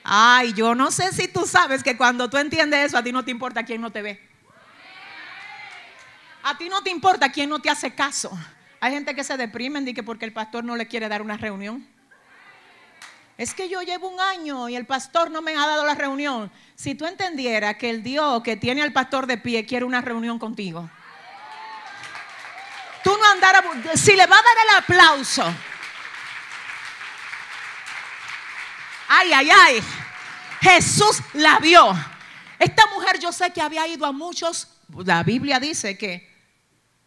Ay, 0.02 0.54
yo 0.54 0.74
no 0.74 0.90
sé 0.90 1.12
si 1.12 1.28
tú 1.28 1.46
sabes 1.46 1.82
que 1.82 1.96
cuando 1.96 2.30
tú 2.30 2.38
entiendes 2.38 2.86
eso, 2.86 2.98
a 2.98 3.02
ti 3.02 3.12
no 3.12 3.24
te 3.24 3.30
importa 3.30 3.64
quién 3.64 3.80
no 3.80 3.90
te 3.90 4.02
ve. 4.02 4.28
A 6.42 6.56
ti 6.56 6.68
no 6.68 6.82
te 6.82 6.90
importa 6.90 7.30
quién 7.30 7.50
no 7.50 7.58
te 7.58 7.68
hace 7.68 7.94
caso. 7.94 8.30
Hay 8.80 8.92
gente 8.92 9.14
que 9.14 9.24
se 9.24 9.36
deprimen 9.36 9.86
y 9.86 9.92
que 9.92 10.02
porque 10.02 10.24
el 10.24 10.32
pastor 10.32 10.64
no 10.64 10.74
le 10.74 10.86
quiere 10.86 11.08
dar 11.08 11.20
una 11.20 11.36
reunión. 11.36 11.86
Es 13.40 13.54
que 13.54 13.70
yo 13.70 13.80
llevo 13.80 14.06
un 14.06 14.20
año 14.20 14.68
y 14.68 14.76
el 14.76 14.84
pastor 14.84 15.30
no 15.30 15.40
me 15.40 15.56
ha 15.56 15.66
dado 15.66 15.82
la 15.86 15.94
reunión. 15.94 16.52
Si 16.74 16.94
tú 16.94 17.06
entendieras 17.06 17.76
que 17.76 17.88
el 17.88 18.02
Dios 18.02 18.42
que 18.42 18.58
tiene 18.58 18.82
al 18.82 18.92
pastor 18.92 19.26
de 19.26 19.38
pie 19.38 19.64
quiere 19.64 19.86
una 19.86 20.02
reunión 20.02 20.38
contigo. 20.38 20.90
Tú 23.02 23.16
no 23.16 23.30
andaras, 23.32 23.64
si 23.98 24.14
le 24.14 24.26
va 24.26 24.36
a 24.36 24.42
dar 24.42 24.56
el 24.68 24.76
aplauso. 24.76 25.42
Ay, 29.08 29.32
ay, 29.32 29.48
ay. 29.50 29.82
Jesús 30.60 31.22
la 31.32 31.58
vio. 31.60 31.94
Esta 32.58 32.88
mujer 32.88 33.20
yo 33.20 33.32
sé 33.32 33.54
que 33.54 33.62
había 33.62 33.86
ido 33.86 34.04
a 34.04 34.12
muchos, 34.12 34.68
la 34.94 35.22
Biblia 35.22 35.58
dice 35.58 35.96
que 35.96 36.28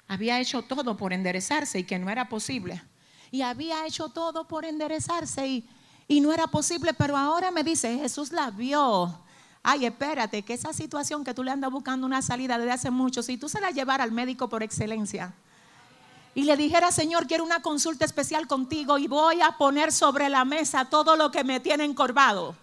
había 0.07 0.39
hecho 0.39 0.63
todo 0.63 0.97
por 0.97 1.13
enderezarse 1.13 1.77
y 1.77 1.83
que 1.83 1.99
no 1.99 2.09
era 2.09 2.27
posible. 2.27 2.81
Y 3.29 3.43
había 3.43 3.85
hecho 3.85 4.09
todo 4.09 4.47
por 4.47 4.65
enderezarse 4.65 5.45
y, 5.45 5.69
y 6.13 6.21
no 6.21 6.31
era 6.31 6.45
posible, 6.45 6.93
pero 6.93 7.17
ahora 7.17 7.49
me 7.49 7.63
dice, 7.63 7.97
Jesús 7.97 8.31
la 8.31 8.51
vio. 8.51 9.19
Ay, 9.63 9.87
espérate, 9.87 10.43
que 10.43 10.53
esa 10.53 10.71
situación 10.71 11.23
que 11.23 11.33
tú 11.33 11.43
le 11.43 11.49
andas 11.49 11.71
buscando 11.71 12.05
una 12.05 12.21
salida 12.21 12.59
desde 12.59 12.71
hace 12.71 12.91
mucho, 12.91 13.23
si 13.23 13.35
tú 13.35 13.49
se 13.49 13.59
la 13.59 13.71
llevara 13.71 14.03
al 14.03 14.11
médico 14.11 14.47
por 14.47 14.61
excelencia 14.61 15.33
y 16.35 16.43
le 16.43 16.55
dijera, 16.55 16.91
Señor, 16.91 17.25
quiero 17.25 17.43
una 17.43 17.63
consulta 17.63 18.05
especial 18.05 18.45
contigo 18.45 18.99
y 18.99 19.07
voy 19.07 19.41
a 19.41 19.57
poner 19.57 19.91
sobre 19.91 20.29
la 20.29 20.45
mesa 20.45 20.85
todo 20.85 21.15
lo 21.15 21.31
que 21.31 21.43
me 21.43 21.59
tiene 21.59 21.83
encorvado. 21.83 22.55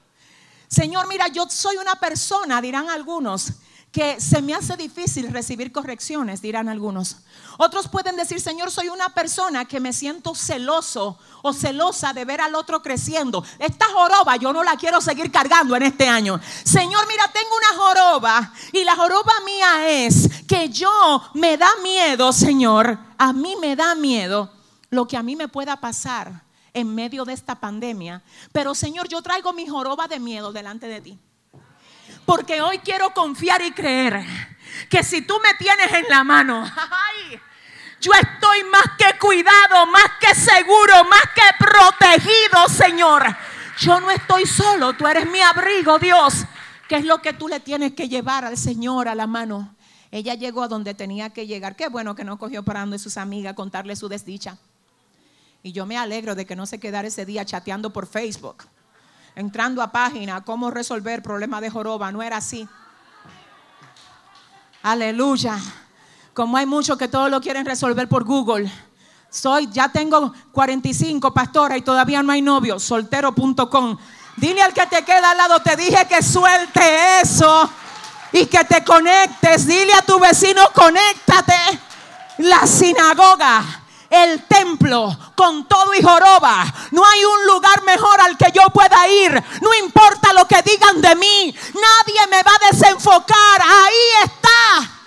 Señor, 0.68 1.08
mira, 1.08 1.26
yo 1.26 1.46
soy 1.50 1.76
una 1.76 1.96
persona, 1.96 2.60
dirán 2.60 2.88
algunos, 2.88 3.54
que 3.92 4.20
se 4.20 4.40
me 4.40 4.54
hace 4.54 4.76
difícil 4.76 5.32
recibir 5.32 5.72
correcciones, 5.72 6.40
dirán 6.40 6.68
algunos. 6.68 7.16
Otros 7.58 7.88
pueden 7.88 8.16
decir, 8.16 8.40
Señor, 8.40 8.70
soy 8.70 8.88
una 8.88 9.08
persona 9.08 9.64
que 9.64 9.80
me 9.80 9.92
siento 9.92 10.34
celoso 10.34 11.18
o 11.42 11.52
celosa 11.52 12.12
de 12.12 12.24
ver 12.24 12.40
al 12.40 12.54
otro 12.54 12.82
creciendo. 12.82 13.44
Esta 13.58 13.86
joroba 13.86 14.36
yo 14.36 14.52
no 14.52 14.62
la 14.62 14.76
quiero 14.76 15.00
seguir 15.00 15.32
cargando 15.32 15.74
en 15.74 15.82
este 15.82 16.06
año. 16.06 16.40
Señor, 16.64 17.06
mira, 17.08 17.24
tengo 17.32 17.50
una 17.56 17.82
joroba 17.82 18.52
y 18.72 18.84
la 18.84 18.94
joroba 18.94 19.32
mía 19.44 19.88
es 19.88 20.44
que 20.46 20.68
yo 20.68 21.22
me 21.34 21.56
da 21.56 21.68
miedo, 21.82 22.32
Señor, 22.32 22.96
a 23.18 23.32
mí 23.32 23.56
me 23.60 23.74
da 23.74 23.96
miedo 23.96 24.52
lo 24.90 25.06
que 25.08 25.16
a 25.16 25.22
mí 25.22 25.34
me 25.34 25.48
pueda 25.48 25.80
pasar 25.80 26.44
en 26.72 26.94
medio 26.94 27.24
de 27.24 27.32
esta 27.32 27.58
pandemia. 27.58 28.22
Pero 28.52 28.72
Señor, 28.76 29.08
yo 29.08 29.20
traigo 29.20 29.52
mi 29.52 29.66
joroba 29.66 30.06
de 30.06 30.20
miedo 30.20 30.52
delante 30.52 30.86
de 30.86 31.00
ti. 31.00 31.18
Porque 32.30 32.62
hoy 32.62 32.78
quiero 32.78 33.12
confiar 33.12 33.60
y 33.60 33.72
creer 33.72 34.24
que 34.88 35.02
si 35.02 35.22
tú 35.22 35.34
me 35.42 35.52
tienes 35.54 35.92
en 35.92 36.04
la 36.08 36.22
mano, 36.22 36.64
yo 38.00 38.12
estoy 38.12 38.62
más 38.70 38.84
que 38.96 39.18
cuidado, 39.18 39.86
más 39.86 40.12
que 40.20 40.32
seguro, 40.36 40.94
más 41.10 41.24
que 41.34 41.42
protegido, 41.58 42.68
Señor. 42.68 43.36
Yo 43.80 43.98
no 43.98 44.12
estoy 44.12 44.46
solo, 44.46 44.92
tú 44.92 45.08
eres 45.08 45.28
mi 45.28 45.40
abrigo, 45.40 45.98
Dios. 45.98 46.44
¿Qué 46.88 46.98
es 46.98 47.04
lo 47.04 47.20
que 47.20 47.32
tú 47.32 47.48
le 47.48 47.58
tienes 47.58 47.94
que 47.94 48.08
llevar 48.08 48.44
al 48.44 48.56
Señor 48.56 49.08
a 49.08 49.16
la 49.16 49.26
mano? 49.26 49.74
Ella 50.12 50.34
llegó 50.34 50.62
a 50.62 50.68
donde 50.68 50.94
tenía 50.94 51.30
que 51.30 51.48
llegar. 51.48 51.74
Qué 51.74 51.88
bueno 51.88 52.14
que 52.14 52.22
no 52.22 52.38
cogió 52.38 52.62
parando 52.62 52.92
de 52.94 53.00
sus 53.00 53.16
amigas 53.16 53.54
contarle 53.54 53.96
su 53.96 54.08
desdicha. 54.08 54.56
Y 55.64 55.72
yo 55.72 55.84
me 55.84 55.98
alegro 55.98 56.36
de 56.36 56.46
que 56.46 56.54
no 56.54 56.66
se 56.66 56.78
quedara 56.78 57.08
ese 57.08 57.26
día 57.26 57.44
chateando 57.44 57.92
por 57.92 58.06
Facebook 58.06 58.68
entrando 59.34 59.82
a 59.82 59.92
página, 59.92 60.42
cómo 60.42 60.70
resolver 60.70 61.22
problemas 61.22 61.60
de 61.60 61.70
joroba. 61.70 62.12
No 62.12 62.22
era 62.22 62.38
así. 62.38 62.68
Aleluya. 64.82 65.58
Como 66.34 66.56
hay 66.56 66.66
muchos 66.66 66.96
que 66.96 67.08
todo 67.08 67.28
lo 67.28 67.40
quieren 67.40 67.66
resolver 67.66 68.08
por 68.08 68.24
Google. 68.24 68.70
Soy, 69.28 69.68
ya 69.70 69.88
tengo 69.88 70.32
45 70.52 71.32
pastora 71.32 71.76
y 71.76 71.82
todavía 71.82 72.22
no 72.22 72.32
hay 72.32 72.42
novio. 72.42 72.78
Soltero.com. 72.78 73.96
Dile 74.36 74.62
al 74.62 74.72
que 74.72 74.86
te 74.86 75.04
queda 75.04 75.32
al 75.32 75.36
lado, 75.36 75.60
te 75.60 75.76
dije 75.76 76.06
que 76.08 76.22
suelte 76.22 77.20
eso 77.20 77.70
y 78.32 78.46
que 78.46 78.64
te 78.64 78.84
conectes. 78.84 79.66
Dile 79.66 79.92
a 79.92 80.02
tu 80.02 80.18
vecino, 80.18 80.62
conéctate. 80.74 81.54
La 82.38 82.66
sinagoga 82.66 83.79
el 84.10 84.42
templo 84.46 85.16
con 85.36 85.66
todo 85.68 85.94
y 85.94 86.02
joroba. 86.02 86.64
No 86.90 87.02
hay 87.06 87.24
un 87.24 87.46
lugar 87.46 87.84
mejor 87.84 88.20
al 88.20 88.36
que 88.36 88.50
yo 88.52 88.68
pueda 88.70 89.08
ir. 89.08 89.32
No 89.62 89.72
importa 89.74 90.32
lo 90.32 90.46
que 90.46 90.60
digan 90.62 91.00
de 91.00 91.14
mí. 91.14 91.54
Nadie 91.74 92.26
me 92.28 92.42
va 92.42 92.50
a 92.50 92.72
desenfocar. 92.72 93.62
Ahí 93.62 94.24
está 94.24 95.00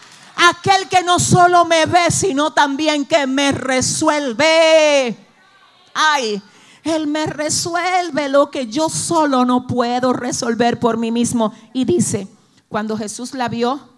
aquel 0.49 0.87
que 0.87 1.03
no 1.03 1.19
solo 1.19 1.65
me 1.65 1.85
ve, 1.85 2.09
sino 2.09 2.53
también 2.53 3.05
que 3.05 3.27
me 3.27 3.51
resuelve. 3.51 5.17
Ay, 5.93 6.41
Él 6.83 7.07
me 7.07 7.25
resuelve 7.25 8.29
lo 8.29 8.49
que 8.49 8.67
yo 8.67 8.89
solo 8.89 9.43
no 9.43 9.67
puedo 9.67 10.13
resolver 10.13 10.79
por 10.79 10.97
mí 10.97 11.11
mismo. 11.11 11.53
Y 11.73 11.83
dice, 11.83 12.29
cuando 12.69 12.97
Jesús 12.97 13.33
la 13.33 13.49
vio, 13.49 13.89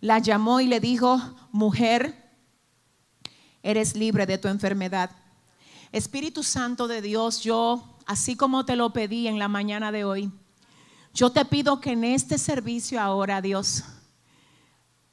la 0.00 0.20
llamó 0.20 0.60
y 0.60 0.66
le 0.66 0.78
dijo, 0.78 1.20
mujer, 1.50 2.21
eres 3.62 3.94
libre 3.96 4.26
de 4.26 4.38
tu 4.38 4.48
enfermedad. 4.48 5.10
Espíritu 5.92 6.42
Santo 6.42 6.88
de 6.88 7.02
Dios, 7.02 7.42
yo, 7.42 7.96
así 8.06 8.36
como 8.36 8.64
te 8.64 8.76
lo 8.76 8.92
pedí 8.92 9.28
en 9.28 9.38
la 9.38 9.48
mañana 9.48 9.92
de 9.92 10.04
hoy, 10.04 10.30
yo 11.14 11.30
te 11.30 11.44
pido 11.44 11.80
que 11.80 11.92
en 11.92 12.04
este 12.04 12.38
servicio 12.38 13.00
ahora, 13.00 13.42
Dios, 13.42 13.84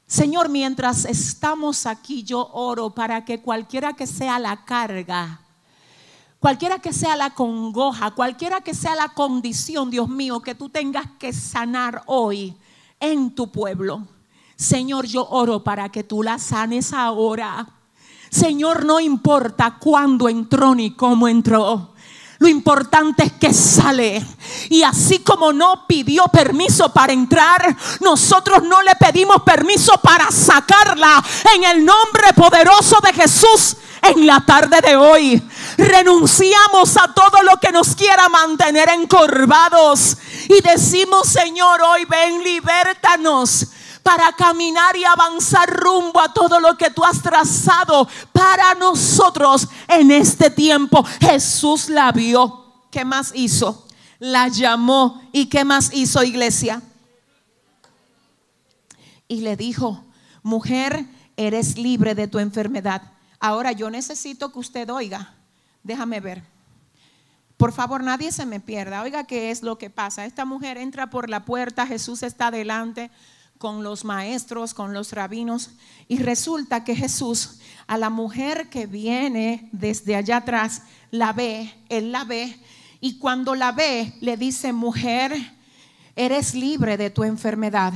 Señor, 0.06 0.48
mientras 0.48 1.04
estamos 1.04 1.86
aquí, 1.86 2.24
yo 2.24 2.48
oro 2.52 2.90
para 2.90 3.24
que 3.24 3.40
cualquiera 3.40 3.92
que 3.92 4.08
sea 4.08 4.38
la 4.38 4.64
carga, 4.64 5.40
cualquiera 6.40 6.80
que 6.80 6.92
sea 6.92 7.14
la 7.14 7.30
congoja, 7.30 8.10
cualquiera 8.10 8.60
que 8.60 8.74
sea 8.74 8.96
la 8.96 9.10
condición, 9.10 9.90
Dios 9.90 10.08
mío, 10.08 10.40
que 10.40 10.56
tú 10.56 10.68
tengas 10.68 11.06
que 11.18 11.32
sanar 11.32 12.02
hoy 12.06 12.56
en 12.98 13.34
tu 13.34 13.52
pueblo. 13.52 14.08
Señor, 14.56 15.06
yo 15.06 15.28
oro 15.28 15.62
para 15.62 15.90
que 15.90 16.02
tú 16.02 16.22
la 16.22 16.38
sanes 16.38 16.92
ahora. 16.92 17.68
Señor, 18.30 18.84
no 18.84 19.00
importa 19.00 19.76
cuándo 19.78 20.28
entró 20.28 20.74
ni 20.74 20.92
cómo 20.92 21.26
entró. 21.26 21.90
Lo 22.38 22.48
importante 22.48 23.24
es 23.24 23.32
que 23.32 23.52
sale. 23.52 24.24
Y 24.70 24.82
así 24.82 25.18
como 25.18 25.52
no 25.52 25.86
pidió 25.86 26.24
permiso 26.28 26.90
para 26.90 27.12
entrar, 27.12 27.76
nosotros 28.00 28.62
no 28.62 28.80
le 28.82 28.94
pedimos 28.94 29.42
permiso 29.42 30.00
para 30.00 30.30
sacarla. 30.30 31.22
En 31.54 31.64
el 31.64 31.84
nombre 31.84 32.32
poderoso 32.34 32.98
de 33.02 33.12
Jesús, 33.12 33.76
en 34.00 34.26
la 34.26 34.40
tarde 34.46 34.80
de 34.80 34.96
hoy, 34.96 35.42
renunciamos 35.76 36.96
a 36.96 37.12
todo 37.12 37.42
lo 37.42 37.58
que 37.58 37.72
nos 37.72 37.94
quiera 37.94 38.28
mantener 38.30 38.88
encorvados. 38.88 40.16
Y 40.48 40.62
decimos, 40.62 41.28
Señor, 41.28 41.82
hoy 41.82 42.06
ven, 42.06 42.42
libértanos 42.42 43.66
para 44.02 44.32
caminar 44.32 44.96
y 44.96 45.04
avanzar 45.04 45.68
rumbo 45.68 46.20
a 46.20 46.32
todo 46.32 46.60
lo 46.60 46.76
que 46.76 46.90
tú 46.90 47.04
has 47.04 47.22
trazado 47.22 48.08
para 48.32 48.74
nosotros 48.74 49.68
en 49.88 50.10
este 50.10 50.50
tiempo. 50.50 51.04
Jesús 51.20 51.88
la 51.88 52.12
vio. 52.12 52.64
¿Qué 52.90 53.04
más 53.04 53.32
hizo? 53.34 53.86
La 54.18 54.48
llamó. 54.48 55.22
¿Y 55.32 55.46
qué 55.46 55.64
más 55.64 55.92
hizo 55.92 56.22
iglesia? 56.22 56.82
Y 59.28 59.42
le 59.42 59.56
dijo, 59.56 60.04
mujer, 60.42 61.06
eres 61.36 61.78
libre 61.78 62.14
de 62.14 62.26
tu 62.28 62.38
enfermedad. 62.38 63.02
Ahora 63.38 63.72
yo 63.72 63.90
necesito 63.90 64.52
que 64.52 64.58
usted 64.58 64.90
oiga. 64.90 65.34
Déjame 65.82 66.20
ver. 66.20 66.42
Por 67.56 67.72
favor, 67.72 68.02
nadie 68.02 68.32
se 68.32 68.46
me 68.46 68.58
pierda. 68.58 69.02
Oiga 69.02 69.24
qué 69.24 69.50
es 69.50 69.62
lo 69.62 69.78
que 69.78 69.90
pasa. 69.90 70.24
Esta 70.24 70.44
mujer 70.44 70.78
entra 70.78 71.10
por 71.10 71.28
la 71.28 71.44
puerta, 71.44 71.86
Jesús 71.86 72.22
está 72.22 72.50
delante 72.50 73.10
con 73.60 73.84
los 73.84 74.06
maestros, 74.06 74.72
con 74.72 74.94
los 74.94 75.12
rabinos, 75.12 75.72
y 76.08 76.16
resulta 76.16 76.82
que 76.82 76.96
Jesús 76.96 77.58
a 77.86 77.98
la 77.98 78.08
mujer 78.08 78.70
que 78.70 78.86
viene 78.86 79.68
desde 79.70 80.16
allá 80.16 80.38
atrás 80.38 80.84
la 81.10 81.34
ve, 81.34 81.70
él 81.90 82.10
la 82.10 82.24
ve, 82.24 82.58
y 83.02 83.18
cuando 83.18 83.54
la 83.54 83.72
ve 83.72 84.14
le 84.22 84.38
dice, 84.38 84.72
mujer, 84.72 85.36
eres 86.16 86.54
libre 86.54 86.96
de 86.96 87.10
tu 87.10 87.22
enfermedad. 87.22 87.92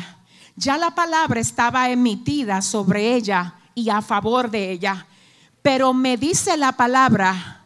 Ya 0.55 0.77
la 0.77 0.95
palabra 0.95 1.41
estaba 1.41 1.89
emitida 1.89 2.61
sobre 2.61 3.15
ella 3.15 3.55
y 3.75 3.89
a 3.89 4.03
favor 4.03 4.51
de 4.51 4.71
ella, 4.71 5.07
pero 5.63 5.95
me 5.95 6.19
dice 6.19 6.59
la 6.59 6.73
palabra, 6.73 7.65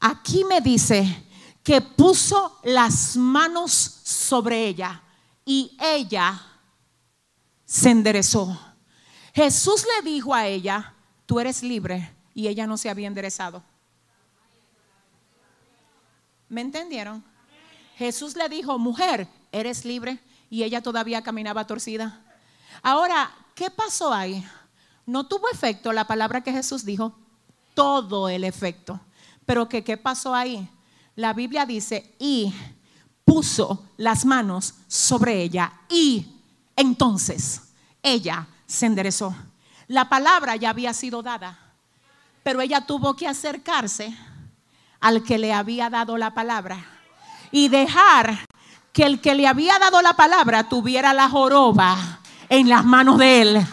aquí 0.00 0.42
me 0.42 0.60
dice 0.60 1.24
que 1.62 1.80
puso 1.82 2.58
las 2.64 3.16
manos 3.16 4.00
sobre 4.02 4.66
ella 4.66 5.00
y 5.44 5.76
ella 5.80 6.48
se 7.72 7.88
enderezó. 7.88 8.54
Jesús 9.32 9.86
le 9.86 10.10
dijo 10.10 10.34
a 10.34 10.46
ella, 10.46 10.92
tú 11.24 11.40
eres 11.40 11.62
libre, 11.62 12.14
y 12.34 12.48
ella 12.48 12.66
no 12.66 12.76
se 12.76 12.90
había 12.90 13.08
enderezado. 13.08 13.62
¿Me 16.50 16.60
entendieron? 16.60 17.24
Jesús 17.96 18.36
le 18.36 18.46
dijo, 18.50 18.78
mujer, 18.78 19.26
eres 19.52 19.86
libre, 19.86 20.20
y 20.50 20.64
ella 20.64 20.82
todavía 20.82 21.22
caminaba 21.22 21.66
torcida. 21.66 22.20
Ahora, 22.82 23.34
¿qué 23.54 23.70
pasó 23.70 24.12
ahí? 24.12 24.46
No 25.06 25.26
tuvo 25.26 25.48
efecto 25.50 25.94
la 25.94 26.06
palabra 26.06 26.42
que 26.42 26.52
Jesús 26.52 26.84
dijo, 26.84 27.18
todo 27.72 28.28
el 28.28 28.44
efecto. 28.44 29.00
Pero 29.46 29.66
que, 29.70 29.82
¿qué 29.82 29.96
pasó 29.96 30.34
ahí? 30.34 30.68
La 31.16 31.32
Biblia 31.32 31.64
dice, 31.64 32.14
y 32.18 32.52
puso 33.24 33.88
las 33.96 34.26
manos 34.26 34.74
sobre 34.88 35.40
ella, 35.40 35.72
y 35.88 36.31
entonces 36.76 37.62
ella 38.02 38.46
se 38.66 38.86
enderezó. 38.86 39.34
La 39.88 40.08
palabra 40.08 40.56
ya 40.56 40.70
había 40.70 40.94
sido 40.94 41.22
dada, 41.22 41.58
pero 42.42 42.60
ella 42.60 42.86
tuvo 42.86 43.14
que 43.14 43.28
acercarse 43.28 44.16
al 45.00 45.22
que 45.22 45.38
le 45.38 45.52
había 45.52 45.90
dado 45.90 46.16
la 46.16 46.32
palabra 46.32 46.84
y 47.50 47.68
dejar 47.68 48.46
que 48.92 49.04
el 49.04 49.20
que 49.20 49.34
le 49.34 49.46
había 49.46 49.78
dado 49.78 50.00
la 50.02 50.14
palabra 50.14 50.68
tuviera 50.68 51.12
la 51.12 51.28
joroba 51.28 52.20
en 52.48 52.68
las 52.68 52.84
manos 52.84 53.18
de 53.18 53.42
él. 53.42 53.66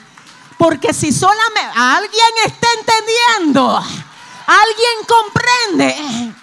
Porque 0.58 0.94
si 0.94 1.12
solamente 1.12 1.62
alguien 1.76 2.28
está 2.46 2.68
entendiendo, 2.80 3.78
alguien 3.78 4.98
comprende, 5.08 6.34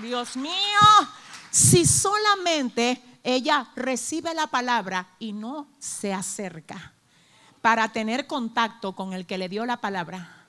Dios 0.00 0.36
mío, 0.36 0.80
si 1.50 1.84
solamente 1.84 3.02
ella 3.24 3.68
recibe 3.74 4.34
la 4.34 4.46
palabra 4.46 5.08
y 5.18 5.32
no 5.32 5.66
se 5.78 6.12
acerca 6.12 6.92
para 7.62 7.88
tener 7.88 8.26
contacto 8.26 8.94
con 8.94 9.14
el 9.14 9.24
que 9.24 9.38
le 9.38 9.48
dio 9.48 9.64
la 9.64 9.78
palabra, 9.78 10.44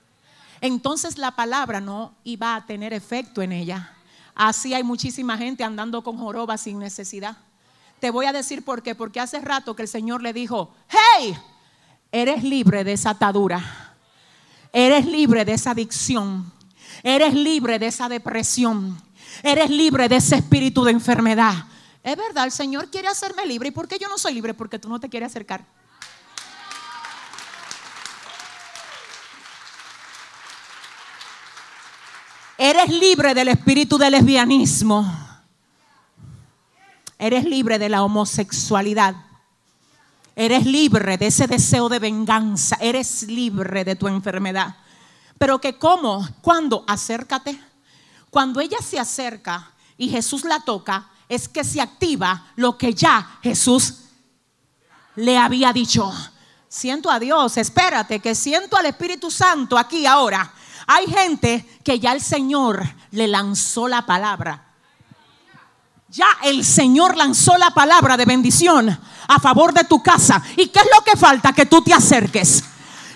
entonces 0.60 1.18
la 1.18 1.32
palabra 1.32 1.80
no 1.80 2.14
iba 2.24 2.54
a 2.54 2.66
tener 2.66 2.92
efecto 2.92 3.42
en 3.42 3.52
ella. 3.52 3.94
Así 4.34 4.74
hay 4.74 4.82
muchísima 4.82 5.38
gente 5.38 5.64
andando 5.64 6.02
con 6.02 6.18
joroba 6.18 6.58
sin 6.58 6.78
necesidad. 6.78 7.38
Te 8.00 8.10
voy 8.10 8.26
a 8.26 8.32
decir 8.32 8.62
por 8.64 8.82
qué, 8.82 8.94
porque 8.94 9.20
hace 9.20 9.40
rato 9.40 9.74
que 9.74 9.82
el 9.82 9.88
Señor 9.88 10.22
le 10.22 10.34
dijo, 10.34 10.74
hey, 10.88 11.36
eres 12.12 12.44
libre 12.44 12.84
de 12.84 12.92
esa 12.92 13.10
atadura, 13.10 13.94
eres 14.72 15.06
libre 15.06 15.46
de 15.46 15.54
esa 15.54 15.70
adicción, 15.70 16.52
eres 17.02 17.32
libre 17.32 17.78
de 17.78 17.86
esa 17.86 18.10
depresión, 18.10 19.00
eres 19.42 19.70
libre 19.70 20.08
de 20.08 20.16
ese 20.16 20.36
espíritu 20.36 20.84
de 20.84 20.92
enfermedad. 20.92 21.54
Es 22.06 22.16
verdad, 22.16 22.44
el 22.44 22.52
Señor 22.52 22.88
quiere 22.88 23.08
hacerme 23.08 23.44
libre. 23.44 23.70
¿Y 23.70 23.72
por 23.72 23.88
qué 23.88 23.98
yo 23.98 24.08
no 24.08 24.16
soy 24.16 24.32
libre? 24.32 24.54
Porque 24.54 24.78
tú 24.78 24.88
no 24.88 25.00
te 25.00 25.08
quieres 25.08 25.32
acercar. 25.32 25.66
Eres 32.56 32.90
libre 32.90 33.34
del 33.34 33.48
espíritu 33.48 33.98
del 33.98 34.12
lesbianismo. 34.12 35.04
Eres 37.18 37.44
libre 37.44 37.76
de 37.76 37.88
la 37.88 38.04
homosexualidad. 38.04 39.16
Eres 40.36 40.64
libre 40.64 41.18
de 41.18 41.26
ese 41.26 41.48
deseo 41.48 41.88
de 41.88 41.98
venganza. 41.98 42.76
Eres 42.80 43.24
libre 43.24 43.82
de 43.82 43.96
tu 43.96 44.06
enfermedad. 44.06 44.76
Pero 45.38 45.60
que 45.60 45.76
cómo, 45.76 46.24
cuando 46.40 46.84
acércate. 46.86 47.60
Cuando 48.30 48.60
ella 48.60 48.78
se 48.78 48.96
acerca 48.96 49.72
y 49.98 50.08
Jesús 50.08 50.44
la 50.44 50.60
toca, 50.60 51.10
es 51.28 51.48
que 51.48 51.64
se 51.64 51.80
activa 51.80 52.52
lo 52.56 52.78
que 52.78 52.94
ya 52.94 53.38
Jesús 53.42 53.94
le 55.16 55.36
había 55.38 55.72
dicho. 55.72 56.12
Siento 56.68 57.10
a 57.10 57.18
Dios, 57.18 57.56
espérate, 57.56 58.20
que 58.20 58.34
siento 58.34 58.76
al 58.76 58.86
Espíritu 58.86 59.30
Santo 59.30 59.78
aquí 59.78 60.06
ahora. 60.06 60.52
Hay 60.86 61.06
gente 61.06 61.80
que 61.82 61.98
ya 61.98 62.12
el 62.12 62.20
Señor 62.20 62.82
le 63.10 63.26
lanzó 63.26 63.88
la 63.88 64.04
palabra. 64.04 64.62
Ya 66.08 66.26
el 66.44 66.64
Señor 66.64 67.16
lanzó 67.16 67.56
la 67.56 67.70
palabra 67.70 68.16
de 68.16 68.24
bendición 68.24 68.88
a 69.26 69.40
favor 69.40 69.72
de 69.72 69.84
tu 69.84 70.02
casa. 70.02 70.42
¿Y 70.56 70.68
qué 70.68 70.78
es 70.78 70.86
lo 70.96 71.02
que 71.02 71.16
falta? 71.16 71.52
Que 71.52 71.66
tú 71.66 71.82
te 71.82 71.92
acerques. 71.92 72.62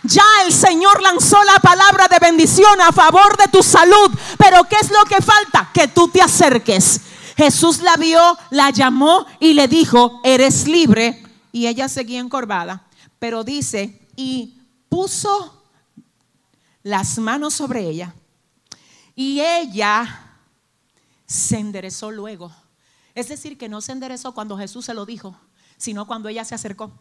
Ya 0.03 0.25
el 0.45 0.53
Señor 0.53 1.01
lanzó 1.03 1.43
la 1.45 1.61
palabra 1.61 2.09
de 2.09 2.19
bendición 2.19 2.81
a 2.81 2.91
favor 2.91 3.37
de 3.37 3.49
tu 3.49 3.63
salud. 3.63 4.11
Pero 4.39 4.65
¿qué 4.65 4.77
es 4.81 4.91
lo 4.91 5.05
que 5.05 5.23
falta? 5.23 5.71
Que 5.73 5.89
tú 5.89 6.09
te 6.09 6.21
acerques. 6.21 7.01
Jesús 7.41 7.81
la 7.81 7.97
vio, 7.97 8.21
la 8.51 8.69
llamó 8.69 9.25
y 9.39 9.55
le 9.55 9.67
dijo, 9.67 10.21
eres 10.25 10.69
libre. 10.69 11.23
Y 11.53 11.69
ella 11.69 11.89
seguía 11.89 12.21
encorvada. 12.21 12.87
Pero 13.19 13.45
dice, 13.45 14.07
y 14.15 14.61
puso 14.91 15.65
las 16.83 17.17
manos 17.17 17.55
sobre 17.55 17.89
ella. 17.89 18.15
Y 19.15 19.41
ella 19.41 20.37
se 21.25 21.59
enderezó 21.59 22.11
luego. 22.11 22.53
Es 23.15 23.29
decir, 23.29 23.57
que 23.57 23.71
no 23.71 23.81
se 23.81 23.93
enderezó 23.93 24.35
cuando 24.35 24.59
Jesús 24.59 24.85
se 24.85 24.93
lo 24.93 25.07
dijo, 25.07 25.35
sino 25.79 26.07
cuando 26.07 26.29
ella 26.29 26.45
se 26.45 26.55
acercó. 26.55 26.93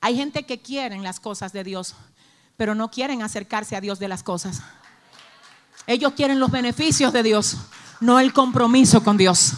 Hay 0.00 0.16
gente 0.16 0.46
que 0.46 0.60
quieren 0.60 1.04
las 1.04 1.20
cosas 1.20 1.52
de 1.52 1.62
Dios, 1.62 1.94
pero 2.56 2.74
no 2.74 2.90
quieren 2.90 3.22
acercarse 3.22 3.76
a 3.76 3.80
Dios 3.80 4.00
de 4.00 4.08
las 4.08 4.24
cosas. 4.24 4.62
Ellos 5.90 6.12
quieren 6.12 6.38
los 6.38 6.52
beneficios 6.52 7.12
de 7.12 7.24
Dios, 7.24 7.56
no 7.98 8.20
el 8.20 8.32
compromiso 8.32 9.02
con 9.02 9.16
Dios. 9.16 9.54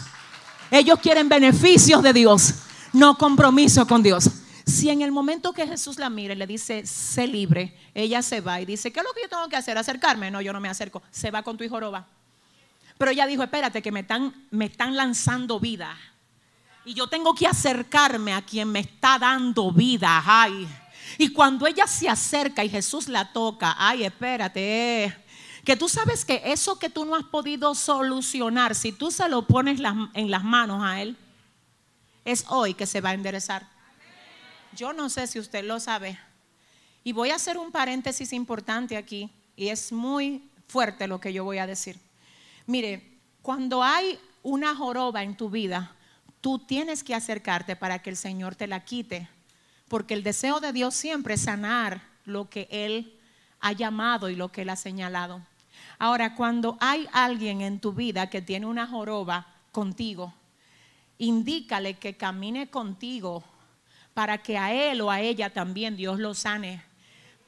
Ellos 0.71 0.97
quieren 0.99 1.29
beneficios 1.29 2.01
de 2.01 2.11
Dios, 2.11 2.55
no 2.91 3.19
compromiso 3.19 3.85
con 3.85 4.01
Dios. 4.01 4.31
Si 4.65 4.89
en 4.89 5.03
el 5.03 5.11
momento 5.11 5.53
que 5.53 5.67
Jesús 5.67 5.99
la 5.99 6.09
mira 6.09 6.33
y 6.33 6.37
le 6.37 6.47
dice, 6.47 6.87
sé 6.87 7.27
libre, 7.27 7.77
ella 7.93 8.23
se 8.23 8.41
va 8.41 8.59
y 8.59 8.65
dice, 8.65 8.91
¿qué 8.91 9.01
es 9.01 9.05
lo 9.05 9.13
que 9.13 9.21
yo 9.21 9.29
tengo 9.29 9.47
que 9.47 9.57
hacer? 9.57 9.77
¿Acercarme? 9.77 10.31
No, 10.31 10.41
yo 10.41 10.51
no 10.51 10.59
me 10.59 10.69
acerco. 10.69 11.03
Se 11.11 11.29
va 11.29 11.43
con 11.43 11.55
tu 11.55 11.65
hijo 11.65 11.79
roba. 11.79 12.07
Pero 12.97 13.11
ella 13.11 13.27
dijo, 13.27 13.43
espérate, 13.43 13.83
que 13.83 13.91
me 13.91 13.99
están, 13.99 14.47
me 14.49 14.65
están 14.65 14.95
lanzando 14.95 15.59
vida. 15.59 15.95
Y 16.83 16.95
yo 16.95 17.05
tengo 17.09 17.35
que 17.35 17.45
acercarme 17.45 18.33
a 18.33 18.41
quien 18.41 18.71
me 18.71 18.79
está 18.79 19.19
dando 19.19 19.71
vida. 19.71 20.23
Ay. 20.25 20.67
Y 21.19 21.29
cuando 21.29 21.67
ella 21.67 21.85
se 21.85 22.09
acerca 22.09 22.63
y 22.63 22.69
Jesús 22.69 23.07
la 23.07 23.31
toca, 23.31 23.75
ay, 23.77 24.03
espérate. 24.03 25.22
Que 25.63 25.77
tú 25.77 25.87
sabes 25.87 26.25
que 26.25 26.41
eso 26.45 26.77
que 26.77 26.89
tú 26.89 27.05
no 27.05 27.15
has 27.15 27.23
podido 27.23 27.73
solucionar, 27.73 28.75
si 28.75 28.91
tú 28.91 29.11
se 29.11 29.29
lo 29.29 29.47
pones 29.47 29.79
en 30.13 30.31
las 30.31 30.43
manos 30.43 30.83
a 30.83 31.01
Él, 31.01 31.15
es 32.25 32.45
hoy 32.49 32.73
que 32.73 32.85
se 32.85 33.01
va 33.01 33.09
a 33.09 33.13
enderezar. 33.13 33.67
Yo 34.75 34.91
no 34.91 35.09
sé 35.09 35.27
si 35.27 35.39
usted 35.39 35.63
lo 35.63 35.79
sabe, 35.79 36.19
Y 37.05 37.11
voy 37.11 37.31
a 37.31 37.35
hacer 37.35 37.57
un 37.57 37.71
paréntesis 37.71 38.31
importante 38.31 38.95
aquí, 38.95 39.29
y 39.57 39.67
es 39.67 39.91
muy 39.91 40.49
fuerte 40.69 41.05
lo 41.05 41.19
que 41.19 41.33
yo 41.33 41.43
voy 41.43 41.57
a 41.57 41.67
decir. 41.67 41.99
Mire, 42.65 43.19
cuando 43.41 43.83
hay 43.83 44.17
una 44.41 44.73
joroba 44.73 45.21
en 45.21 45.35
tu 45.35 45.49
vida, 45.49 45.93
tú 46.39 46.59
tienes 46.59 47.03
que 47.03 47.13
acercarte 47.13 47.75
para 47.75 48.01
que 48.01 48.09
el 48.09 48.15
Señor 48.15 48.55
te 48.55 48.67
la 48.67 48.85
quite, 48.85 49.27
porque 49.89 50.13
el 50.13 50.23
deseo 50.23 50.61
de 50.61 50.71
Dios 50.71 50.95
siempre 50.95 51.33
es 51.33 51.41
sanar 51.41 52.01
lo 52.25 52.49
que 52.49 52.67
Él 52.71 53.19
ha 53.59 53.73
llamado 53.73 54.29
y 54.29 54.35
lo 54.35 54.49
que 54.51 54.61
Él 54.61 54.69
ha 54.69 54.77
señalado. 54.77 55.41
Ahora, 56.03 56.35
cuando 56.35 56.75
hay 56.81 57.07
alguien 57.13 57.61
en 57.61 57.79
tu 57.79 57.93
vida 57.93 58.29
que 58.29 58.41
tiene 58.41 58.65
una 58.65 58.85
joroba 58.85 59.47
contigo, 59.71 60.33
indícale 61.17 61.93
que 61.93 62.17
camine 62.17 62.69
contigo 62.69 63.41
para 64.13 64.39
que 64.39 64.57
a 64.57 64.73
él 64.73 64.99
o 64.99 65.09
a 65.09 65.21
ella 65.21 65.53
también 65.53 65.95
Dios 65.95 66.19
lo 66.19 66.33
sane. 66.33 66.83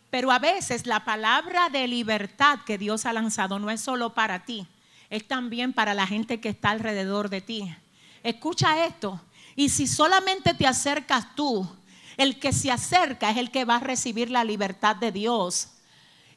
Pero 0.09 0.31
a 0.31 0.39
veces 0.39 0.87
la 0.87 1.03
palabra 1.03 1.67
de 1.67 1.85
libertad 1.85 2.59
que 2.65 2.77
Dios 2.77 3.05
ha 3.05 3.11
lanzado 3.11 3.59
no 3.59 3.69
es 3.69 3.81
solo 3.81 4.13
para 4.13 4.45
ti, 4.45 4.65
es 5.09 5.27
también 5.27 5.73
para 5.73 5.93
la 5.93 6.07
gente 6.07 6.39
que 6.39 6.47
está 6.47 6.69
alrededor 6.69 7.27
de 7.27 7.41
ti. 7.41 7.75
Escucha 8.23 8.85
esto. 8.85 9.19
Y 9.57 9.67
si 9.67 9.85
solamente 9.85 10.53
te 10.53 10.65
acercas 10.65 11.35
tú, 11.35 11.69
el 12.15 12.39
que 12.39 12.53
se 12.53 12.71
acerca 12.71 13.31
es 13.31 13.35
el 13.35 13.51
que 13.51 13.65
va 13.65 13.75
a 13.75 13.81
recibir 13.81 14.31
la 14.31 14.45
libertad 14.45 14.95
de 14.95 15.11
Dios. 15.11 15.74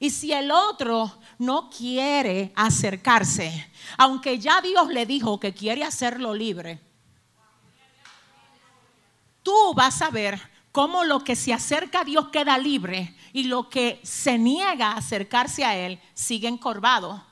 Y 0.01 0.11
si 0.11 0.33
el 0.33 0.51
otro 0.51 1.19
no 1.39 1.71
quiere 1.71 2.53
acercarse, 2.55 3.71
aunque 3.97 4.39
ya 4.39 4.61
Dios 4.61 4.89
le 4.89 5.07
dijo 5.07 5.41
que 5.41 5.53
quiere 5.53 5.85
hacerlo 5.85 6.35
libre, 6.35 6.81
tú 9.43 9.75
vas 9.75 10.01
a 10.03 10.11
ver 10.11 10.41
cómo 10.73 11.05
lo 11.05 11.25
que 11.25 11.35
se 11.35 11.53
acerca 11.53 12.01
a 12.01 12.05
Dios 12.05 12.29
queda 12.29 12.59
libre 12.59 13.17
y 13.33 13.45
lo 13.45 13.69
que 13.69 14.01
se 14.05 14.39
niega 14.39 14.93
a 14.93 14.99
acercarse 14.99 15.65
a 15.65 15.77
Él 15.77 16.01
sigue 16.15 16.49
encorvado. 16.49 17.25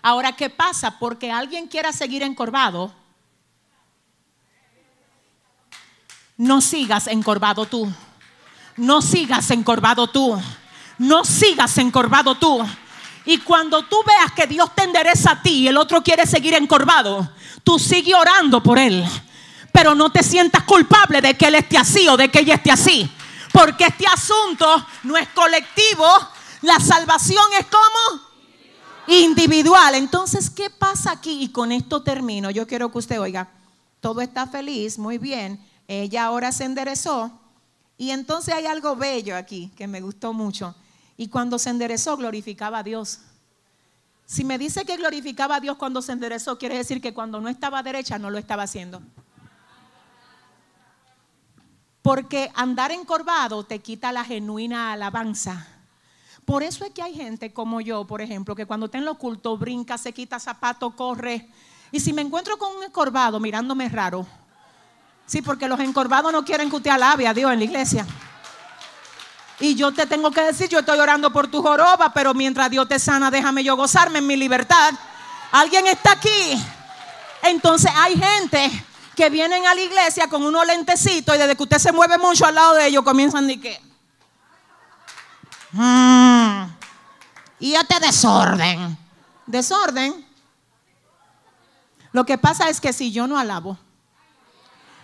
Ahora, 0.00 0.32
¿qué 0.32 0.50
pasa? 0.50 0.98
Porque 0.98 1.30
alguien 1.30 1.66
quiera 1.66 1.92
seguir 1.92 2.22
encorvado, 2.22 2.92
no 6.36 6.60
sigas 6.60 7.06
encorvado 7.06 7.66
tú. 7.66 7.92
No 8.76 9.02
sigas 9.02 9.50
encorvado 9.50 10.06
tú. 10.08 10.40
No 10.98 11.24
sigas 11.24 11.78
encorvado 11.78 12.34
tú. 12.36 12.64
Y 13.24 13.38
cuando 13.38 13.84
tú 13.84 13.96
veas 14.06 14.32
que 14.32 14.46
Dios 14.46 14.74
te 14.74 14.82
endereza 14.82 15.32
a 15.32 15.42
ti 15.42 15.50
y 15.60 15.68
el 15.68 15.76
otro 15.76 16.02
quiere 16.02 16.26
seguir 16.26 16.54
encorvado, 16.54 17.30
tú 17.62 17.78
sigue 17.78 18.14
orando 18.14 18.62
por 18.62 18.78
él. 18.78 19.04
Pero 19.70 19.94
no 19.94 20.10
te 20.10 20.22
sientas 20.22 20.64
culpable 20.64 21.20
de 21.20 21.34
que 21.34 21.46
él 21.46 21.54
esté 21.54 21.78
así 21.78 22.08
o 22.08 22.16
de 22.16 22.30
que 22.30 22.40
ella 22.40 22.54
esté 22.54 22.70
así. 22.70 23.10
Porque 23.52 23.84
este 23.84 24.06
asunto 24.06 24.86
no 25.04 25.16
es 25.16 25.28
colectivo. 25.28 26.06
La 26.62 26.78
salvación 26.80 27.44
es 27.58 27.66
como 27.66 28.22
individual. 29.06 29.94
Entonces, 29.94 30.50
¿qué 30.50 30.70
pasa 30.70 31.12
aquí? 31.12 31.42
Y 31.42 31.48
con 31.48 31.72
esto 31.72 32.02
termino. 32.02 32.50
Yo 32.50 32.66
quiero 32.66 32.90
que 32.90 32.98
usted 32.98 33.20
oiga. 33.20 33.48
Todo 34.00 34.20
está 34.20 34.46
feliz, 34.46 34.98
muy 34.98 35.18
bien. 35.18 35.64
Ella 35.86 36.24
ahora 36.24 36.50
se 36.50 36.64
enderezó. 36.64 37.30
Y 37.96 38.10
entonces 38.10 38.54
hay 38.54 38.66
algo 38.66 38.96
bello 38.96 39.36
aquí 39.36 39.70
que 39.76 39.86
me 39.86 40.00
gustó 40.00 40.32
mucho. 40.32 40.74
Y 41.22 41.28
cuando 41.28 41.56
se 41.56 41.70
enderezó, 41.70 42.16
glorificaba 42.16 42.78
a 42.78 42.82
Dios. 42.82 43.20
Si 44.26 44.42
me 44.42 44.58
dice 44.58 44.84
que 44.84 44.96
glorificaba 44.96 45.54
a 45.54 45.60
Dios 45.60 45.76
cuando 45.76 46.02
se 46.02 46.10
enderezó, 46.10 46.58
quiere 46.58 46.76
decir 46.76 47.00
que 47.00 47.14
cuando 47.14 47.40
no 47.40 47.48
estaba 47.48 47.80
derecha 47.84 48.18
no 48.18 48.28
lo 48.28 48.38
estaba 48.38 48.64
haciendo. 48.64 49.00
Porque 52.02 52.50
andar 52.56 52.90
encorvado 52.90 53.62
te 53.62 53.78
quita 53.78 54.10
la 54.10 54.24
genuina 54.24 54.92
alabanza. 54.92 55.64
Por 56.44 56.64
eso 56.64 56.84
es 56.84 56.90
que 56.90 57.02
hay 57.02 57.14
gente 57.14 57.52
como 57.52 57.80
yo, 57.80 58.04
por 58.04 58.20
ejemplo, 58.20 58.56
que 58.56 58.66
cuando 58.66 58.86
está 58.86 58.98
en 58.98 59.04
lo 59.04 59.12
oculto 59.12 59.56
brinca, 59.56 59.98
se 59.98 60.12
quita 60.12 60.40
zapato, 60.40 60.96
corre. 60.96 61.48
Y 61.92 62.00
si 62.00 62.12
me 62.12 62.22
encuentro 62.22 62.58
con 62.58 62.76
un 62.76 62.82
encorvado 62.82 63.38
mirándome 63.38 63.88
raro, 63.88 64.26
sí, 65.26 65.40
porque 65.40 65.68
los 65.68 65.78
encorvados 65.78 66.32
no 66.32 66.44
quieren 66.44 66.68
que 66.68 66.74
usted 66.74 66.90
alabe 66.90 67.28
a 67.28 67.32
Dios 67.32 67.52
en 67.52 67.60
la 67.60 67.64
iglesia. 67.64 68.04
Y 69.62 69.76
yo 69.76 69.92
te 69.92 70.06
tengo 70.06 70.32
que 70.32 70.42
decir, 70.42 70.68
yo 70.68 70.80
estoy 70.80 70.98
orando 70.98 71.32
por 71.32 71.46
tu 71.46 71.62
joroba, 71.62 72.12
pero 72.12 72.34
mientras 72.34 72.68
Dios 72.68 72.88
te 72.88 72.98
sana, 72.98 73.30
déjame 73.30 73.62
yo 73.62 73.76
gozarme 73.76 74.18
en 74.18 74.26
mi 74.26 74.34
libertad. 74.34 74.92
Alguien 75.52 75.86
está 75.86 76.10
aquí. 76.10 76.60
Entonces 77.44 77.88
hay 77.94 78.18
gente 78.18 78.84
que 79.14 79.30
vienen 79.30 79.64
a 79.64 79.72
la 79.72 79.80
iglesia 79.80 80.26
con 80.26 80.42
unos 80.42 80.66
lentecitos 80.66 81.36
y 81.36 81.38
desde 81.38 81.54
que 81.54 81.62
usted 81.62 81.78
se 81.78 81.92
mueve 81.92 82.18
mucho 82.18 82.44
al 82.44 82.56
lado 82.56 82.74
de 82.74 82.88
ellos 82.88 83.04
comienzan 83.04 83.46
de 83.46 83.60
que. 83.60 83.80
Mm, 85.70 86.64
y 87.60 87.76
este 87.76 88.00
desorden. 88.00 88.98
Desorden. 89.46 90.26
Lo 92.10 92.26
que 92.26 92.36
pasa 92.36 92.68
es 92.68 92.80
que 92.80 92.92
si 92.92 93.12
yo 93.12 93.28
no 93.28 93.38
alabo, 93.38 93.78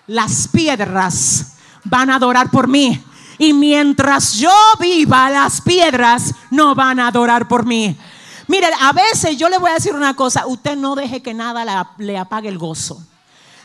las 0.09 0.49
piedras 0.49 1.53
van 1.85 2.11
a 2.11 2.17
adorar 2.17 2.51
por 2.51 2.67
mí. 2.67 3.05
Y 3.39 3.53
mientras 3.53 4.35
yo 4.35 4.53
viva, 4.81 5.31
las 5.31 5.61
piedras 5.61 6.35
no 6.51 6.75
van 6.75 6.99
a 7.01 7.09
adorar 7.09 7.47
por 7.47 7.65
mí. 7.65 7.97
Mire, 8.49 8.69
a 8.81 8.93
veces 8.93 9.37
yo 9.37 9.49
le 9.49 9.59
voy 9.59 9.71
a 9.71 9.75
decir 9.75 9.95
una 9.95 10.17
cosa, 10.17 10.47
usted 10.47 10.77
no 10.77 10.95
deje 10.95 11.23
que 11.23 11.35
nada 11.35 11.93
le 11.99 12.19
apague 12.19 12.49
el 12.49 12.59
gozo. 12.59 13.01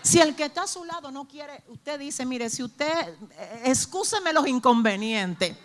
Si 0.04 0.20
el 0.20 0.36
que 0.36 0.46
está 0.46 0.64
a 0.64 0.68
su 0.68 0.84
lado 0.84 1.12
no 1.12 1.26
quiere, 1.26 1.64
usted 1.70 1.98
dice, 1.98 2.26
mire, 2.26 2.50
si 2.50 2.62
usted, 2.62 3.16
excúseme 3.64 4.34
los 4.34 4.46
inconvenientes. 4.46 5.56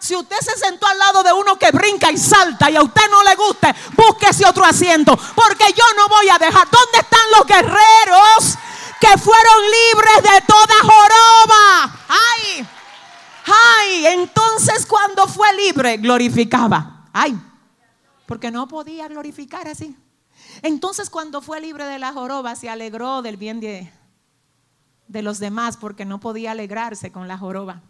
Si 0.00 0.16
usted 0.16 0.36
se 0.40 0.58
sentó 0.58 0.86
al 0.86 0.98
lado 0.98 1.22
de 1.22 1.32
uno 1.32 1.56
que 1.56 1.70
brinca 1.70 2.10
y 2.10 2.18
salta 2.18 2.68
y 2.70 2.76
a 2.76 2.82
usted 2.82 3.08
no 3.08 3.22
le 3.22 3.36
guste, 3.36 3.74
búsquese 3.96 4.44
otro 4.44 4.64
asiento. 4.64 5.16
Porque 5.16 5.72
yo 5.72 5.84
no 5.96 6.08
voy 6.08 6.28
a 6.28 6.36
dejar. 6.38 6.68
¿Dónde 6.70 6.98
están 6.98 7.30
los 7.38 7.46
guerreros 7.46 8.58
que 9.00 9.16
fueron 9.16 9.62
libres 9.62 10.32
de 10.34 10.40
toda 10.42 10.74
joroba? 10.82 12.00
¡Ay! 12.08 12.68
Ay, 13.44 14.06
entonces 14.06 14.86
cuando 14.86 15.26
fue 15.26 15.46
libre, 15.56 15.98
glorificaba. 15.98 17.08
Ay, 17.12 17.38
porque 18.26 18.50
no 18.50 18.66
podía 18.68 19.06
glorificar 19.08 19.68
así. 19.68 19.96
Entonces 20.62 21.10
cuando 21.10 21.42
fue 21.42 21.60
libre 21.60 21.84
de 21.84 21.98
la 21.98 22.12
joroba, 22.12 22.56
se 22.56 22.70
alegró 22.70 23.22
del 23.22 23.36
bien 23.36 23.60
de, 23.60 23.92
de 25.08 25.22
los 25.22 25.38
demás, 25.38 25.76
porque 25.76 26.04
no 26.04 26.20
podía 26.20 26.52
alegrarse 26.52 27.12
con 27.12 27.28
la 27.28 27.36
joroba. 27.36 27.82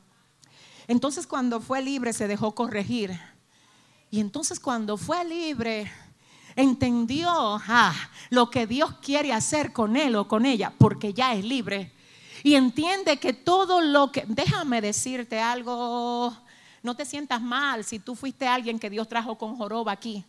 Entonces 0.88 1.26
cuando 1.26 1.60
fue 1.60 1.82
libre, 1.82 2.12
se 2.12 2.26
dejó 2.26 2.54
corregir. 2.54 3.18
Y 4.10 4.20
entonces 4.20 4.58
cuando 4.58 4.96
fue 4.96 5.24
libre, 5.24 5.90
entendió 6.56 7.28
ah, 7.30 7.94
lo 8.30 8.50
que 8.50 8.66
Dios 8.66 8.94
quiere 9.00 9.32
hacer 9.32 9.72
con 9.72 9.96
él 9.96 10.16
o 10.16 10.26
con 10.26 10.46
ella, 10.46 10.72
porque 10.76 11.14
ya 11.14 11.34
es 11.34 11.44
libre 11.44 11.92
y 12.44 12.56
entiende 12.56 13.16
que 13.16 13.32
todo 13.32 13.80
lo 13.80 14.12
que, 14.12 14.22
déjame 14.28 14.82
decirte 14.82 15.40
algo, 15.40 16.36
no 16.82 16.94
te 16.94 17.06
sientas 17.06 17.40
mal 17.40 17.84
si 17.84 17.98
tú 17.98 18.14
fuiste 18.14 18.46
alguien 18.46 18.78
que 18.78 18.90
Dios 18.90 19.08
trajo 19.08 19.38
con 19.38 19.56
joroba 19.56 19.92
aquí, 19.92 20.22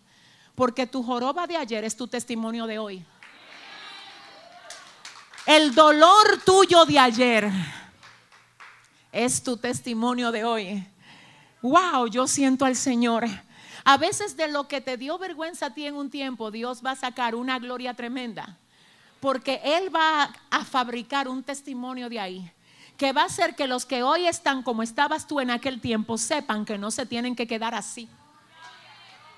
porque 0.55 0.87
tu 0.87 1.03
joroba 1.03 1.45
de 1.45 1.57
ayer 1.57 1.83
es 1.83 1.97
tu 1.97 2.07
testimonio 2.07 2.67
de 2.67 2.79
hoy. 2.79 3.05
El 5.45 5.75
dolor 5.75 6.41
tuyo 6.45 6.85
de 6.85 6.97
ayer 6.97 7.51
es 9.11 9.43
tu 9.43 9.57
testimonio 9.57 10.31
de 10.31 10.45
hoy. 10.45 10.87
Wow, 11.61 12.07
yo 12.07 12.27
siento 12.27 12.63
al 12.63 12.77
Señor. 12.77 13.25
A 13.83 13.97
veces 13.97 14.37
de 14.37 14.47
lo 14.47 14.69
que 14.69 14.79
te 14.79 14.95
dio 14.95 15.17
vergüenza 15.17 15.65
a 15.65 15.73
ti 15.73 15.85
en 15.85 15.95
un 15.95 16.09
tiempo, 16.09 16.49
Dios 16.49 16.81
va 16.83 16.91
a 16.91 16.95
sacar 16.95 17.35
una 17.35 17.59
gloria 17.59 17.93
tremenda 17.93 18.57
porque 19.19 19.61
Él 19.63 19.93
va 19.95 20.33
a 20.49 20.65
fabricar 20.65 21.27
un 21.27 21.43
testimonio 21.43 22.09
de 22.09 22.19
ahí 22.19 22.51
que 22.97 23.11
va 23.11 23.23
a 23.23 23.25
hacer 23.25 23.55
que 23.55 23.67
los 23.67 23.85
que 23.85 24.03
hoy 24.03 24.27
están 24.27 24.63
como 24.63 24.83
estabas 24.83 25.27
tú 25.27 25.39
en 25.39 25.51
aquel 25.51 25.81
tiempo 25.81 26.17
sepan 26.17 26.65
que 26.65 26.77
no 26.77 26.91
se 26.91 27.05
tienen 27.05 27.35
que 27.35 27.47
quedar 27.47 27.75
así. 27.75 28.07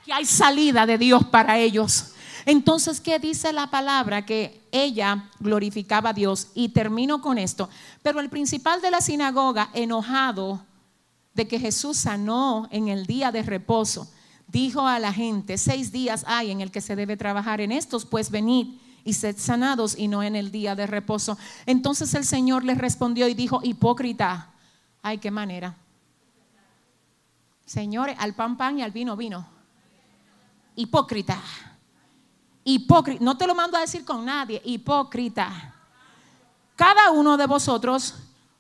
Que 0.06 0.14
hay 0.14 0.26
salida 0.26 0.86
de 0.86 0.98
Dios 0.98 1.26
para 1.26 1.58
ellos. 1.58 2.14
Entonces, 2.46 3.02
¿qué 3.02 3.20
dice 3.20 3.52
la 3.52 3.68
palabra? 3.68 4.26
Que 4.26 4.62
ella 4.72 5.30
glorificaba 5.40 6.12
a 6.12 6.14
Dios. 6.14 6.50
Y 6.54 6.70
termino 6.70 7.22
con 7.22 7.38
esto. 7.38 7.70
Pero 8.04 8.20
el 8.20 8.30
principal 8.30 8.82
de 8.82 8.92
la 8.92 9.02
sinagoga, 9.02 9.70
enojado 9.74 10.64
de 11.34 11.48
que 11.48 11.60
Jesús 11.60 11.98
sanó 11.98 12.68
en 12.72 12.88
el 12.88 13.06
día 13.06 13.32
de 13.32 13.44
reposo, 13.44 14.10
dijo 14.48 14.88
a 14.88 15.00
la 15.00 15.12
gente, 15.12 15.58
seis 15.58 15.92
días 15.92 16.24
hay 16.28 16.52
en 16.52 16.62
el 16.62 16.72
que 16.72 16.80
se 16.80 16.96
debe 16.96 17.18
trabajar 17.18 17.60
en 17.60 17.72
estos, 17.72 18.06
pues 18.06 18.32
venid 18.32 18.80
y 19.08 19.14
sed 19.14 19.38
sanados 19.38 19.98
y 19.98 20.10
no 20.10 20.22
en 20.22 20.36
el 20.36 20.52
día 20.52 20.76
de 20.76 20.86
reposo. 20.86 21.38
Entonces 21.66 22.14
el 22.14 22.26
Señor 22.26 22.66
les 22.66 22.78
respondió 22.78 23.30
y 23.30 23.34
dijo, 23.34 23.62
hipócrita, 23.64 24.52
ay, 25.02 25.18
qué 25.18 25.32
manera. 25.32 25.78
Señores, 27.66 28.18
al 28.20 28.36
pan 28.36 28.58
pan 28.58 28.80
y 28.80 28.82
al 28.82 28.92
vino 28.92 29.16
vino. 29.16 29.48
Hipócrita. 30.76 31.42
Hipócrita. 32.66 33.24
No 33.24 33.38
te 33.38 33.48
lo 33.48 33.56
mando 33.56 33.78
a 33.78 33.82
decir 33.82 34.04
con 34.04 34.26
nadie. 34.26 34.62
Hipócrita. 34.66 35.74
Cada 36.76 37.12
uno 37.12 37.38
de 37.38 37.48
vosotros 37.48 38.14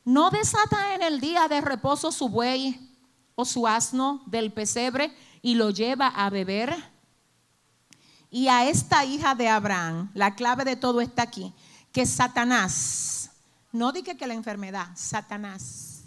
no 0.05 0.29
desata 0.29 0.95
en 0.95 1.03
el 1.03 1.19
día 1.19 1.49
de 1.49 1.59
reposo 1.59 2.09
su 2.13 2.29
buey 2.29 2.89
o 3.35 3.43
su 3.43 3.67
asno 3.67 4.23
del 4.25 4.53
pesebre 4.53 5.13
y 5.41 5.55
lo 5.55 5.71
lleva 5.71 6.07
a 6.07 6.29
beber? 6.29 6.73
Y 8.29 8.47
a 8.47 8.67
esta 8.67 9.05
hija 9.05 9.35
de 9.35 9.47
Abraham, 9.47 10.09
la 10.13 10.35
clave 10.35 10.65
de 10.65 10.75
todo 10.75 11.01
está 11.01 11.23
aquí, 11.23 11.53
que 11.91 12.05
Satanás, 12.05 13.31
no 13.71 13.91
dije 13.91 14.17
que 14.17 14.27
la 14.27 14.33
enfermedad, 14.33 14.89
Satanás 14.95 16.01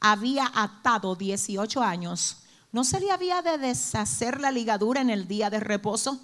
había 0.00 0.50
atado 0.54 1.16
18 1.16 1.82
años, 1.82 2.38
¿no 2.72 2.84
se 2.84 3.00
le 3.00 3.10
había 3.10 3.40
de 3.40 3.56
deshacer 3.56 4.40
la 4.40 4.50
ligadura 4.50 5.00
en 5.00 5.08
el 5.08 5.26
día 5.26 5.48
de 5.48 5.60
reposo? 5.60 6.20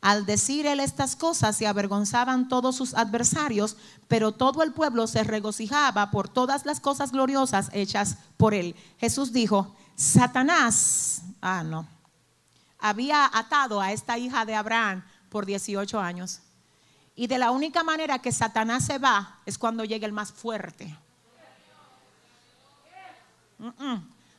Al 0.00 0.26
decir 0.26 0.66
él 0.66 0.80
estas 0.80 1.16
cosas 1.16 1.56
se 1.56 1.66
avergonzaban 1.66 2.48
todos 2.48 2.76
sus 2.76 2.94
adversarios, 2.94 3.76
pero 4.08 4.32
todo 4.32 4.62
el 4.62 4.72
pueblo 4.72 5.06
se 5.06 5.24
regocijaba 5.24 6.10
por 6.10 6.28
todas 6.28 6.66
las 6.66 6.80
cosas 6.80 7.12
gloriosas 7.12 7.70
hechas 7.72 8.16
por 8.36 8.54
él. 8.54 8.74
Jesús 8.98 9.32
dijo, 9.32 9.74
Satanás, 9.94 11.22
ah 11.40 11.62
no, 11.64 11.88
había 12.78 13.30
atado 13.32 13.80
a 13.80 13.92
esta 13.92 14.18
hija 14.18 14.44
de 14.44 14.54
Abraham 14.54 15.04
por 15.28 15.46
18 15.46 16.00
años. 16.00 16.40
Y 17.14 17.26
de 17.26 17.38
la 17.38 17.50
única 17.50 17.82
manera 17.82 18.18
que 18.18 18.32
Satanás 18.32 18.84
se 18.84 18.98
va 18.98 19.38
es 19.46 19.56
cuando 19.56 19.84
llega 19.84 20.06
el 20.06 20.12
más 20.12 20.32
fuerte. 20.32 20.96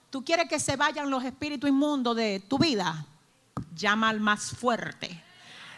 Tú 0.09 0.23
quieres 0.23 0.47
que 0.47 0.59
se 0.59 0.75
vayan 0.75 1.09
los 1.09 1.23
espíritus 1.23 1.69
inmundos 1.69 2.15
de 2.15 2.39
tu 2.47 2.59
vida. 2.59 3.05
Llama 3.75 4.09
al 4.09 4.19
más 4.19 4.51
fuerte. 4.51 5.23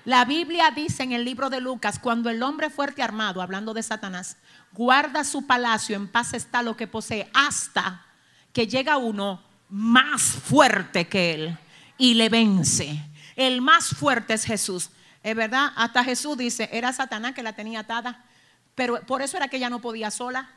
La 0.06 0.26
Biblia 0.26 0.72
dice 0.72 1.04
en 1.04 1.12
el 1.12 1.24
libro 1.24 1.50
de 1.50 1.62
Lucas, 1.62 2.00
cuando 2.00 2.30
el 2.30 2.42
hombre 2.44 2.70
fuerte 2.70 3.02
armado, 3.02 3.42
hablando 3.42 3.74
de 3.74 3.84
Satanás, 3.84 4.38
guarda 4.74 5.24
su 5.24 5.46
palacio, 5.46 5.96
en 5.96 6.08
paz 6.08 6.34
está 6.34 6.64
lo 6.64 6.76
que 6.76 6.88
posee, 6.88 7.30
hasta 7.34 8.06
que 8.52 8.68
llega 8.68 8.98
uno 8.98 9.42
más 9.70 10.22
fuerte 10.22 11.08
que 11.08 11.34
él 11.34 11.60
y 12.00 12.16
le 12.16 12.30
vence. 12.30 13.00
El 13.36 13.62
más 13.62 13.90
fuerte 13.90 14.34
es 14.34 14.46
Jesús. 14.46 14.90
Es 15.22 15.36
verdad, 15.36 15.72
hasta 15.76 16.04
Jesús 16.04 16.36
dice, 16.38 16.68
era 16.72 16.92
Satanás 16.94 17.36
que 17.36 17.44
la 17.44 17.54
tenía 17.54 17.82
atada, 17.82 18.26
pero 18.74 19.02
por 19.02 19.22
eso 19.22 19.38
era 19.38 19.50
que 19.50 19.58
ella 19.58 19.70
no 19.70 19.82
podía 19.82 20.10
sola. 20.10 20.50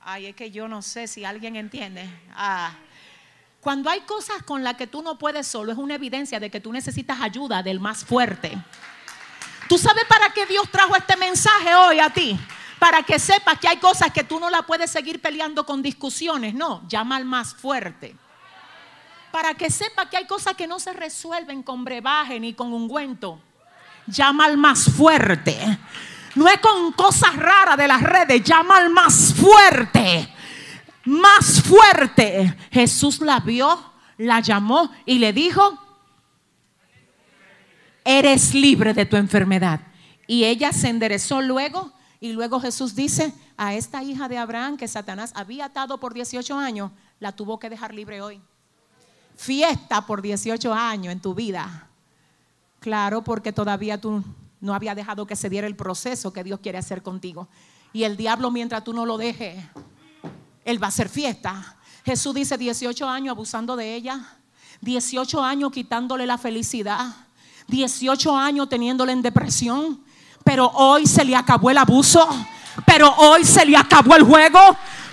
Ay, 0.00 0.26
es 0.26 0.36
que 0.36 0.50
yo 0.50 0.68
no 0.68 0.82
sé 0.82 1.08
si 1.08 1.24
alguien 1.24 1.56
entiende. 1.56 2.08
Ah. 2.34 2.70
Cuando 3.60 3.90
hay 3.90 4.02
cosas 4.02 4.42
con 4.44 4.62
las 4.62 4.74
que 4.74 4.86
tú 4.86 5.02
no 5.02 5.18
puedes 5.18 5.46
solo, 5.46 5.72
es 5.72 5.78
una 5.78 5.94
evidencia 5.94 6.38
de 6.38 6.50
que 6.50 6.60
tú 6.60 6.72
necesitas 6.72 7.20
ayuda 7.20 7.62
del 7.62 7.80
más 7.80 8.04
fuerte. 8.04 8.56
¿Tú 9.68 9.76
sabes 9.78 10.04
para 10.04 10.32
qué 10.32 10.46
Dios 10.46 10.70
trajo 10.70 10.96
este 10.96 11.16
mensaje 11.16 11.74
hoy 11.74 11.98
a 11.98 12.10
ti? 12.10 12.38
Para 12.78 13.02
que 13.02 13.18
sepas 13.18 13.58
que 13.58 13.68
hay 13.68 13.78
cosas 13.78 14.12
que 14.12 14.22
tú 14.22 14.38
no 14.38 14.48
la 14.50 14.62
puedes 14.62 14.90
seguir 14.90 15.20
peleando 15.20 15.66
con 15.66 15.82
discusiones. 15.82 16.54
No, 16.54 16.86
llama 16.88 17.16
al 17.16 17.24
más 17.24 17.54
fuerte. 17.54 18.14
Para 19.30 19.54
que 19.54 19.70
sepas 19.70 20.08
que 20.08 20.16
hay 20.16 20.26
cosas 20.26 20.54
que 20.54 20.66
no 20.66 20.78
se 20.78 20.92
resuelven 20.92 21.62
con 21.62 21.84
brebaje 21.84 22.40
ni 22.40 22.54
con 22.54 22.72
ungüento. 22.72 23.40
Llama 24.06 24.46
al 24.46 24.56
más 24.56 24.90
fuerte. 24.90 25.58
No 26.34 26.48
es 26.48 26.58
con 26.60 26.92
cosas 26.92 27.36
raras 27.36 27.76
de 27.76 27.88
las 27.88 28.02
redes, 28.02 28.42
llama 28.42 28.76
al 28.78 28.90
más 28.90 29.34
fuerte 29.34 30.34
más 31.08 31.62
fuerte. 31.62 32.54
Jesús 32.70 33.20
la 33.20 33.40
vio, 33.40 33.78
la 34.18 34.40
llamó 34.40 34.90
y 35.06 35.18
le 35.18 35.32
dijo, 35.32 35.78
eres 38.04 38.54
libre 38.54 38.92
de 38.94 39.06
tu 39.06 39.16
enfermedad. 39.16 39.80
Y 40.26 40.44
ella 40.44 40.72
se 40.72 40.88
enderezó 40.88 41.40
luego 41.40 41.92
y 42.20 42.32
luego 42.32 42.60
Jesús 42.60 42.94
dice 42.94 43.32
a 43.56 43.74
esta 43.74 44.02
hija 44.02 44.28
de 44.28 44.38
Abraham 44.38 44.76
que 44.76 44.86
Satanás 44.86 45.32
había 45.34 45.66
atado 45.66 45.98
por 45.98 46.12
18 46.12 46.58
años, 46.58 46.92
la 47.20 47.32
tuvo 47.32 47.58
que 47.58 47.70
dejar 47.70 47.94
libre 47.94 48.20
hoy. 48.20 48.40
Fiesta 49.38 50.04
por 50.04 50.20
18 50.20 50.74
años 50.74 51.12
en 51.12 51.20
tu 51.20 51.32
vida. 51.32 51.86
Claro, 52.80 53.22
porque 53.22 53.52
todavía 53.52 54.00
tú 54.00 54.24
no 54.60 54.74
había 54.74 54.96
dejado 54.96 55.28
que 55.28 55.36
se 55.36 55.48
diera 55.48 55.68
el 55.68 55.76
proceso 55.76 56.32
que 56.32 56.42
Dios 56.42 56.58
quiere 56.60 56.76
hacer 56.76 57.04
contigo. 57.04 57.46
Y 57.92 58.02
el 58.02 58.16
diablo 58.16 58.50
mientras 58.50 58.82
tú 58.82 58.92
no 58.92 59.06
lo 59.06 59.16
dejes, 59.16 59.64
él 60.64 60.82
va 60.82 60.86
a 60.86 60.88
hacer 60.88 61.08
fiesta. 61.08 61.76
Jesús 62.04 62.34
dice 62.34 62.58
18 62.58 63.08
años 63.08 63.30
abusando 63.30 63.76
de 63.76 63.94
ella, 63.94 64.38
18 64.80 65.40
años 65.44 65.70
quitándole 65.70 66.26
la 66.26 66.36
felicidad, 66.36 67.14
18 67.68 68.36
años 68.36 68.68
teniéndole 68.68 69.12
en 69.12 69.22
depresión, 69.22 70.02
pero 70.42 70.66
hoy 70.66 71.06
se 71.06 71.24
le 71.24 71.36
acabó 71.36 71.70
el 71.70 71.78
abuso, 71.78 72.28
pero 72.84 73.14
hoy 73.18 73.44
se 73.44 73.64
le 73.64 73.76
acabó 73.76 74.16
el 74.16 74.24
juego. 74.24 74.58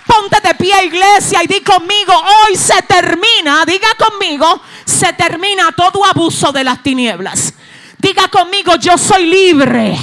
Ponte 0.06 0.38
de 0.41 0.53
pie, 0.56 0.86
iglesia, 0.86 1.43
y 1.43 1.47
di 1.47 1.62
conmigo, 1.62 2.14
hoy 2.14 2.56
se 2.56 2.82
termina, 2.84 3.66
diga 3.66 3.89
conmigo, 3.97 4.62
se 4.86 5.14
termina 5.14 5.72
todo 5.76 6.06
abuso 6.06 6.51
de 6.51 6.64
las 6.64 6.84
tinieblas. 6.84 7.53
Diga 7.97 8.28
conmigo, 8.28 8.76
yo 8.76 8.97
soy 8.97 9.26
libre. 9.26 9.97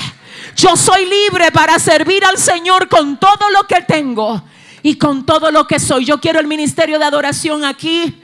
Yo 0.57 0.77
soy 0.77 1.07
libre 1.07 1.51
para 1.53 1.79
servir 1.79 2.25
al 2.25 2.37
Señor 2.37 2.89
con 2.89 3.19
todo 3.19 3.49
lo 3.51 3.67
que 3.67 3.83
tengo 3.83 4.43
y 4.83 4.97
con 4.97 5.25
todo 5.25 5.51
lo 5.51 5.67
que 5.67 5.79
soy. 5.79 6.05
Yo 6.05 6.21
quiero 6.21 6.41
el 6.41 6.47
ministerio 6.47 6.99
de 6.99 7.05
adoración 7.05 7.65
aquí. 7.65 8.21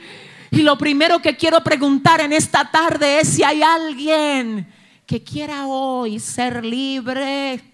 Y 0.51 0.63
lo 0.63 0.77
primero 0.77 1.21
que 1.21 1.37
quiero 1.37 1.63
preguntar 1.63 2.21
en 2.21 2.33
esta 2.33 2.69
tarde 2.69 3.19
es 3.19 3.29
si 3.29 3.43
hay 3.43 3.61
alguien 3.61 4.67
que 5.05 5.23
quiera 5.23 5.65
hoy 5.67 6.19
ser 6.19 6.65
libre 6.65 7.68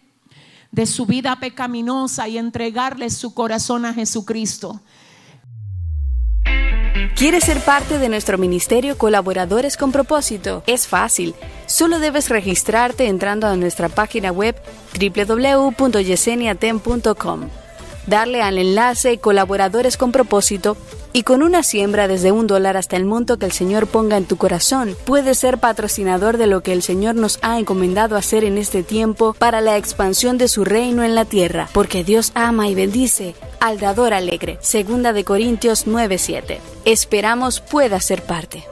de 0.75 0.85
su 0.85 1.05
vida 1.05 1.37
pecaminosa 1.39 2.27
y 2.27 2.37
entregarle 2.37 3.09
su 3.09 3.33
corazón 3.33 3.85
a 3.85 3.93
Jesucristo. 3.93 4.81
¿Quieres 7.15 7.45
ser 7.45 7.61
parte 7.61 7.97
de 7.97 8.09
nuestro 8.09 8.37
ministerio 8.37 8.97
Colaboradores 8.97 9.77
con 9.77 9.93
propósito? 9.93 10.63
Es 10.67 10.85
fácil. 10.85 11.33
Solo 11.65 11.99
debes 11.99 12.27
registrarte 12.29 13.07
entrando 13.07 13.47
a 13.47 13.55
nuestra 13.55 13.87
página 13.87 14.33
web 14.33 14.61
www.yeseniatem.com 14.99 17.49
darle 18.07 18.41
al 18.41 18.57
enlace 18.57 19.17
Colaboradores 19.17 19.97
con 19.97 20.11
propósito 20.11 20.77
y 21.15 21.23
con 21.23 21.43
una 21.43 21.63
siembra 21.63 22.09
desde 22.09 22.33
un 22.33 22.45
dólar 22.45 22.75
hasta 22.75 22.97
el 22.97 23.05
monto 23.05 23.39
que 23.39 23.45
el 23.45 23.53
Señor 23.53 23.87
ponga 23.87 24.17
en 24.17 24.25
tu 24.25 24.35
corazón, 24.35 24.97
puedes 25.05 25.37
ser 25.37 25.59
patrocinador 25.59 26.35
de 26.37 26.45
lo 26.45 26.59
que 26.59 26.73
el 26.73 26.81
Señor 26.81 27.15
nos 27.15 27.39
ha 27.41 27.57
encomendado 27.57 28.17
hacer 28.17 28.43
en 28.43 28.57
este 28.57 28.83
tiempo 28.83 29.33
para 29.39 29.61
la 29.61 29.77
expansión 29.77 30.37
de 30.37 30.49
su 30.49 30.65
reino 30.65 31.03
en 31.03 31.15
la 31.15 31.23
tierra, 31.23 31.69
porque 31.71 32.03
Dios 32.03 32.33
ama 32.35 32.67
y 32.67 32.75
bendice 32.75 33.33
al 33.61 33.79
dador 33.79 34.13
alegre. 34.13 34.57
Segunda 34.59 35.13
de 35.13 35.23
Corintios 35.23 35.87
9:7. 35.87 36.59
Esperamos 36.83 37.61
pueda 37.61 38.01
ser 38.01 38.21
parte. 38.21 38.65